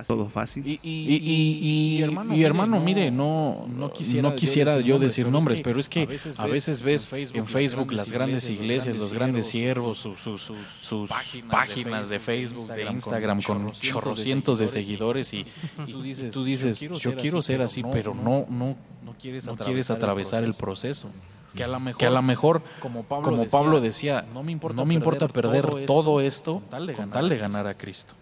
todo 0.06 0.30
fácil. 0.30 0.66
Y, 0.66 0.80
y, 0.84 2.04
y, 2.34 2.44
hermano, 2.44 2.80
mire, 2.80 3.10
no, 3.10 3.66
no 3.68 3.92
quisiera, 3.92 4.80
yo 4.80 5.00
decir 5.00 5.28
nombres, 5.28 5.62
pero 5.62 5.80
es 5.80 5.90
que 5.90 6.08
a 6.38 6.46
veces 6.46 6.84
ves 6.84 7.12
en 7.12 7.48
Facebook 7.48 7.92
las 7.92 8.12
grandes 8.12 8.48
iglesias, 8.50 8.96
los 8.96 9.14
grandes 9.14 9.48
siervos, 9.48 9.98
sus, 9.98 11.10
páginas 11.50 12.10
de 12.10 12.20
Facebook, 12.20 12.68
de 12.68 12.84
Instagram 12.84 13.42
con 13.42 13.72
chorrocientos 13.72 14.60
de 14.60 14.68
seguidores 14.68 15.34
y, 15.34 15.46
tú 16.32 16.44
dices, 16.44 16.80
yo 16.80 17.16
quiero 17.16 17.42
ser 17.42 17.64
así, 17.64 17.82
pero 17.92 18.14
no, 18.14 18.46
no, 18.50 18.76
no 19.04 19.16
quieres 19.18 19.90
atravesar 19.90 20.44
el 20.44 20.54
proceso. 20.54 21.10
Que 21.56 21.64
a 21.64 21.68
lo 21.68 21.80
mejor, 21.80 22.22
mejor 22.22 22.62
como, 22.82 23.04
Pablo, 23.04 23.80
decía, 23.80 24.26
no 24.34 24.44
me 24.44 24.52
importa, 24.52 25.28
perder, 25.28 25.86
todo 25.88 26.20
esto 26.20 26.62
con 26.96 27.10
tal 27.10 27.30
de 27.30 27.38
ganar 27.38 27.66
a 27.66 27.74
Cristo. 27.74 28.14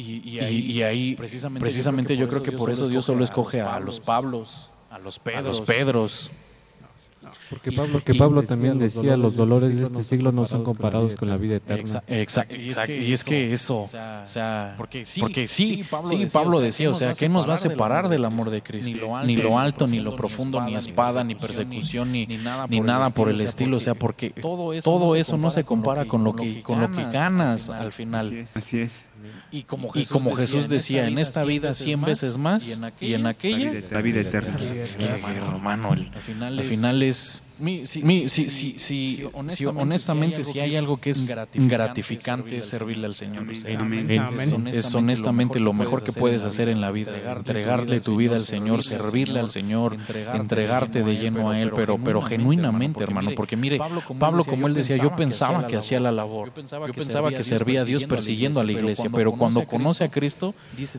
Y, 0.00 0.82
ahí, 0.82 1.16
precisamente, 1.16 2.16
yo 2.16 2.28
creo 2.28 2.42
que 2.42 2.52
por 2.52 2.70
eso 2.70 2.86
Dios 2.86 3.04
solo 3.04 3.24
escoge 3.24 3.60
a 3.60 3.80
los 3.80 4.00
Pablos, 4.00 4.70
a 4.90 4.98
los 4.98 5.18
Pedros. 5.18 6.30
Porque 7.50 7.72
Pablo, 7.72 7.92
porque 7.92 8.14
Pablo 8.14 8.42
también 8.42 8.78
decía, 8.78 9.16
los 9.16 9.34
dolores 9.34 9.74
de 9.76 9.84
este 9.84 10.04
siglo 10.04 10.32
no 10.32 10.46
son 10.46 10.64
comparados 10.64 11.14
con 11.14 11.28
la 11.28 11.36
vida 11.36 11.56
eterna. 11.56 12.02
Exacto, 12.06 12.54
y 12.54 13.12
es 13.12 13.24
que 13.24 13.52
eso, 13.52 13.82
o 13.82 13.88
sea, 14.26 14.74
porque 14.76 15.04
sí, 15.04 15.20
porque 15.20 15.48
sí, 15.48 15.84
Pablo 16.32 16.60
decía, 16.60 16.90
o 16.90 16.94
sea, 16.94 17.12
¿qué 17.14 17.28
nos 17.28 17.48
va 17.48 17.54
a 17.54 17.58
separar 17.58 18.08
del 18.08 18.24
amor 18.24 18.50
de 18.50 18.62
Cristo? 18.62 19.20
Ni 19.24 19.36
lo 19.36 19.58
alto, 19.58 19.86
ni 19.86 19.98
lo 19.98 20.14
profundo, 20.14 20.62
ni 20.62 20.74
espada, 20.74 21.24
ni 21.24 21.34
persecución, 21.34 22.12
ni 22.12 22.26
nada 22.26 23.10
por 23.10 23.30
el 23.30 23.40
estilo, 23.40 23.78
o 23.78 23.80
sea, 23.80 23.94
porque 23.94 24.30
todo 24.30 25.14
eso 25.16 25.36
no 25.36 25.50
se 25.50 25.64
compara 25.64 26.06
con 26.06 26.24
lo 26.24 26.34
que 26.34 26.62
con 26.62 26.80
lo 26.80 26.90
que 26.90 27.04
ganas 27.04 27.68
al 27.68 27.92
final. 27.92 28.46
Así 28.54 28.78
es. 28.78 29.07
Y 29.50 29.62
como 29.62 29.90
Jesús, 29.90 30.10
y 30.10 30.12
como 30.12 30.36
Jesús 30.36 30.68
decía, 30.68 31.06
en 31.06 31.18
esta 31.18 31.44
vida 31.44 31.74
cien 31.74 32.02
veces 32.02 32.38
más 32.38 32.78
y 33.00 33.14
en 33.14 33.26
aquella, 33.26 33.72
la 33.90 34.02
vida 34.02 34.20
eterna. 34.20 34.58
Es 34.58 34.96
que, 34.96 35.04
hermano, 35.04 35.92
al 35.92 36.64
final 36.64 37.02
es 37.02 37.42
mi, 37.60 37.86
si, 37.86 38.28
si, 38.28 38.78
si, 38.78 39.24
honestamente, 39.74 40.44
si 40.44 40.60
hay 40.60 40.76
algo 40.76 40.98
que 40.98 41.10
es 41.10 41.26
gratificante 41.54 42.58
es 42.58 42.66
servirle 42.66 43.06
al 43.06 43.14
Señor. 43.14 43.46
Es, 44.72 44.94
honestamente 44.94 45.60
lo 45.60 45.72
mejor 45.72 46.02
que 46.02 46.12
puedes 46.12 46.44
hacer 46.44 46.68
en 46.68 46.80
la 46.80 46.90
vida. 46.90 47.12
Entregarle 47.32 48.00
tu 48.00 48.16
vida 48.16 48.34
al 48.34 48.46
Señor, 48.46 48.82
servirle 48.82 49.40
al 49.40 49.50
Señor, 49.50 49.96
entregarte 50.34 51.02
de 51.02 51.16
lleno 51.16 51.50
a 51.50 51.60
Él, 51.60 51.72
pero, 51.74 51.98
pero 51.98 52.22
genuinamente, 52.22 53.02
hermano. 53.02 53.30
Porque 53.34 53.56
mire, 53.56 53.78
Pablo, 54.18 54.44
como 54.44 54.66
él 54.66 54.74
decía, 54.74 54.96
yo 54.96 55.14
pensaba 55.16 55.66
que 55.66 55.76
hacía 55.76 56.00
la 56.00 56.12
labor. 56.12 56.48
Yo 56.48 56.92
pensaba 56.94 57.30
que 57.30 57.42
servía 57.42 57.82
a 57.82 57.84
Dios 57.84 58.04
persiguiendo 58.04 58.60
a 58.60 58.64
la 58.64 58.72
iglesia, 58.72 59.10
pero 59.12 59.32
cuando 59.32 59.66
conoce 59.66 60.04
a 60.04 60.08
Cristo, 60.08 60.54
dice 60.76 60.98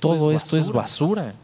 todo 0.00 0.32
esto 0.32 0.56
es 0.56 0.70
basura. 0.70 1.34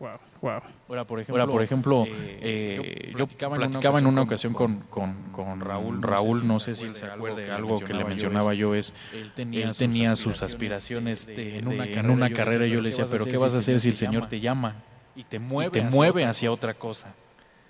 Wow. 0.00 0.27
Ahora, 0.42 1.04
por 1.04 1.20
ejemplo, 1.20 1.48
por 1.48 1.62
ejemplo 1.62 2.04
eh, 2.08 3.12
yo 3.16 3.26
platicaba, 3.26 3.98
en 3.98 4.06
una 4.06 4.22
ocasión 4.22 4.52
con, 4.54 4.80
con, 4.90 5.14
con, 5.32 5.60
Raúl. 5.60 6.02
Raúl, 6.02 6.46
no 6.46 6.60
sé 6.60 6.74
si 6.74 6.84
él 6.84 6.94
se 6.94 7.06
acuerde, 7.06 7.50
algo 7.50 7.80
que 7.80 7.92
le 7.92 8.04
mencionaba 8.04 8.54
yo 8.54 8.74
es, 8.74 8.94
él 9.12 9.32
tenía, 9.76 10.16
sus 10.16 10.42
aspiraciones 10.42 11.26
de, 11.26 11.58
en, 11.58 11.68
una 11.68 11.84
carrera, 11.84 12.00
en 12.00 12.10
una 12.10 12.30
carrera. 12.30 12.66
Yo 12.66 12.80
le 12.80 12.90
decía, 12.90 13.06
pero 13.10 13.24
¿qué 13.24 13.36
vas 13.36 13.54
a 13.54 13.58
hacer 13.58 13.80
si 13.80 13.88
el 13.88 13.96
Señor 13.96 14.28
te 14.28 14.40
llama 14.40 14.76
y 15.16 15.24
te 15.24 15.38
mueve, 15.38 15.70
te 15.70 15.82
mueve 15.82 16.24
hacia 16.24 16.50
otra 16.50 16.74
cosa? 16.74 17.14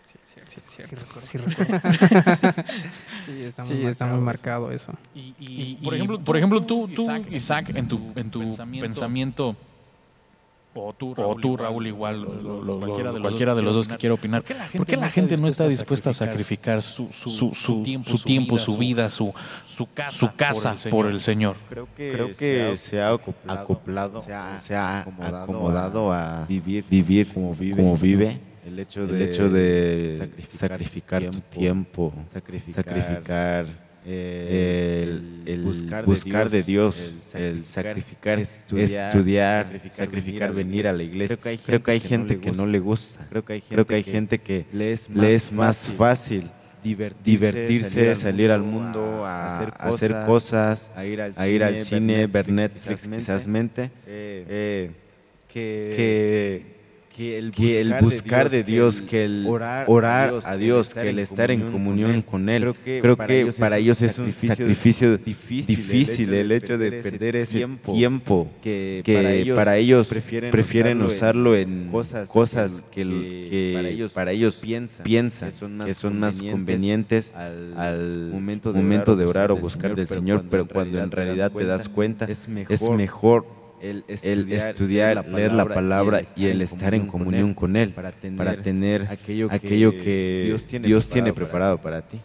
Sí, 0.05 0.19
cierto. 0.65 1.21
Sí, 3.27 3.43
está, 3.43 3.65
muy, 3.65 3.87
está 3.87 4.07
muy 4.07 4.21
marcado 4.21 4.71
eso. 4.71 4.95
Y, 5.15 5.35
y, 5.39 5.77
por 5.85 5.95
ejemplo, 5.95 6.21
por 6.21 6.37
ejemplo 6.37 6.63
tú, 6.63 6.89
tú 6.89 7.07
Isaac, 7.31 7.71
en 7.75 7.89
tu, 7.89 8.13
en 8.17 8.31
tu 8.31 8.57
pensamiento 8.81 9.57
o 10.87 10.93
tú, 10.93 11.15
Raúl, 11.57 11.87
igual, 11.87 12.25
cualquiera, 13.21 13.55
de 13.55 13.63
los, 13.63 13.75
dos 13.75 13.89
que 13.89 13.97
quiera 13.97 14.15
opinar. 14.15 14.43
¿Por 14.43 14.87
qué 14.87 14.97
la 14.97 15.09
gente, 15.09 15.37
no 15.37 15.49
está 15.49 15.67
dispuesta 15.67 16.11
a 16.11 16.13
sacrificar 16.13 16.83
su, 16.83 17.09
su, 17.13 17.83
tiempo, 17.83 18.59
su 18.59 18.77
vida, 18.79 19.11
su, 19.11 19.35
su 19.65 19.87
casa, 20.35 20.77
por, 20.91 21.07
el 21.07 21.21
Señor? 21.21 21.57
Creo 21.69 22.33
que, 22.33 22.77
se 22.77 23.01
ha 23.01 23.11
acoplado, 23.47 24.25
se 24.61 24.75
ha, 24.75 25.01
acomodado, 25.01 26.13
a 26.13 26.45
vivir, 26.47 26.85
vivir 26.89 27.33
como 27.33 27.55
vive. 27.55 28.41
el 28.67 28.79
hecho 28.79 29.07
de, 29.07 29.25
hecho 29.25 29.49
de 29.49 30.31
sacrificar, 30.49 31.23
tiempo, 31.51 32.13
sacrificar 32.29 33.88
el, 34.09 35.63
buscar, 36.07 36.51
de 36.51 36.63
Dios, 36.63 37.15
el, 37.35 37.65
sacrificar, 37.65 38.39
estudiar, 38.39 39.83
sacrificar, 39.91 40.53
venir 40.53 40.89
a 40.89 40.93
la 40.93 41.03
iglesia. 41.03 41.37
Creo 41.37 41.83
que 41.83 41.91
hay, 41.91 42.01
gente 42.01 42.39
que 42.41 42.53
no 42.53 42.67
le 42.67 42.79
gusta. 42.79 43.27
Creo 43.29 43.45
que 43.45 43.53
hay 43.95 44.03
gente, 44.03 44.39
que, 44.39 44.67
le 44.73 44.93
es 44.93 45.53
más, 45.53 45.79
fácil 45.97 46.51
divertirse, 46.83 48.15
salir, 48.15 48.51
al 48.51 48.63
mundo, 48.63 49.27
a, 49.27 49.59
hacer, 49.79 50.15
cosas, 50.27 50.91
a 50.95 51.05
ir 51.05 51.21
al, 51.21 51.77
cine, 51.77 52.27
ver 52.27 52.49
Netflix, 52.49 53.09
quizás 53.09 53.47
mente, 53.47 53.91
eh, 54.07 54.91
que 55.49 56.78
que 57.19 57.81
el 57.81 57.95
buscar, 58.01 58.49
de, 58.49 58.63
Dios, 58.63 59.03
que 59.03 59.25
el 59.25 59.45
orar, 59.49 60.35
a 60.45 60.57
Dios, 60.57 60.95
que 60.95 61.11
el 61.11 61.19
estar 61.19 61.51
en 61.51 61.73
comunión 61.73 62.23
con 62.23 62.49
Él, 62.49 62.73
creo 62.85 63.17
que, 63.17 63.53
para, 63.59 63.79
ellos 63.79 64.01
es 64.03 64.21
un 64.21 64.33
sacrificio 64.33 65.19
difícil, 65.19 66.33
el 66.33 66.53
hecho 66.53 66.79
de 66.79 66.93
perder 67.03 67.35
ese 67.37 67.67
tiempo, 67.85 68.49
que, 68.63 69.03
para 69.57 69.77
ellos, 69.77 70.09
prefieren, 70.09 71.03
usarlo 71.03 71.57
en 71.57 71.91
cosas, 71.91 72.85
que, 72.93 74.09
para 74.15 74.31
ellos, 74.31 74.61
piensan, 75.03 75.51
que 75.85 75.95
son 75.95 76.21
más, 76.21 76.41
convenientes 76.41 77.35
al 77.35 78.31
momento 78.31 79.17
de 79.17 79.25
orar 79.25 79.51
o 79.51 79.57
buscar 79.57 79.97
del 79.97 80.07
Señor, 80.07 80.45
pero 80.49 80.69
cuando 80.69 81.03
en 81.03 81.11
realidad 81.11 81.51
te 81.51 81.65
das 81.65 81.89
cuenta, 81.89 82.27
es 82.27 82.49
mejor 82.49 83.58
el, 83.81 84.05
estudiar, 84.09 85.27
leer 85.29 85.53
la 85.53 85.67
palabra 85.67 86.23
y 86.37 86.47
el 86.47 86.63
estar 86.63 86.95
en 86.95 87.07
comunión 87.07 87.55
con 87.55 87.77
Él 87.77 87.93
para 87.93 88.13
tener, 88.13 89.09
aquello, 89.11 89.49
que, 89.91 90.57
Dios 90.85 91.09
tiene, 91.09 91.33
preparado, 91.33 91.79
para 91.79 92.03
ti. 92.03 92.21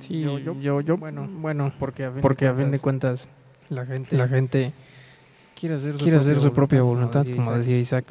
Sí, 0.00 0.20
yo, 0.20 0.38
yo, 0.38 0.96
bueno, 0.96 1.28
bueno, 1.28 1.72
porque 1.78 2.04
a 2.04 2.12
fin, 2.12 2.20
porque 2.20 2.46
a 2.46 2.54
fin 2.54 2.70
de 2.70 2.78
cuentas 2.78 3.28
la 3.68 3.84
gente, 3.84 4.16
la 4.16 4.28
gente 4.28 4.72
quiere 5.58 5.74
hacer 5.74 5.92
su, 5.94 5.98
quiere 5.98 6.18
propia, 6.18 6.30
hacer 6.32 6.42
su 6.42 6.52
propia 6.52 6.82
voluntad, 6.82 7.26
como 7.34 7.52
decía 7.52 7.76
Isaac. 7.76 8.04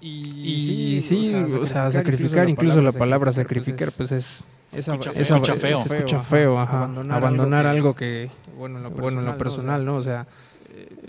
y, 0.00 1.00
sí, 1.00 1.34
o 1.34 1.66
sea, 1.66 1.90
sacrificar, 1.90 2.50
incluso 2.50 2.82
la 2.82 2.92
palabra 2.92 3.32
sacrificar, 3.32 3.90
pues 3.96 4.12
es 4.12 4.48
escucha, 4.72 5.12
feo. 5.54 5.78
escucha 5.78 6.20
feo, 6.20 6.58
Abandonar, 6.58 7.66
algo 7.66 7.94
que, 7.94 8.30
bueno, 8.56 8.78
en 8.78 8.84
lo, 8.84 8.90
bueno, 8.90 9.20
en 9.20 9.26
lo 9.26 9.38
personal, 9.38 9.84
¿no? 9.84 9.96
O 9.96 10.02
sea, 10.02 10.26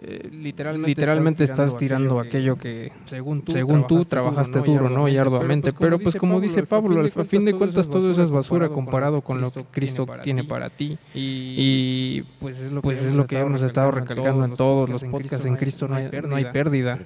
eh, 0.02 0.30
literalmente, 0.32 1.44
estás 1.44 1.76
tirando 1.76 2.20
aquello 2.20 2.58
que 2.58 2.92
según 3.06 3.42
tú, 3.42 3.52
según 3.52 3.86
tú 3.86 4.06
trabajaste 4.06 4.60
duro, 4.60 4.90
¿no? 4.90 5.10
Y 5.10 5.18
arduamente. 5.18 5.74
Pero 5.74 6.00
pues 6.00 6.16
como 6.16 6.40
dice 6.40 6.64
Pablo, 6.64 7.02
al 7.02 7.26
fin 7.26 7.44
de 7.44 7.54
cuentas 7.54 7.90
todo 7.90 8.12
eso 8.12 8.24
es 8.24 8.30
basura 8.30 8.70
comparado 8.70 9.22
con 9.22 9.42
lo 9.42 9.52
que 9.52 9.66
Cristo 9.66 10.08
tiene 10.24 10.44
para 10.44 10.70
ti. 10.70 10.98
Y 11.14 12.24
pues 12.40 12.60
es 12.60 12.72
lo 12.72 12.82
pues 12.82 13.00
que 13.28 13.40
hemos 13.40 13.62
estado 13.62 13.92
recalcando 13.92 14.46
en 14.46 14.56
todos 14.56 14.90
los 14.90 15.04
podcasts. 15.04 15.46
En 15.46 15.56
Cristo 15.56 15.88
no 15.88 15.96
hay, 15.96 16.10
no 16.28 16.36
hay 16.36 16.46
pérdida. 16.46 17.00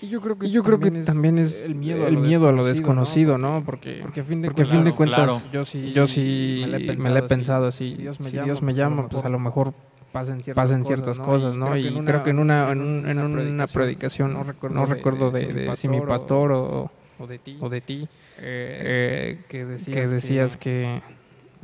Y 0.00 0.08
yo 0.08 0.20
creo 0.20 0.38
que, 0.38 0.50
yo 0.50 0.62
creo 0.62 0.80
que 0.80 0.90
también 0.90 1.38
es 1.38 1.64
el 1.64 1.76
miedo, 1.76 2.48
a 2.48 2.52
lo 2.52 2.66
desconocido, 2.66 3.38
¿no? 3.38 3.62
Porque, 3.64 4.00
porque 4.02 4.20
a 4.20 4.24
fin 4.24 4.42
de, 4.42 4.50
fin 4.50 4.84
de 4.84 4.92
cuentas 4.92 5.50
yo 5.50 5.64
sí, 5.64 5.92
yo 5.92 6.06
sí 6.06 6.64
me, 6.98 7.10
lo 7.10 7.16
he 7.16 7.22
pensado 7.22 7.68
así. 7.68 7.96
Si 8.20 8.38
Dios 8.38 8.60
me 8.60 8.74
llama, 8.74 9.08
pues 9.08 9.24
a 9.24 9.28
lo 9.28 9.38
mejor 9.38 9.72
pasen 10.14 10.42
ciertas, 10.42 11.18
cosas, 11.18 11.54
¿no? 11.54 11.76
Y, 11.76 11.92
creo 12.04 12.22
que 12.22 12.30
en 12.30 12.38
una, 12.38 12.72
en, 12.72 13.18
una, 13.18 13.66
predicación, 13.66 14.32
no 14.32 14.44
recuerdo, 14.44 14.76
no 14.76 14.86
recuerdo 14.86 15.30
de, 15.30 15.76
si 15.76 15.88
mi 15.88 16.00
pastor 16.00 16.52
o, 16.52 16.90
de 17.28 17.38
ti, 17.38 17.58
o 17.60 17.68
de 17.68 17.80
ti 17.80 18.08
eh, 18.38 19.40
que 19.48 19.66
decías, 20.06 20.56
que, 20.56 21.02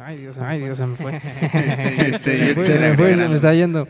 Ay, 0.05 0.19
Dios, 0.19 0.39
ay, 0.41 0.61
Dios, 0.61 0.77
se 0.77 0.87
me 0.87 0.97
fue. 0.97 1.21
se 1.21 2.79
me 2.79 2.95
fue, 2.95 3.15
se 3.15 3.29
me 3.29 3.35
está 3.35 3.55
yendo. 3.55 3.87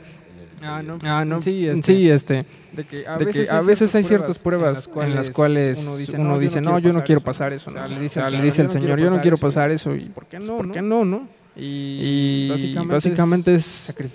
Ah, 0.62 0.82
no. 0.84 0.98
Ah, 1.02 1.24
no. 1.24 1.40
Sí, 1.40 1.66
este, 1.66 1.82
sí, 1.82 2.10
este 2.10 2.44
de 2.72 2.84
que 2.84 3.06
a, 3.08 3.16
veces, 3.62 3.94
hay 3.94 4.02
ciertas 4.02 4.38
pruebas 4.38 4.90
en 4.94 5.14
las 5.14 5.30
cuales, 5.30 5.86
uno 6.18 6.38
dice, 6.38 6.60
no, 6.60 6.78
yo 6.78 6.92
no 6.92 7.02
quiero 7.02 7.20
pasar 7.20 7.52
eso. 7.52 7.70
Le 7.70 7.98
dice, 7.98 8.28
le 8.30 8.42
dice 8.42 8.62
el 8.62 8.70
Señor, 8.70 8.98
yo 8.98 9.10
no 9.10 9.20
quiero 9.20 9.38
pasar 9.38 9.70
eso. 9.70 9.94
¿Y 9.94 10.08
por 10.10 10.26
qué 10.26 10.38
no? 10.38 10.58
¿Por 10.58 10.72
qué 10.72 10.82
no, 10.82 11.04
no? 11.04 11.39
Y, 11.56 12.48
básicamente, 12.88 13.54
es 13.54 13.64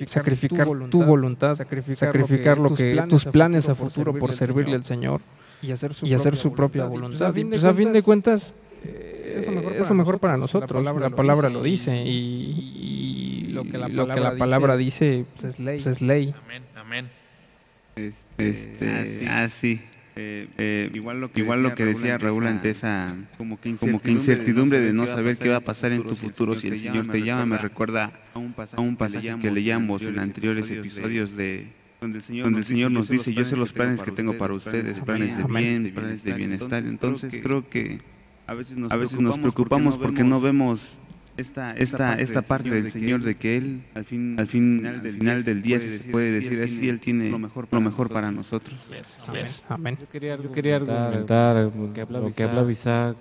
sacrificar, 0.07 0.67
tu 0.89 1.03
voluntad, 1.03 1.55
sacrificar, 1.55 2.57
lo 2.57 2.73
que, 2.73 3.03
tus 3.09 3.25
planes 3.25 3.69
a 3.69 3.75
futuro 3.75 4.13
por 4.17 4.33
servirle 4.33 4.75
al 4.75 4.83
Señor 4.83 5.21
y 5.61 5.71
hacer 5.71 5.93
su, 6.35 6.53
propia, 6.53 6.85
voluntad. 6.85 7.33
pues 7.33 7.63
a 7.63 7.73
fin 7.73 7.91
de 7.91 8.01
cuentas, 8.03 8.53
eh, 8.83 9.75
es 9.79 9.89
lo 9.89 9.95
mejor 9.95 10.19
para 10.19 10.37
nosotros. 10.37 10.83
La 10.83 11.09
palabra, 11.09 11.49
lo 11.49 11.63
dice 11.63 12.03
y, 12.05 13.47
lo 13.51 13.63
que 13.63 13.77
la 13.77 14.35
palabra, 14.37 14.77
dice, 14.77 15.25
pues, 15.39 15.59
es 15.59 16.01
ley. 16.01 16.33
Amén, 16.45 16.63
amén. 16.75 17.07
Este, 18.37 19.29
así. 19.29 19.81
Ah, 19.81 19.94
eh, 20.17 20.47
eh, 20.57 20.91
igual 20.93 21.19
lo 21.19 21.31
que, 21.31 21.41
igual 21.41 21.59
decía, 21.59 21.69
lo 21.69 21.75
que 21.75 21.85
decía 21.85 22.17
Raúl 22.17 22.47
ante 22.47 22.69
esa 22.69 23.13
como 23.37 23.57
que 23.57 24.11
incertidumbre, 24.11 24.79
de 24.79 24.93
no 24.93 25.07
saber 25.07 25.37
qué 25.37 25.49
va 25.49 25.57
a 25.57 25.61
pasar 25.61 25.91
en 25.91 26.03
tu 26.03 26.15
futuro 26.15 26.55
si 26.55 26.69
el 26.69 26.79
Señor 26.79 27.07
te 27.07 27.21
llama, 27.21 27.45
me 27.45 27.57
recuerda 27.57 28.13
a 28.33 28.39
un 28.81 28.95
pasaje, 28.95 29.35
que 29.41 29.51
leíamos 29.51 30.03
en 30.03 30.19
anteriores 30.19 30.69
episodios 30.71 31.35
de 31.35 31.67
donde 32.01 32.19
el 32.59 32.65
Señor, 32.65 32.91
nos 32.91 33.09
dice, 33.09 33.33
yo 33.33 33.43
sé 33.43 33.57
los 33.57 33.73
planes 33.73 34.01
que 34.01 34.11
tengo 34.11 34.37
para 34.37 34.53
ustedes, 34.53 34.99
planes 34.99 35.37
de 35.37 35.43
bien, 35.43 35.91
planes 35.93 36.23
de 36.23 36.33
bienestar. 36.33 36.85
Entonces 36.85 37.39
creo 37.41 37.67
que 37.69 37.99
a 38.47 38.53
veces 38.53 38.77
nos, 38.77 39.37
preocupamos 39.37 39.97
porque 39.97 40.23
no 40.23 40.39
vemos 40.39 40.99
esta, 41.37 41.71
esta, 41.71 42.15
esta 42.15 42.41
parte 42.41 42.69
del 42.69 42.91
Señor 42.91 43.21
de 43.21 43.35
que 43.35 43.57
Él 43.57 43.83
al 43.93 44.05
fin 44.05 44.35
al 44.39 44.47
final 44.47 45.01
del, 45.01 45.17
final 45.17 45.43
del 45.43 45.61
día 45.61 45.79
se 45.79 45.99
puede 46.11 46.31
decir 46.31 46.61
así 46.61 46.89
Él 46.89 46.99
tiene 46.99 47.29
lo 47.29 47.39
mejor, 47.39 47.67
lo 47.71 47.81
mejor 47.81 48.09
para 48.09 48.31
nosotros. 48.31 48.87
Amén. 49.69 49.97
Yo 49.99 50.09
quería, 50.09 50.35
yo 50.37 50.51
quería 50.51 50.77
argumentar 50.77 51.71
lo 52.09 52.31
que 52.33 52.43
habla 52.43 52.69
Isaac, 52.71 53.17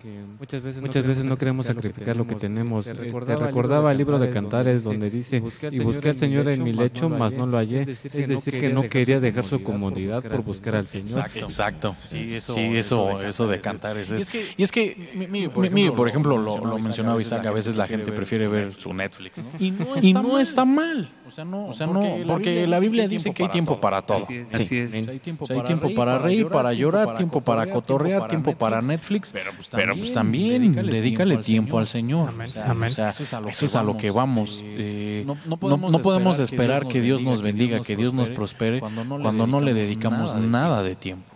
que 0.00 0.20
muchas 0.38 0.62
veces, 0.62 0.82
muchas 0.82 1.06
veces 1.06 1.24
no 1.24 1.36
queremos 1.36 1.66
sacrificar 1.66 2.16
lo 2.16 2.26
que 2.26 2.34
tenemos. 2.34 2.86
Este, 2.86 3.36
recordaba 3.36 3.92
el 3.92 3.98
libro 3.98 4.18
de 4.18 4.30
Cantares 4.30 4.84
donde 4.84 5.10
dice, 5.10 5.42
y 5.70 5.78
busqué 5.80 6.10
al 6.10 6.14
Señor 6.14 6.48
en 6.48 6.62
mi 6.62 6.72
lecho, 6.72 7.08
mas 7.08 7.34
no 7.34 7.46
lo 7.46 7.58
hallé. 7.58 7.80
Es 7.80 8.28
decir, 8.28 8.60
que 8.60 8.70
no 8.70 8.82
quería 8.88 9.20
dejar 9.20 9.44
su 9.44 9.62
comodidad 9.62 10.22
por 10.22 10.42
buscar 10.42 10.76
al 10.76 10.86
Señor. 10.86 11.26
Exacto. 11.34 11.94
Sí, 11.96 12.34
eso, 12.34 12.56
eso, 12.56 13.22
eso 13.22 13.46
de 13.48 13.60
Cantares. 13.60 14.10
Es, 14.10 14.30
y 14.56 14.62
es 14.62 14.72
que, 14.72 14.96
mire, 15.14 15.90
por 15.92 16.08
ejemplo, 16.08 16.38
lo, 16.38 16.78
mencionaba 16.78 17.20
Isaac, 17.20 17.46
veces 17.56 17.76
la 17.76 17.86
gente 17.86 18.12
prefiere 18.12 18.48
ver 18.48 18.74
su 18.74 18.92
Netflix. 18.92 19.40
Y 19.58 20.12
no 20.12 20.38
está 20.38 20.64
mal. 20.64 21.08
O 21.26 21.30
sea, 21.30 21.44
no, 21.44 21.66
o 21.66 21.74
sea, 21.74 21.86
no 21.86 22.00
porque 22.26 22.66
la 22.66 22.78
Biblia 22.78 23.08
dice 23.08 23.32
que 23.32 23.44
hay 23.44 23.48
tiempo 23.48 23.80
para 23.80 24.02
todo. 24.02 24.26
Así 24.52 24.78
es. 24.78 24.94
Hay 24.94 25.18
tiempo 25.18 25.94
para 25.94 26.18
reír, 26.18 26.48
para 26.48 26.72
llorar, 26.72 27.16
tiempo 27.16 27.40
para 27.40 27.68
cotorrear, 27.68 28.28
tiempo 28.28 28.54
para 28.54 28.80
Netflix. 28.82 29.32
Pero 29.72 29.96
pues 29.96 30.12
también 30.12 30.74
dedícale 30.74 31.38
tiempo 31.38 31.78
al 31.78 31.86
Señor. 31.86 32.30
O 32.30 32.88
sea, 32.88 33.10
eso 33.10 33.66
es 33.66 33.74
a 33.74 33.82
lo 33.82 33.96
que 33.96 34.10
vamos. 34.10 34.62
Eh, 34.64 35.26
no 35.46 35.56
podemos 35.56 36.38
esperar 36.38 36.86
que 36.86 37.00
Dios 37.00 37.22
nos 37.22 37.42
bendiga, 37.42 37.80
que 37.80 37.96
Dios 37.96 38.12
nos 38.12 38.30
prospere 38.30 38.80
cuando 38.80 39.46
no 39.46 39.60
le 39.60 39.74
dedicamos 39.74 40.34
nada 40.36 40.82
de 40.82 40.94
tiempo. 40.94 41.35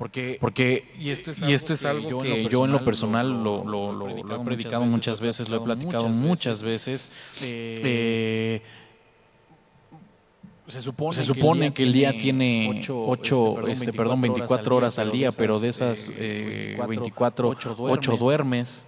Porque, 0.00 0.38
porque 0.40 0.94
y 0.98 1.10
esto 1.10 1.30
es 1.30 1.42
algo, 1.42 1.50
y 1.50 1.54
esto 1.54 1.74
es 1.74 1.84
algo 1.84 2.22
que, 2.22 2.48
yo 2.48 2.64
en 2.64 2.72
lo 2.72 2.82
personal 2.82 3.44
lo, 3.44 3.62
lo, 3.66 3.92
lo, 3.92 4.08
he 4.08 4.44
predicado 4.46 4.86
muchas 4.86 5.20
veces, 5.20 5.50
lo 5.50 5.58
he 5.58 5.60
platicado 5.60 6.08
muchas 6.08 6.62
veces. 6.62 7.10
Eh, 7.42 8.62
se 10.66 10.80
supone, 10.80 11.14
se 11.14 11.22
supone 11.22 11.74
que, 11.74 11.82
el 11.82 11.92
día 11.92 12.16
tiene 12.16 12.80
8, 12.88 13.68
este, 13.68 13.92
perdón, 13.92 14.22
24 14.22 14.74
horas 14.74 14.98
al 14.98 15.10
día, 15.10 15.28
pero 15.36 15.60
de 15.60 15.68
esas 15.68 16.10
eh, 16.16 16.78
24, 16.88 17.54
8 17.76 18.16
duermes. 18.16 18.86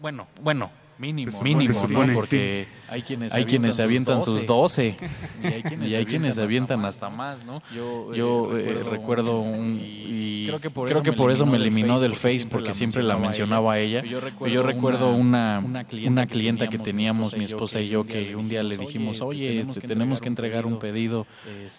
Bueno, 0.00 0.26
bueno, 0.42 0.72
Mínimo, 0.98 1.40
mínimo, 1.40 1.86
¿no? 1.86 2.14
Porque 2.14 2.66
hay 2.88 3.02
quienes, 3.02 3.34
hay 3.34 3.44
quienes 3.44 3.76
se 3.76 3.82
avientan 3.82 4.22
sus 4.22 4.46
12 4.46 4.96
y 5.42 5.94
hay 5.94 6.04
quienes, 6.06 6.34
se 6.36 6.42
avientan 6.42 6.84
hasta 6.84 7.10
más, 7.10 7.44
¿no? 7.44 7.62
Yo, 7.74 8.56
eh, 8.56 8.82
recuerdo 8.88 9.40
un... 9.40 9.78
Y 9.80 10.46
creo 10.46 10.60
que 10.60 10.70
por, 10.70 10.88
creo 10.88 11.02
que 11.02 11.12
por 11.12 11.30
eso 11.30 11.44
me 11.46 11.56
eliminó 11.56 11.98
del 11.98 12.14
Face 12.14 12.46
porque 12.50 12.72
siempre 12.72 13.02
la 13.02 13.16
mencionaba 13.16 13.74
a 13.74 13.78
ella. 13.78 14.02
Yo 14.02 14.62
recuerdo 14.62 15.12
una, 15.12 15.62
una 16.06 16.26
clienta 16.26 16.68
que 16.68 16.78
teníamos, 16.78 17.36
mi 17.36 17.44
esposa 17.44 17.80
y 17.80 17.88
yo, 17.88 18.04
que 18.04 18.34
un 18.34 18.48
día 18.48 18.62
le 18.62 18.76
dijimos, 18.76 19.20
oye, 19.20 19.66
te 19.74 19.80
tenemos 19.80 20.20
que 20.20 20.28
entregar 20.28 20.66
un 20.66 20.78
pedido. 20.78 21.26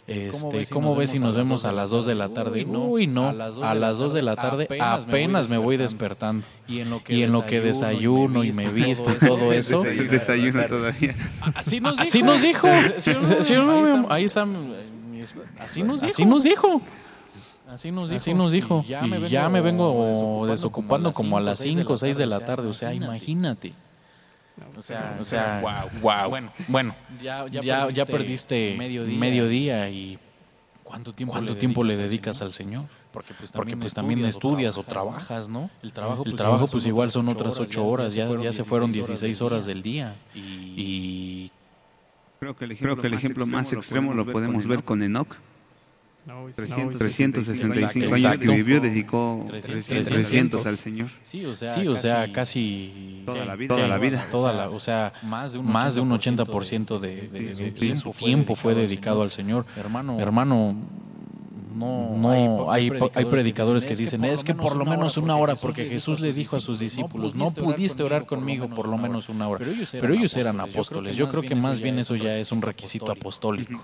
Este, 0.07 0.65
¿Cómo 0.69 0.95
ves 0.95 1.11
si 1.11 1.19
nos 1.19 1.35
vemos 1.35 1.65
a 1.65 1.71
las 1.71 1.89
2 1.89 2.05
de 2.05 2.15
la 2.15 2.29
tarde? 2.29 2.65
Uy, 2.65 3.07
no, 3.07 3.29
a 3.29 3.75
las 3.75 3.97
2 3.97 4.13
de 4.13 4.21
la 4.21 4.35
tarde 4.35 4.67
apenas 4.79 5.49
me 5.49 5.57
voy 5.57 5.77
despertando. 5.77 6.45
Y 6.67 6.81
en 6.81 7.31
lo 7.31 7.45
que 7.45 7.61
desayuno 7.61 8.43
y 8.43 8.51
me 8.51 8.69
visto 8.69 9.11
todo 9.15 9.53
eso. 9.53 9.83
Desayuno 9.83 10.65
todavía. 10.67 10.98
Así 11.55 11.79
nos 11.79 11.97
dijo. 12.41 12.67
Así 12.67 13.13
nos 13.13 13.47
dijo. 13.47 14.07
Ahí 14.09 14.25
está. 14.25 14.45
Así 15.59 15.83
nos 15.83 16.01
dijo. 16.01 16.11
Así 16.11 16.25
nos 16.25 16.43
dijo. 16.43 16.81
Así 17.67 17.91
nos 17.91 18.09
dijo. 18.09 18.17
Así 18.17 18.33
nos 18.33 18.51
dijo. 18.51 18.85
Y 18.87 19.29
ya 19.29 19.49
me 19.49 19.61
vengo 19.61 20.45
desocupando 20.47 21.11
como 21.11 21.37
a 21.37 21.41
las 21.41 21.59
5 21.59 21.93
o 21.93 21.97
6 21.97 22.17
de 22.17 22.25
la 22.25 22.39
tarde. 22.39 22.67
O 22.67 22.73
sea, 22.73 22.93
imagínate. 22.93 23.73
O 24.77 24.81
sea, 24.81 25.17
o 25.19 25.25
sea, 25.25 25.61
wow. 26.01 26.29
Bueno, 26.29 26.51
bueno 26.67 26.95
ya, 27.21 27.47
ya, 27.47 27.89
ya 27.89 28.05
perdiste 28.05 28.75
mediodía 28.77 29.89
y 29.89 30.19
¿cuánto 30.83 31.13
tiempo, 31.13 31.33
¿cuánto 31.33 31.55
tiempo 31.55 31.83
le 31.83 31.95
dedicas 31.95 32.41
al 32.41 32.51
Señor? 32.51 32.83
Porque 33.11 33.33
pues 33.33 33.51
también, 33.51 33.79
Porque, 33.79 33.81
pues, 33.81 33.93
también 33.93 34.25
estudias, 34.25 34.77
o 34.77 34.83
trabajas, 34.83 35.49
¿no? 35.49 35.71
El 35.81 35.93
trabajo, 35.93 36.23
el 36.23 36.31
pues, 36.31 36.35
trabajo 36.35 36.67
pues 36.67 36.85
igual 36.85 37.09
son 37.09 37.27
otras 37.27 37.59
ocho 37.59 37.85
horas, 37.85 38.13
ya, 38.13 38.29
ya 38.39 38.53
se 38.53 38.63
fueron 38.63 38.91
16 38.91 39.41
horas 39.41 39.65
del 39.65 39.81
día. 39.81 40.15
Y, 40.35 41.51
creo 42.39 42.55
que 42.55 42.65
el 42.65 42.71
ejemplo, 42.71 42.93
creo 42.93 43.01
que 43.01 43.07
el 43.07 43.13
ejemplo 43.15 43.47
más 43.47 43.73
extremo 43.73 44.13
lo 44.13 44.31
podemos 44.31 44.67
ver 44.67 44.83
con 44.83 45.01
Enoch. 45.01 45.35
365 46.55 48.13
años 48.13 48.37
que 48.37 48.47
vivió, 48.47 48.79
dedicó 48.79 49.45
300, 49.49 50.65
al 50.65 50.77
Señor. 50.77 51.09
Sí, 51.21 51.45
o 51.45 51.55
sea, 51.55 51.69
sí, 51.69 51.87
o 51.87 51.97
sea 51.97 52.31
casi 52.31 53.23
toda 53.25 53.45
la 53.45 53.55
vida. 53.55 53.75
Toda 53.75 53.87
la 53.87 53.97
vida. 53.97 54.27
Toda 54.29 54.53
la, 54.53 54.69
o 54.69 54.79
sea, 54.79 55.13
más 55.23 55.53
de 55.53 55.59
un 55.59 56.11
80%, 56.11 56.99
de, 56.99 57.27
de, 57.29 57.71
de, 57.71 57.95
su 57.97 58.11
tiempo 58.11 58.55
fue 58.55 58.75
dedicado 58.75 59.23
al 59.23 59.31
Señor. 59.31 59.65
Hermano, 59.75 60.19
hermano 60.19 60.75
no, 61.79 62.29
hay, 62.71 62.91
hay, 63.13 63.25
predicadores, 63.25 63.85
que 63.85 63.95
dicen, 63.95 64.25
es 64.25 64.43
que 64.43 64.53
por 64.53 64.75
lo 64.75 64.85
menos 64.85 65.17
una 65.17 65.37
hora, 65.37 65.55
porque 65.55 65.85
Jesús 65.85 66.19
le 66.19 66.33
dijo 66.33 66.57
a 66.57 66.59
sus 66.59 66.79
discípulos, 66.79 67.35
no 67.35 67.51
pudiste 67.51 68.03
orar 68.03 68.25
conmigo 68.25 68.67
por 68.69 68.87
lo 68.87 68.97
menos 68.97 69.29
una 69.29 69.47
hora. 69.47 69.65
Pero 69.91 70.13
ellos 70.13 70.35
eran 70.35 70.59
apóstoles. 70.59 71.15
Yo 71.15 71.29
creo 71.29 71.43
que 71.43 71.55
más 71.55 71.79
bien 71.79 71.99
eso 71.99 72.15
ya 72.15 72.37
es 72.37 72.51
un 72.51 72.61
requisito 72.61 73.11
apostólico. 73.11 73.83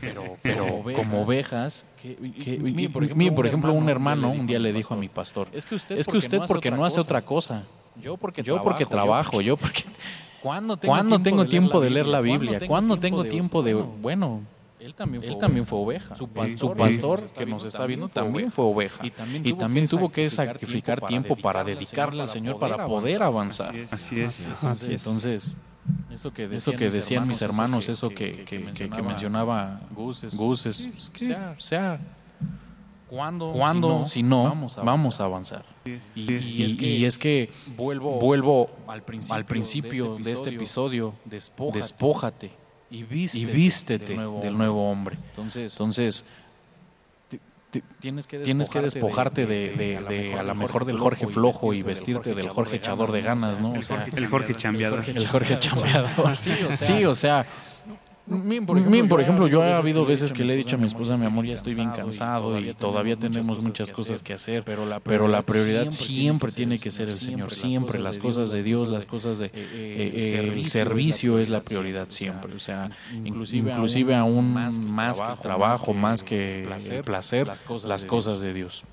Pero, 0.00 0.36
pero 0.42 0.82
como 0.94 1.22
ovejas, 1.22 1.86
que, 2.02 3.30
por 3.32 3.46
ejemplo, 3.46 3.72
un 3.72 3.88
hermano 3.88 4.30
un 4.30 4.46
día 4.46 4.58
le 4.58 4.72
dijo 4.72 4.94
a 4.94 4.96
mi 4.96 5.08
pastor, 5.08 5.48
es 5.52 5.66
que 5.66 5.74
usted, 5.74 6.40
porque 6.46 6.70
no 6.70 6.84
hace 6.84 7.00
otra 7.00 7.22
cosa. 7.22 7.64
Yo 8.00 8.16
porque, 8.16 8.42
yo 8.42 8.62
porque 8.62 8.86
trabajo, 8.86 9.40
yo 9.40 9.56
porque... 9.56 9.82
¿Cuándo 10.42 10.78
tengo, 10.78 11.44
tiempo 11.44 11.80
de 11.80 11.90
leer 11.90 12.06
la 12.06 12.22
Biblia? 12.22 12.60
¿Cuándo 12.66 12.98
tengo 12.98 13.24
tiempo 13.24 13.62
de, 13.62 13.74
bueno, 13.74 14.40
él 14.80 14.94
también 14.94 15.22
fue, 15.22 15.32
Él 15.32 15.38
también 15.38 15.66
fue 15.66 15.78
oveja. 15.78 16.14
Su 16.14 16.28
pastor, 16.28 17.30
que 17.32 17.44
nos 17.44 17.64
está 17.64 17.86
viendo 17.86 18.08
también. 18.08 18.50
fue 18.50 18.64
oveja. 18.64 19.04
Y 19.04 19.10
también, 19.10 19.86
tuvo, 19.86 20.10
que 20.10 20.28
sacrificar 20.30 21.00
tiempo 21.02 21.36
para 21.36 21.62
dedicarle 21.62 22.22
al 22.22 22.28
Señor 22.28 22.58
para 22.58 22.86
poder 22.86 23.22
avanzar. 23.22 23.74
Así 23.90 24.20
es. 24.20 24.46
Entonces, 24.84 25.54
eso 26.10 26.32
que, 26.32 26.44
eso 26.44 26.72
que 26.72 26.90
decían 26.90 27.28
mis 27.28 27.42
hermanos, 27.42 27.88
eso 27.88 28.08
que, 28.08 28.44
que, 28.44 29.02
mencionaba 29.02 29.80
Gus, 29.90 30.24
es, 30.66 31.10
que 31.10 31.36
sea, 31.58 32.00
cuando, 33.08 34.04
si 34.06 34.22
no, 34.22 34.44
vamos 34.82 35.20
a 35.20 35.24
avanzar. 35.24 35.64
Y, 36.14 37.04
es 37.04 37.18
que, 37.18 37.50
vuelvo, 37.76 38.18
vuelvo 38.18 38.70
al 38.86 39.02
principio, 39.44 40.16
de 40.16 40.32
este 40.32 40.50
episodio, 40.50 41.14
despójate 41.24 42.59
y 42.90 43.04
vístete, 43.04 44.16
del, 44.16 44.56
nuevo, 44.56 44.90
hombre. 44.90 45.16
Entonces, 45.30 45.72
entonces 45.72 46.24
tienes 48.00 48.26
que 48.26 48.38
despojarte, 48.80 49.46
de, 49.46 50.34
a 50.38 50.42
lo 50.42 50.54
mejor 50.54 50.84
del 50.84 50.98
Jorge 50.98 51.26
flojo 51.26 51.72
y 51.72 51.82
vestirte 51.82 52.34
del 52.34 52.48
Jorge 52.48 52.76
echador 52.76 53.12
de 53.12 53.22
ganas, 53.22 53.60
¿no? 53.60 53.74
el 53.74 54.26
Jorge 54.26 54.54
chambeador. 54.54 55.04
El 55.06 55.26
Jorge 55.26 55.58
chambeador. 55.58 56.34
Sí, 56.34 57.04
o 57.04 57.14
sea, 57.14 57.46
por 58.66 59.20
ejemplo, 59.20 59.48
yo 59.48 59.62
ha 59.62 59.76
habido 59.78 60.06
veces 60.06 60.32
que 60.32 60.44
le 60.44 60.54
he 60.54 60.56
dicho 60.56 60.76
a 60.76 60.78
mi 60.78 60.86
esposa, 60.86 61.16
mi 61.16 61.26
amor, 61.26 61.44
ya 61.44 61.54
estoy 61.54 61.74
bien 61.74 61.90
cansado 61.90 62.58
y 62.58 62.72
todavía 62.74 63.16
tenemos 63.16 63.62
muchas 63.62 63.90
cosas 63.90 64.22
que 64.22 64.32
hacer, 64.32 64.64
pero 64.64 65.28
la 65.28 65.42
prioridad 65.42 65.90
siempre 65.90 66.52
tiene 66.52 66.78
que 66.78 66.90
ser 66.90 67.08
el 67.08 67.14
Señor, 67.14 67.50
siempre 67.50 67.98
las 67.98 68.18
cosas 68.18 68.50
de 68.50 68.62
Dios, 68.62 68.88
las 68.88 69.04
cosas 69.04 69.38
de 69.38 69.50
el 70.54 70.66
servicio 70.66 71.38
es 71.38 71.48
la 71.48 71.60
prioridad 71.60 72.06
siempre, 72.10 72.54
o 72.54 72.60
sea, 72.60 72.90
inclusive 73.24 74.14
aún 74.14 74.52
más 74.52 75.20
que 75.20 75.42
trabajo, 75.42 75.92
más 75.92 76.22
que 76.22 76.68
placer, 77.04 77.46
las 77.46 78.06
cosas 78.06 78.40
de 78.40 78.54
Dios. 78.54 78.84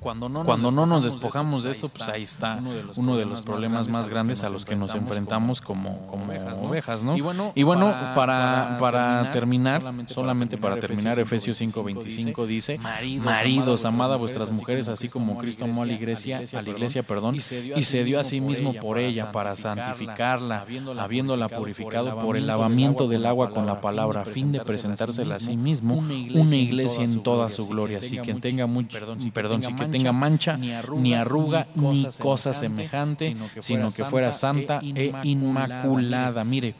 Cuando 0.00 0.28
no, 0.28 0.44
Cuando 0.44 0.70
no 0.70 0.86
nos 0.86 1.04
despojamos 1.04 1.64
de 1.64 1.70
esto, 1.70 1.88
pues 1.88 2.08
ahí 2.08 2.22
está 2.22 2.60
uno 2.96 3.16
de 3.16 3.24
los, 3.24 3.40
problemas 3.42 3.88
más 3.88 4.08
grandes 4.08 4.42
a 4.42 4.48
los 4.48 4.64
que 4.64 4.76
nos 4.76 4.94
enfrentamos 4.94 5.60
como, 5.60 6.06
como 6.06 6.26
ovejas, 6.26 7.02
¿no? 7.02 7.16
Y 7.54 7.62
bueno, 7.62 7.94
para, 8.14 8.76
para, 8.78 9.30
terminar, 9.32 9.82
solamente 10.06 10.58
para 10.58 10.78
terminar, 10.78 11.18
Efesios 11.18 11.60
5:25 11.60 12.46
dice, 12.46 12.78
maridos, 12.78 13.84
amad 13.84 14.12
a 14.12 14.16
vuestras 14.16 14.50
mujeres, 14.52 14.88
así 14.88 15.08
como 15.08 15.38
Cristo 15.38 15.64
amó 15.64 15.82
a 15.82 15.86
la 15.86 15.94
iglesia, 15.94 16.42
a 16.52 16.62
la 16.62 16.70
iglesia, 16.70 17.02
perdón, 17.02 17.34
y 17.34 17.40
se 17.40 18.04
dio 18.04 18.20
a 18.20 18.24
sí 18.24 18.40
mismo 18.40 18.74
por 18.74 18.98
ella, 18.98 19.32
para 19.32 19.56
santificarla, 19.56 20.66
habiéndola 20.98 21.48
purificado 21.48 22.18
por 22.18 22.36
el 22.36 22.46
lavamiento 22.46 23.08
del 23.08 23.26
agua 23.26 23.50
con 23.50 23.66
la 23.66 23.80
palabra, 23.80 24.22
a 24.22 24.24
fin 24.24 24.52
de 24.52 24.60
presentársela 24.60 25.36
a 25.36 25.40
sí 25.40 25.56
mismo, 25.56 25.94
una 25.94 26.56
iglesia 26.56 27.02
en 27.02 27.22
toda 27.22 27.50
su 27.50 27.66
gloria, 27.66 27.98
así 27.98 28.18
que 28.18 28.34
tenga 28.34 28.66
mucho, 28.66 28.98
perdón, 29.32 29.62
sí 29.62 29.74
que 29.74 29.85
tenga 29.88 30.12
mancha, 30.12 30.56
ni 30.56 31.14
arruga, 31.14 31.66
ni 31.74 32.06
cosa 32.18 32.54
semejante, 32.54 33.36
sino 33.60 33.90
que 33.90 34.04
fuera 34.04 34.32
santa 34.32 34.80
e, 34.82 35.12
e 35.22 35.28
inmaculada. 35.28 36.44
Mire, 36.44 36.74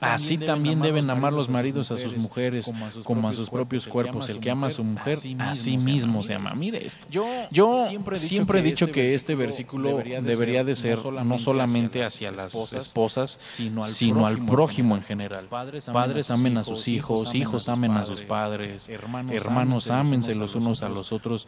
así 0.00 0.38
también 0.38 0.80
deben 0.80 1.08
amar 1.10 1.32
los 1.32 1.48
maridos 1.48 1.90
a 1.90 1.98
sus 1.98 2.16
mujeres 2.16 2.72
como 3.04 3.28
a 3.28 3.32
sus 3.32 3.50
propios 3.50 3.86
cuerpos. 3.86 4.28
El 4.28 4.40
que 4.40 4.50
ama 4.50 4.68
a 4.68 4.70
su 4.70 4.84
mujer, 4.84 5.18
a 5.38 5.54
sí 5.54 5.76
mismo 5.76 6.22
se 6.22 6.34
ama. 6.34 6.54
Mire 6.54 6.84
esto. 6.84 7.06
Yo 7.50 7.88
siempre 8.14 8.60
he 8.60 8.62
dicho 8.62 8.86
que 8.86 9.14
este, 9.14 9.16
este 9.30 9.34
versículo 9.34 9.98
debería 9.98 10.64
de 10.64 10.74
ser 10.74 10.98
no 11.04 11.38
solamente 11.38 12.04
hacia 12.04 12.30
las 12.30 12.54
esposas, 12.72 13.30
sino 13.30 14.26
al 14.26 14.44
prójimo 14.44 14.96
en 14.96 15.02
general. 15.02 15.46
Padres 15.46 16.30
amen 16.30 16.58
a 16.58 16.64
sus 16.64 16.88
hijos, 16.88 17.34
hijos 17.34 17.68
amen 17.68 17.92
a 17.92 18.04
sus 18.04 18.22
padres, 18.22 18.88
hermanos 18.88 19.90
ámense 19.90 20.34
los 20.34 20.54
unos 20.54 20.82
a 20.82 20.88
los 20.88 21.12
otros. 21.12 21.46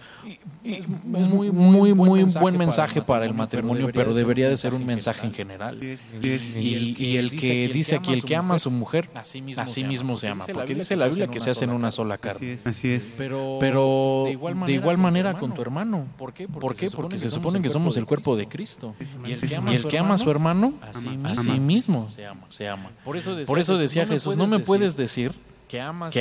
Muy, 1.05 1.51
muy, 1.51 1.95
muy 1.95 2.25
buen 2.25 2.59
mensaje 2.59 3.03
para 3.03 3.25
el 3.25 3.35
matrimonio, 3.35 3.91
pero 3.93 4.15
debería 4.15 4.49
de 4.49 4.57
ser 4.57 4.75
un 4.75 4.87
mensaje 4.87 5.27
en 5.27 5.33
general. 5.33 5.81
Y 5.83 7.17
el 7.17 7.31
que 7.31 7.71
dice 7.73 7.97
aquí, 7.97 8.13
el 8.13 8.25
que 8.25 8.37
ama 8.37 8.55
a 8.55 8.59
su 8.59 8.71
mujer, 8.71 9.09
a 9.15 9.25
sí 9.25 9.43
mismo 9.85 10.17
se 10.17 10.29
ama. 10.29 10.45
Porque 10.53 10.75
dice 10.75 10.97
la 10.97 11.07
Biblia 11.07 11.27
que 11.27 11.41
se 11.41 11.51
hacen 11.51 11.71
una 11.71 11.91
sola 11.91 12.19
carne. 12.19 12.59
Así 12.65 12.91
es. 12.91 13.15
Pero 13.17 14.25
de 14.67 14.73
igual 14.73 14.99
manera 14.99 15.39
con 15.39 15.55
tu 15.55 15.63
hermano. 15.63 16.07
¿Por 16.17 16.33
qué? 16.33 16.49
Porque 16.49 16.89
se 17.19 17.29
supone 17.29 17.61
que 17.61 17.69
somos 17.69 17.97
el 17.97 18.07
cuerpo 18.07 18.37
de 18.37 18.49
Cristo. 18.49 18.95
Y 19.27 19.33
el 19.33 19.41
que 19.89 19.99
ama 19.99 20.15
a 20.15 20.19
su 20.19 20.31
hermano, 20.31 20.75
a 20.83 20.93
sí 21.37 21.61
mismo 21.61 22.09
se 22.51 22.69
ama. 22.69 22.91
Por 23.05 23.17
eso 23.17 23.77
decía 23.77 24.07
Jesús, 24.07 24.37
no 24.37 24.47
me 24.47 24.61
puedes 24.61 24.97
decir 24.97 25.33
que 25.69 25.81
amas 25.81 26.15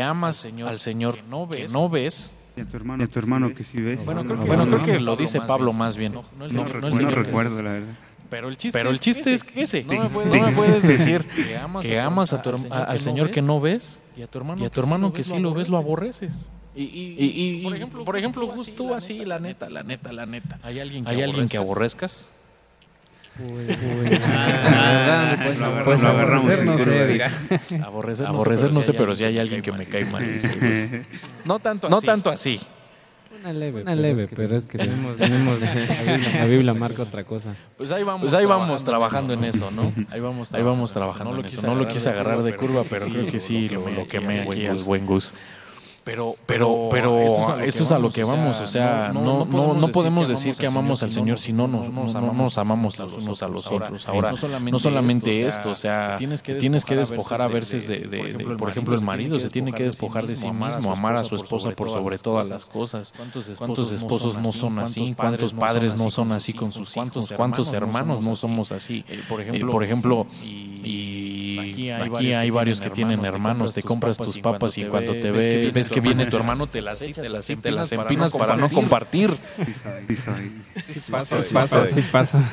al 0.65 0.79
Señor 0.79 1.15
que 1.51 1.67
no 1.67 1.89
ves 1.89 2.35
y 2.55 2.61
a 2.61 2.65
tu 2.65 2.77
hermano, 2.77 3.07
tu 3.07 3.19
hermano 3.19 3.53
que 3.53 3.63
sí 3.63 3.81
ves. 3.81 4.03
Bueno, 4.05 4.25
creo 4.25 4.83
que, 4.83 4.99
lo 4.99 5.15
dice 5.15 5.39
Pablo 5.41 5.73
más 5.73 5.97
bien. 5.97 6.13
No, 6.13 6.23
no, 6.47 6.65
recuerdo, 6.65 7.61
la 7.61 7.71
verdad. 7.73 7.93
Pero 8.29 8.47
el 8.47 8.55
chiste, 8.55 8.79
Pero 8.79 8.89
el 8.89 8.99
chiste 8.99 9.33
es, 9.33 9.45
ese. 9.55 9.83
No, 9.83 10.09
me 10.09 10.51
puedes, 10.53 10.87
decir 10.87 11.25
que 11.81 11.99
amas, 11.99 12.31
a 12.31 12.41
tu, 12.41 12.51
al 12.69 12.99
Señor 12.99 13.29
que 13.29 13.41
no 13.41 13.59
ves 13.59 14.01
y 14.15 14.21
a 14.21 14.27
tu 14.27 14.37
hermano, 14.37 14.63
y 14.63 14.65
a 14.65 14.69
tu 14.69 14.79
hermano 14.79 15.11
que 15.11 15.23
sí 15.23 15.37
lo 15.39 15.53
ves, 15.53 15.67
lo 15.67 15.77
aborreces. 15.77 16.51
Y, 16.73 16.83
y, 16.83 17.63
por 17.63 17.75
ejemplo, 17.75 18.05
por 18.05 18.17
ejemplo 18.17 18.53
tú 18.75 18.93
así, 18.93 19.25
la 19.25 19.39
neta, 19.39 19.69
la 19.69 19.83
neta, 19.83 20.13
la 20.13 20.25
neta. 20.25 20.59
¿Hay 20.63 20.79
alguien 20.79 21.03
que, 21.03 21.11
¿Hay 21.11 21.21
alguien 21.21 21.49
que 21.49 21.57
aborrezcas? 21.57 22.33
pues, 25.85 26.03
aborrecer 26.03 26.65
no 26.65 26.77
sé, 26.77 27.23
aborrecer, 27.83 28.27
aborrecer 28.27 28.73
no 28.73 28.81
sé, 28.81 28.93
pero 28.93 29.15
si 29.15 29.23
hay 29.23 29.37
alguien 29.37 29.61
que 29.61 29.71
me 29.71 29.85
cae 29.85 30.03
mal. 30.05 30.29
No 31.45 31.59
tanto 31.59 31.87
así. 31.87 31.95
No 31.95 32.01
tanto 32.01 32.29
así. 32.29 32.59
Una 33.39 33.53
leve, 33.53 33.81
una 33.81 33.95
leve, 33.95 34.27
pero 34.35 34.55
es 34.55 34.67
que 34.67 34.77
tenemos, 34.77 35.17
tenemos 35.17 35.59
la, 35.61 36.45
Biblia, 36.45 36.75
marca 36.75 37.01
otra 37.03 37.23
cosa. 37.23 37.55
Pues 37.77 37.89
ahí 37.91 38.03
vamos, 38.03 38.29
pues 38.29 38.33
ahí 38.33 38.45
vamos 38.45 38.83
trabajando, 38.83 39.33
en 39.33 39.45
eso, 39.45 39.71
¿no? 39.71 39.93
Ahí 40.09 40.19
vamos, 40.19 40.53
ahí 40.53 40.61
vamos 40.61 40.91
trabajando. 40.93 41.31
No 41.31 41.37
lo 41.37 41.43
quise, 41.43 41.65
no 41.65 41.73
lo 41.73 41.87
quise 41.87 42.09
agarrar 42.09 42.43
de 42.43 42.55
curva, 42.55 42.83
pero 42.87 43.05
creo 43.05 43.25
que 43.25 43.39
sí 43.39 43.67
lo, 43.69 43.89
lo 43.89 44.05
quemé 44.07 44.41
aquí 44.41 44.67
al 44.67 44.77
buen 44.79 45.07
Gus. 45.07 45.33
Pero, 46.03 46.35
pero, 46.47 46.87
pero 46.89 47.19
eso 47.21 47.83
es 47.83 47.91
a 47.91 47.99
lo, 47.99 48.09
que, 48.09 48.23
vamos, 48.23 48.59
o 48.59 48.67
sea, 48.67 49.11
no, 49.13 49.45
no, 49.45 49.73
no, 49.75 49.87
podemos 49.89 50.27
decir 50.27 50.55
que 50.55 50.65
amamos 50.65 51.03
al 51.03 51.11
Señor 51.11 51.37
si 51.37 51.53
no 51.53 51.67
nos, 51.67 51.89
no 51.89 52.33
nos 52.33 52.57
amamos 52.57 52.97
los 52.97 53.13
unos 53.13 53.43
a 53.43 53.47
los 53.47 53.67
otros. 53.67 54.07
Ahora, 54.07 54.31
no 54.71 54.79
solamente 54.79 55.45
esto, 55.45 55.69
o 55.69 55.75
sea, 55.75 56.17
tienes 56.17 56.41
que 56.41 56.95
despojar 56.95 57.41
a 57.41 57.47
veces 57.47 57.87
de, 57.87 58.55
por 58.57 58.69
ejemplo, 58.69 58.95
el 58.95 59.01
marido 59.01 59.39
se 59.39 59.49
tiene 59.49 59.73
que 59.73 59.83
despojar 59.83 60.25
de 60.25 60.35
sí 60.35 60.49
mismo, 60.49 60.91
amar 60.91 61.15
a 61.15 61.23
su 61.23 61.35
esposa 61.35 61.71
por 61.71 61.89
sobre 61.89 62.17
todas 62.17 62.49
las 62.49 62.65
cosas. 62.65 63.13
¿Cuántos 63.57 63.91
esposos 63.91 64.37
no 64.37 64.51
son 64.51 64.79
así? 64.79 65.13
¿Cuántos 65.13 65.53
padres 65.53 65.97
no 65.97 66.09
son 66.09 66.31
así 66.31 66.53
con 66.53 66.71
sus 66.71 66.97
hijos? 66.97 67.31
¿Cuántos 67.35 67.73
hermanos 67.73 68.25
no 68.25 68.35
somos 68.35 68.71
así? 68.71 69.05
Por 69.29 69.83
ejemplo, 69.83 70.25
y 70.83 71.57
aquí 71.59 72.33
hay 72.33 72.49
varios 72.49 72.81
que 72.81 72.89
tienen 72.89 73.25
hermanos, 73.25 73.73
te 73.73 73.83
compras 73.83 74.17
tus 74.17 74.39
papas 74.39 74.77
y 74.77 74.85
cuando 74.85 75.13
te 75.13 75.31
ves 75.31 75.89
que 75.89 76.01
viene 76.01 76.25
tu 76.25 76.37
hermano, 76.37 76.67
te 76.67 76.81
las, 76.81 76.99
te 76.99 77.29
las, 77.29 77.47
te 77.47 77.71
las 77.71 77.91
empinas 77.91 78.31
para 78.31 78.55
no 78.55 78.69
compartir. 78.69 79.35
Sí 80.75 81.11
pasa, 81.11 81.85
sí 81.85 82.01
pasa. 82.11 82.43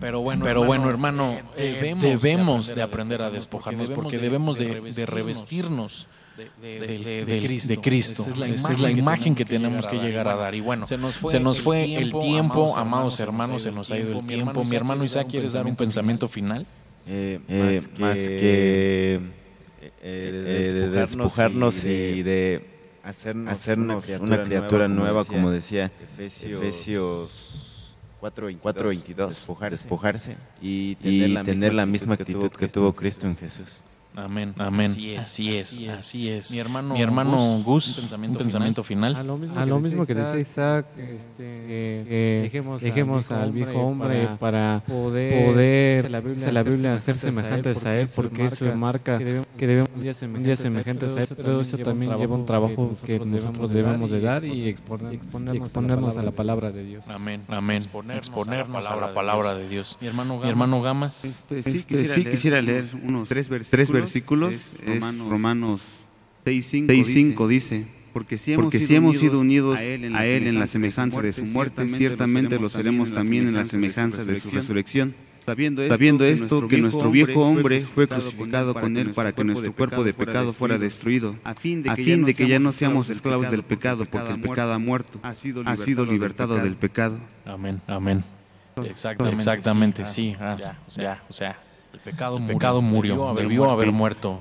Pero 0.00 0.20
bueno, 0.20 0.44
pero 0.44 0.64
bueno 0.64 0.88
hermano, 0.88 1.38
eh, 1.56 1.94
debemos 2.00 2.74
de 2.74 2.82
aprender 2.82 3.22
a 3.22 3.30
despojarnos 3.30 3.90
porque 3.90 4.18
debemos 4.18 4.58
de 4.58 5.06
revestirnos. 5.06 6.08
De, 6.36 7.78
Cristo. 7.80 8.24
Esa 8.44 8.72
es 8.72 8.80
la 8.80 8.90
imagen, 8.90 9.34
que, 9.36 9.44
tenemos 9.44 9.86
que 9.86 9.98
llegar 9.98 10.26
a 10.26 10.34
dar. 10.34 10.54
Y 10.54 10.60
bueno, 10.60 10.84
se 10.84 10.98
nos 10.98 11.16
fue, 11.60 11.94
el, 11.94 12.12
tiempo, 12.12 12.76
amados 12.76 13.20
hermanos, 13.20 13.62
se 13.62 13.70
nos 13.70 13.90
ha 13.90 13.98
ido 13.98 14.18
el 14.18 14.26
tiempo. 14.26 14.64
Mi 14.64 14.74
hermano 14.74 15.04
Isaac, 15.04 15.28
¿quieres 15.30 15.52
dar 15.52 15.66
un 15.66 15.76
pensamiento 15.76 16.26
final? 16.26 16.66
Eh, 17.06 17.40
más, 17.98 18.16
que, 18.16 19.20
de 20.02 20.88
despojarnos 20.90 21.84
y 21.84 22.22
de 22.22 22.64
hacernos, 23.02 24.08
una 24.20 24.44
criatura, 24.44 24.88
nueva, 24.88 25.24
como 25.24 25.50
decía 25.50 25.92
Efesios 26.18 27.96
4.22, 28.20 29.68
despojarse, 29.70 30.36
y 30.62 30.94
tener, 30.96 31.74
la, 31.74 31.84
misma 31.84 32.14
actitud 32.14 32.50
que 32.50 32.68
tuvo 32.68 32.94
Cristo 32.94 33.26
en 33.26 33.36
Jesús. 33.36 33.82
Amén, 34.16 34.54
amén. 34.58 34.92
Así 35.18 35.56
es, 35.56 35.80
así 35.88 36.28
es. 36.28 36.52
Mi 36.52 36.60
hermano, 36.60 36.94
Mi 36.94 37.02
hermano 37.02 37.62
Gus, 37.64 37.98
un 37.98 38.36
pensamiento, 38.36 38.84
final. 38.84 39.16
A 39.16 39.22
lo 39.66 39.80
mismo, 39.80 40.06
que, 40.06 40.14
dice 40.14 40.38
Isaac, 40.38 40.86
este, 40.96 42.42
dejemos, 42.82 43.32
al 43.32 43.50
viejo 43.50 43.80
hombre 43.80 44.28
para, 44.38 44.82
poder, 44.86 45.46
poder 45.46 46.10
la 46.10 46.62
Biblia, 46.62 46.94
hacer 46.94 47.16
semejantes 47.16 47.84
a 47.86 47.98
él, 47.98 48.08
porque 48.14 48.46
es 48.46 48.54
su 48.54 48.66
marca 48.66 49.18
que 49.18 49.66
debemos, 49.66 49.90
un 49.94 50.42
día 50.42 50.56
semejantes 50.56 51.16
a 51.16 51.22
él, 51.22 51.28
pero 51.36 51.60
eso 51.60 51.76
también 51.78 52.16
lleva 52.16 52.36
un 52.36 52.46
trabajo 52.46 52.96
que 53.04 53.18
nosotros 53.18 53.70
debemos 53.70 54.10
de 54.10 54.20
dar 54.20 54.44
y 54.44 54.68
exponernos 54.68 56.16
a 56.16 56.22
la 56.22 56.30
palabra 56.30 56.70
de 56.70 56.84
Dios. 56.84 57.04
Amén, 57.08 57.42
amén. 57.48 57.82
Exponernos 58.14 58.88
a 58.88 58.96
la 58.96 59.12
palabra 59.12 59.54
de 59.54 59.68
Dios. 59.68 59.98
Mi 60.00 60.06
hermano 60.06 60.82
Gamas. 60.82 61.24
Este, 61.24 61.62
sí, 61.62 61.82
quisiera 61.84 62.62
leer 62.62 62.88
unos 63.02 63.28
tres 63.28 63.48
versículos 63.48 64.03
versículos 64.04 64.52
es 64.52 65.18
Romanos, 65.18 66.06
6.5 66.44 67.48
dice, 67.48 67.86
porque 68.12 68.38
si 68.38 68.52
hemos, 68.52 69.18
sido 69.18 69.40
unidos 69.40 69.78
a 69.78 69.84
Él 69.84 70.04
en 70.04 70.58
la, 70.58 70.66
semejanza 70.68 71.20
de 71.20 71.32
su 71.32 71.44
muerte, 71.44 71.88
ciertamente 71.88 72.60
lo 72.60 72.68
seremos 72.68 73.12
también 73.12 73.48
en 73.48 73.54
la 73.54 73.64
semejanza 73.64 74.24
de 74.24 74.38
su 74.38 74.50
resurrección. 74.50 75.14
Sabiendo 75.44 76.24
esto, 76.24 76.68
que 76.68 76.78
nuestro 76.78 77.10
viejo 77.10 77.40
hombre 77.44 77.80
fue 77.80 78.08
crucificado 78.08 78.72
con 78.72 78.96
Él 78.96 79.10
para 79.10 79.32
que 79.32 79.44
nuestro 79.44 79.72
cuerpo 79.74 80.04
de 80.04 80.14
pecado 80.14 80.52
fuera 80.52 80.78
destruido, 80.78 81.36
a 81.42 81.54
fin 81.54 81.82
de 81.82 82.34
que 82.34 82.48
ya 82.48 82.58
no 82.60 82.72
seamos 82.72 83.10
esclavos 83.10 83.50
del 83.50 83.64
pecado, 83.64 84.06
porque 84.06 84.32
el 84.32 84.40
pecado 84.40 84.72
ha 84.72 84.78
muerto, 84.78 85.18
ha 85.22 85.34
sido 85.34 86.06
libertado 86.06 86.56
del 86.56 86.76
pecado. 86.76 87.18
Amén, 87.44 87.80
amén. 87.86 88.24
Exactamente, 88.82 89.36
Exactamente 89.36 90.06
sí. 90.06 90.34
Ah, 90.40 90.56
ya, 90.96 91.22
o 91.28 91.32
sea, 91.32 91.58
el 91.94 92.00
pecado, 92.00 92.44
pecado 92.44 92.82
murió, 92.82 93.34
debió 93.34 93.70
haber, 93.70 93.92
muerto. 93.92 94.40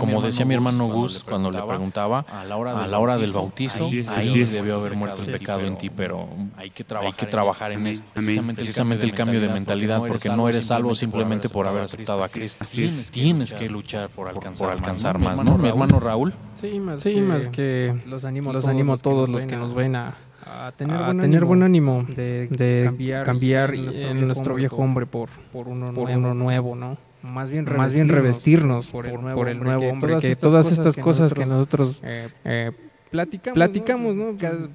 como 0.00 0.22
decía, 0.22 0.46
mi 0.46 0.54
hermano 0.54 0.88
Gus 0.88 1.22
cuando 1.22 1.50
le 1.50 1.60
preguntaba, 1.62 2.20
a 2.20 2.44
la 2.44 2.56
hora, 2.98 3.18
del 3.18 3.32
bautizo, 3.32 3.90
ahí, 4.08 4.44
debió 4.44 4.76
haber 4.76 4.94
muerto 4.94 5.22
el 5.22 5.32
pecado 5.32 5.60
en 5.60 5.76
ti, 5.76 5.90
pero 5.90 6.28
hay 6.56 6.70
que 6.70 6.84
trabajar, 6.84 7.72
en 7.72 7.86
eso. 7.86 8.04
Precisamente, 8.14 9.04
el 9.04 9.14
cambio 9.14 9.40
de 9.40 9.48
mentalidad, 9.48 9.98
porque 9.98 10.30
no 10.30 10.48
eres 10.48 10.66
salvo 10.66 10.94
simplemente 10.94 11.48
por 11.48 11.66
haber 11.66 11.82
aceptado 11.82 12.24
a 12.24 12.28
Cristo. 12.28 12.64
Tienes 13.10 13.52
que 13.52 13.68
luchar 13.68 14.08
por 14.08 14.28
alcanzar 14.28 15.18
más, 15.18 15.44
¿no? 15.44 15.58
Mi 15.58 15.68
hermano 15.68 16.00
Raúl. 16.00 16.32
Sí, 16.56 16.80
más, 16.80 17.48
que 17.48 17.94
los 18.06 18.24
animo, 18.24 18.52
los 18.52 18.66
animo 18.66 18.94
a 18.94 18.98
todos 18.98 19.28
los 19.28 19.44
que 19.44 19.56
nos 19.56 19.74
ven 19.74 19.96
a 19.96 20.14
a 20.46 20.72
tener, 20.72 20.96
buen, 20.96 21.20
tener 21.20 21.40
ánimo 21.40 21.46
buen, 21.46 21.62
ánimo 21.62 22.06
de, 22.08 23.22
cambiar, 23.24 23.74
en 23.74 24.26
nuestro, 24.26 24.54
viejo 24.54 24.76
hombre 24.76 25.06
por, 25.06 25.28
por, 25.52 25.68
uno, 25.68 25.92
nuevo, 26.34 26.76
¿no? 26.76 26.96
Más 27.22 27.50
bien 27.50 27.66
revestirnos, 27.66 27.86
más 27.86 27.94
bien 27.94 28.08
revestirnos 28.08 28.86
por, 28.86 29.06
el 29.06 29.58
nuevo, 29.58 29.88
hombre, 29.88 30.18
que 30.20 30.36
todas 30.36 30.70
estas 30.70 30.96
cosas 30.96 31.34
que 31.34 31.44
nosotros 31.44 32.00
eh, 32.04 32.28
eh, 32.44 32.72
platicamos, 33.10 34.14
¿no? 34.14 34.36
Cada, 34.36 34.68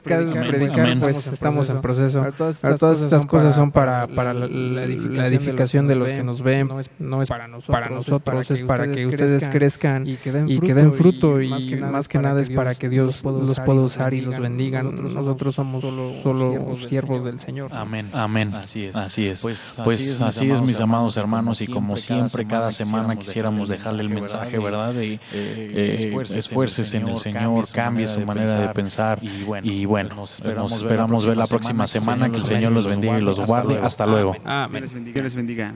predicar, 0.43 0.99
pues 0.99 1.27
estamos 1.27 1.69
en 1.69 1.81
proceso. 1.81 2.25
Todas 2.37 2.63
estas, 3.01 3.25
cosas, 3.25 3.55
son 3.55 3.71
para, 3.71 4.07
para, 4.07 4.33
la, 4.33 4.85
edificación 5.27 5.87
de 5.87 5.95
los 5.95 6.11
que 6.11 6.23
nos 6.23 6.41
ven, 6.41 6.69
no 6.99 7.21
es, 7.21 7.29
para 7.29 7.47
nosotros, 7.47 8.51
es 8.51 8.61
para 8.61 8.87
que 8.87 9.05
ustedes 9.05 9.49
crezcan 9.49 10.07
y 10.07 10.15
que 10.15 10.31
den 10.31 10.93
fruto, 10.93 11.41
y, 11.41 11.49
más 11.75 12.07
que 12.07 12.19
nada 12.19 12.41
es 12.41 12.49
para 12.49 12.75
que 12.75 12.89
Dios 12.89 13.23
los 13.23 13.59
pueda 13.59 13.81
usar 13.81 14.13
y 14.13 14.21
los 14.21 14.39
bendiga. 14.39 14.83
Nosotros 14.83 15.55
somos 15.55 15.81
solo 15.81 16.77
siervos 16.77 17.23
del 17.23 17.39
Señor. 17.39 17.71
Amén, 17.73 18.09
amén. 18.13 18.53
Así 18.53 18.85
es. 18.85 18.95
Así 18.95 19.27
es. 19.27 19.41
Pues, 19.41 19.79
pues 19.83 20.21
así 20.21 20.49
es, 20.49 20.61
mis 20.61 20.79
amados 20.79 21.17
hermanos, 21.17 21.61
y 21.61 21.67
como 21.67 21.97
siempre, 21.97 22.45
cada 22.45 22.71
semana 22.71 23.15
quisiéramos 23.15 23.69
dejarle 23.69 24.03
el 24.03 24.09
mensaje, 24.09 24.57
¿verdad? 24.57 24.93
Eh, 24.97 26.13
esfuerces 26.35 26.93
en 26.93 27.07
el 27.07 27.17
Señor, 27.17 27.65
cambie 27.71 28.07
su 28.07 28.20
manera 28.25 28.53
de 28.53 28.69
pensar. 28.69 29.19
Y 29.21 29.85
bueno, 29.85 30.15
nos 30.15 30.41
esperamos 30.41 31.25
ver 31.25 31.37
la 31.37 31.45
próxima 31.45 31.87
semana. 31.87 32.29
Que 32.29 32.37
el 32.37 32.45
Señor 32.45 32.71
los 32.71 32.87
bendiga 32.87 33.17
y 33.17 33.21
los 33.21 33.39
guarde. 33.39 33.79
Hasta 33.79 34.05
luego. 34.05 34.35
Amén. 34.45 34.89
Dios 35.13 35.23
les 35.23 35.35
bendiga. 35.35 35.73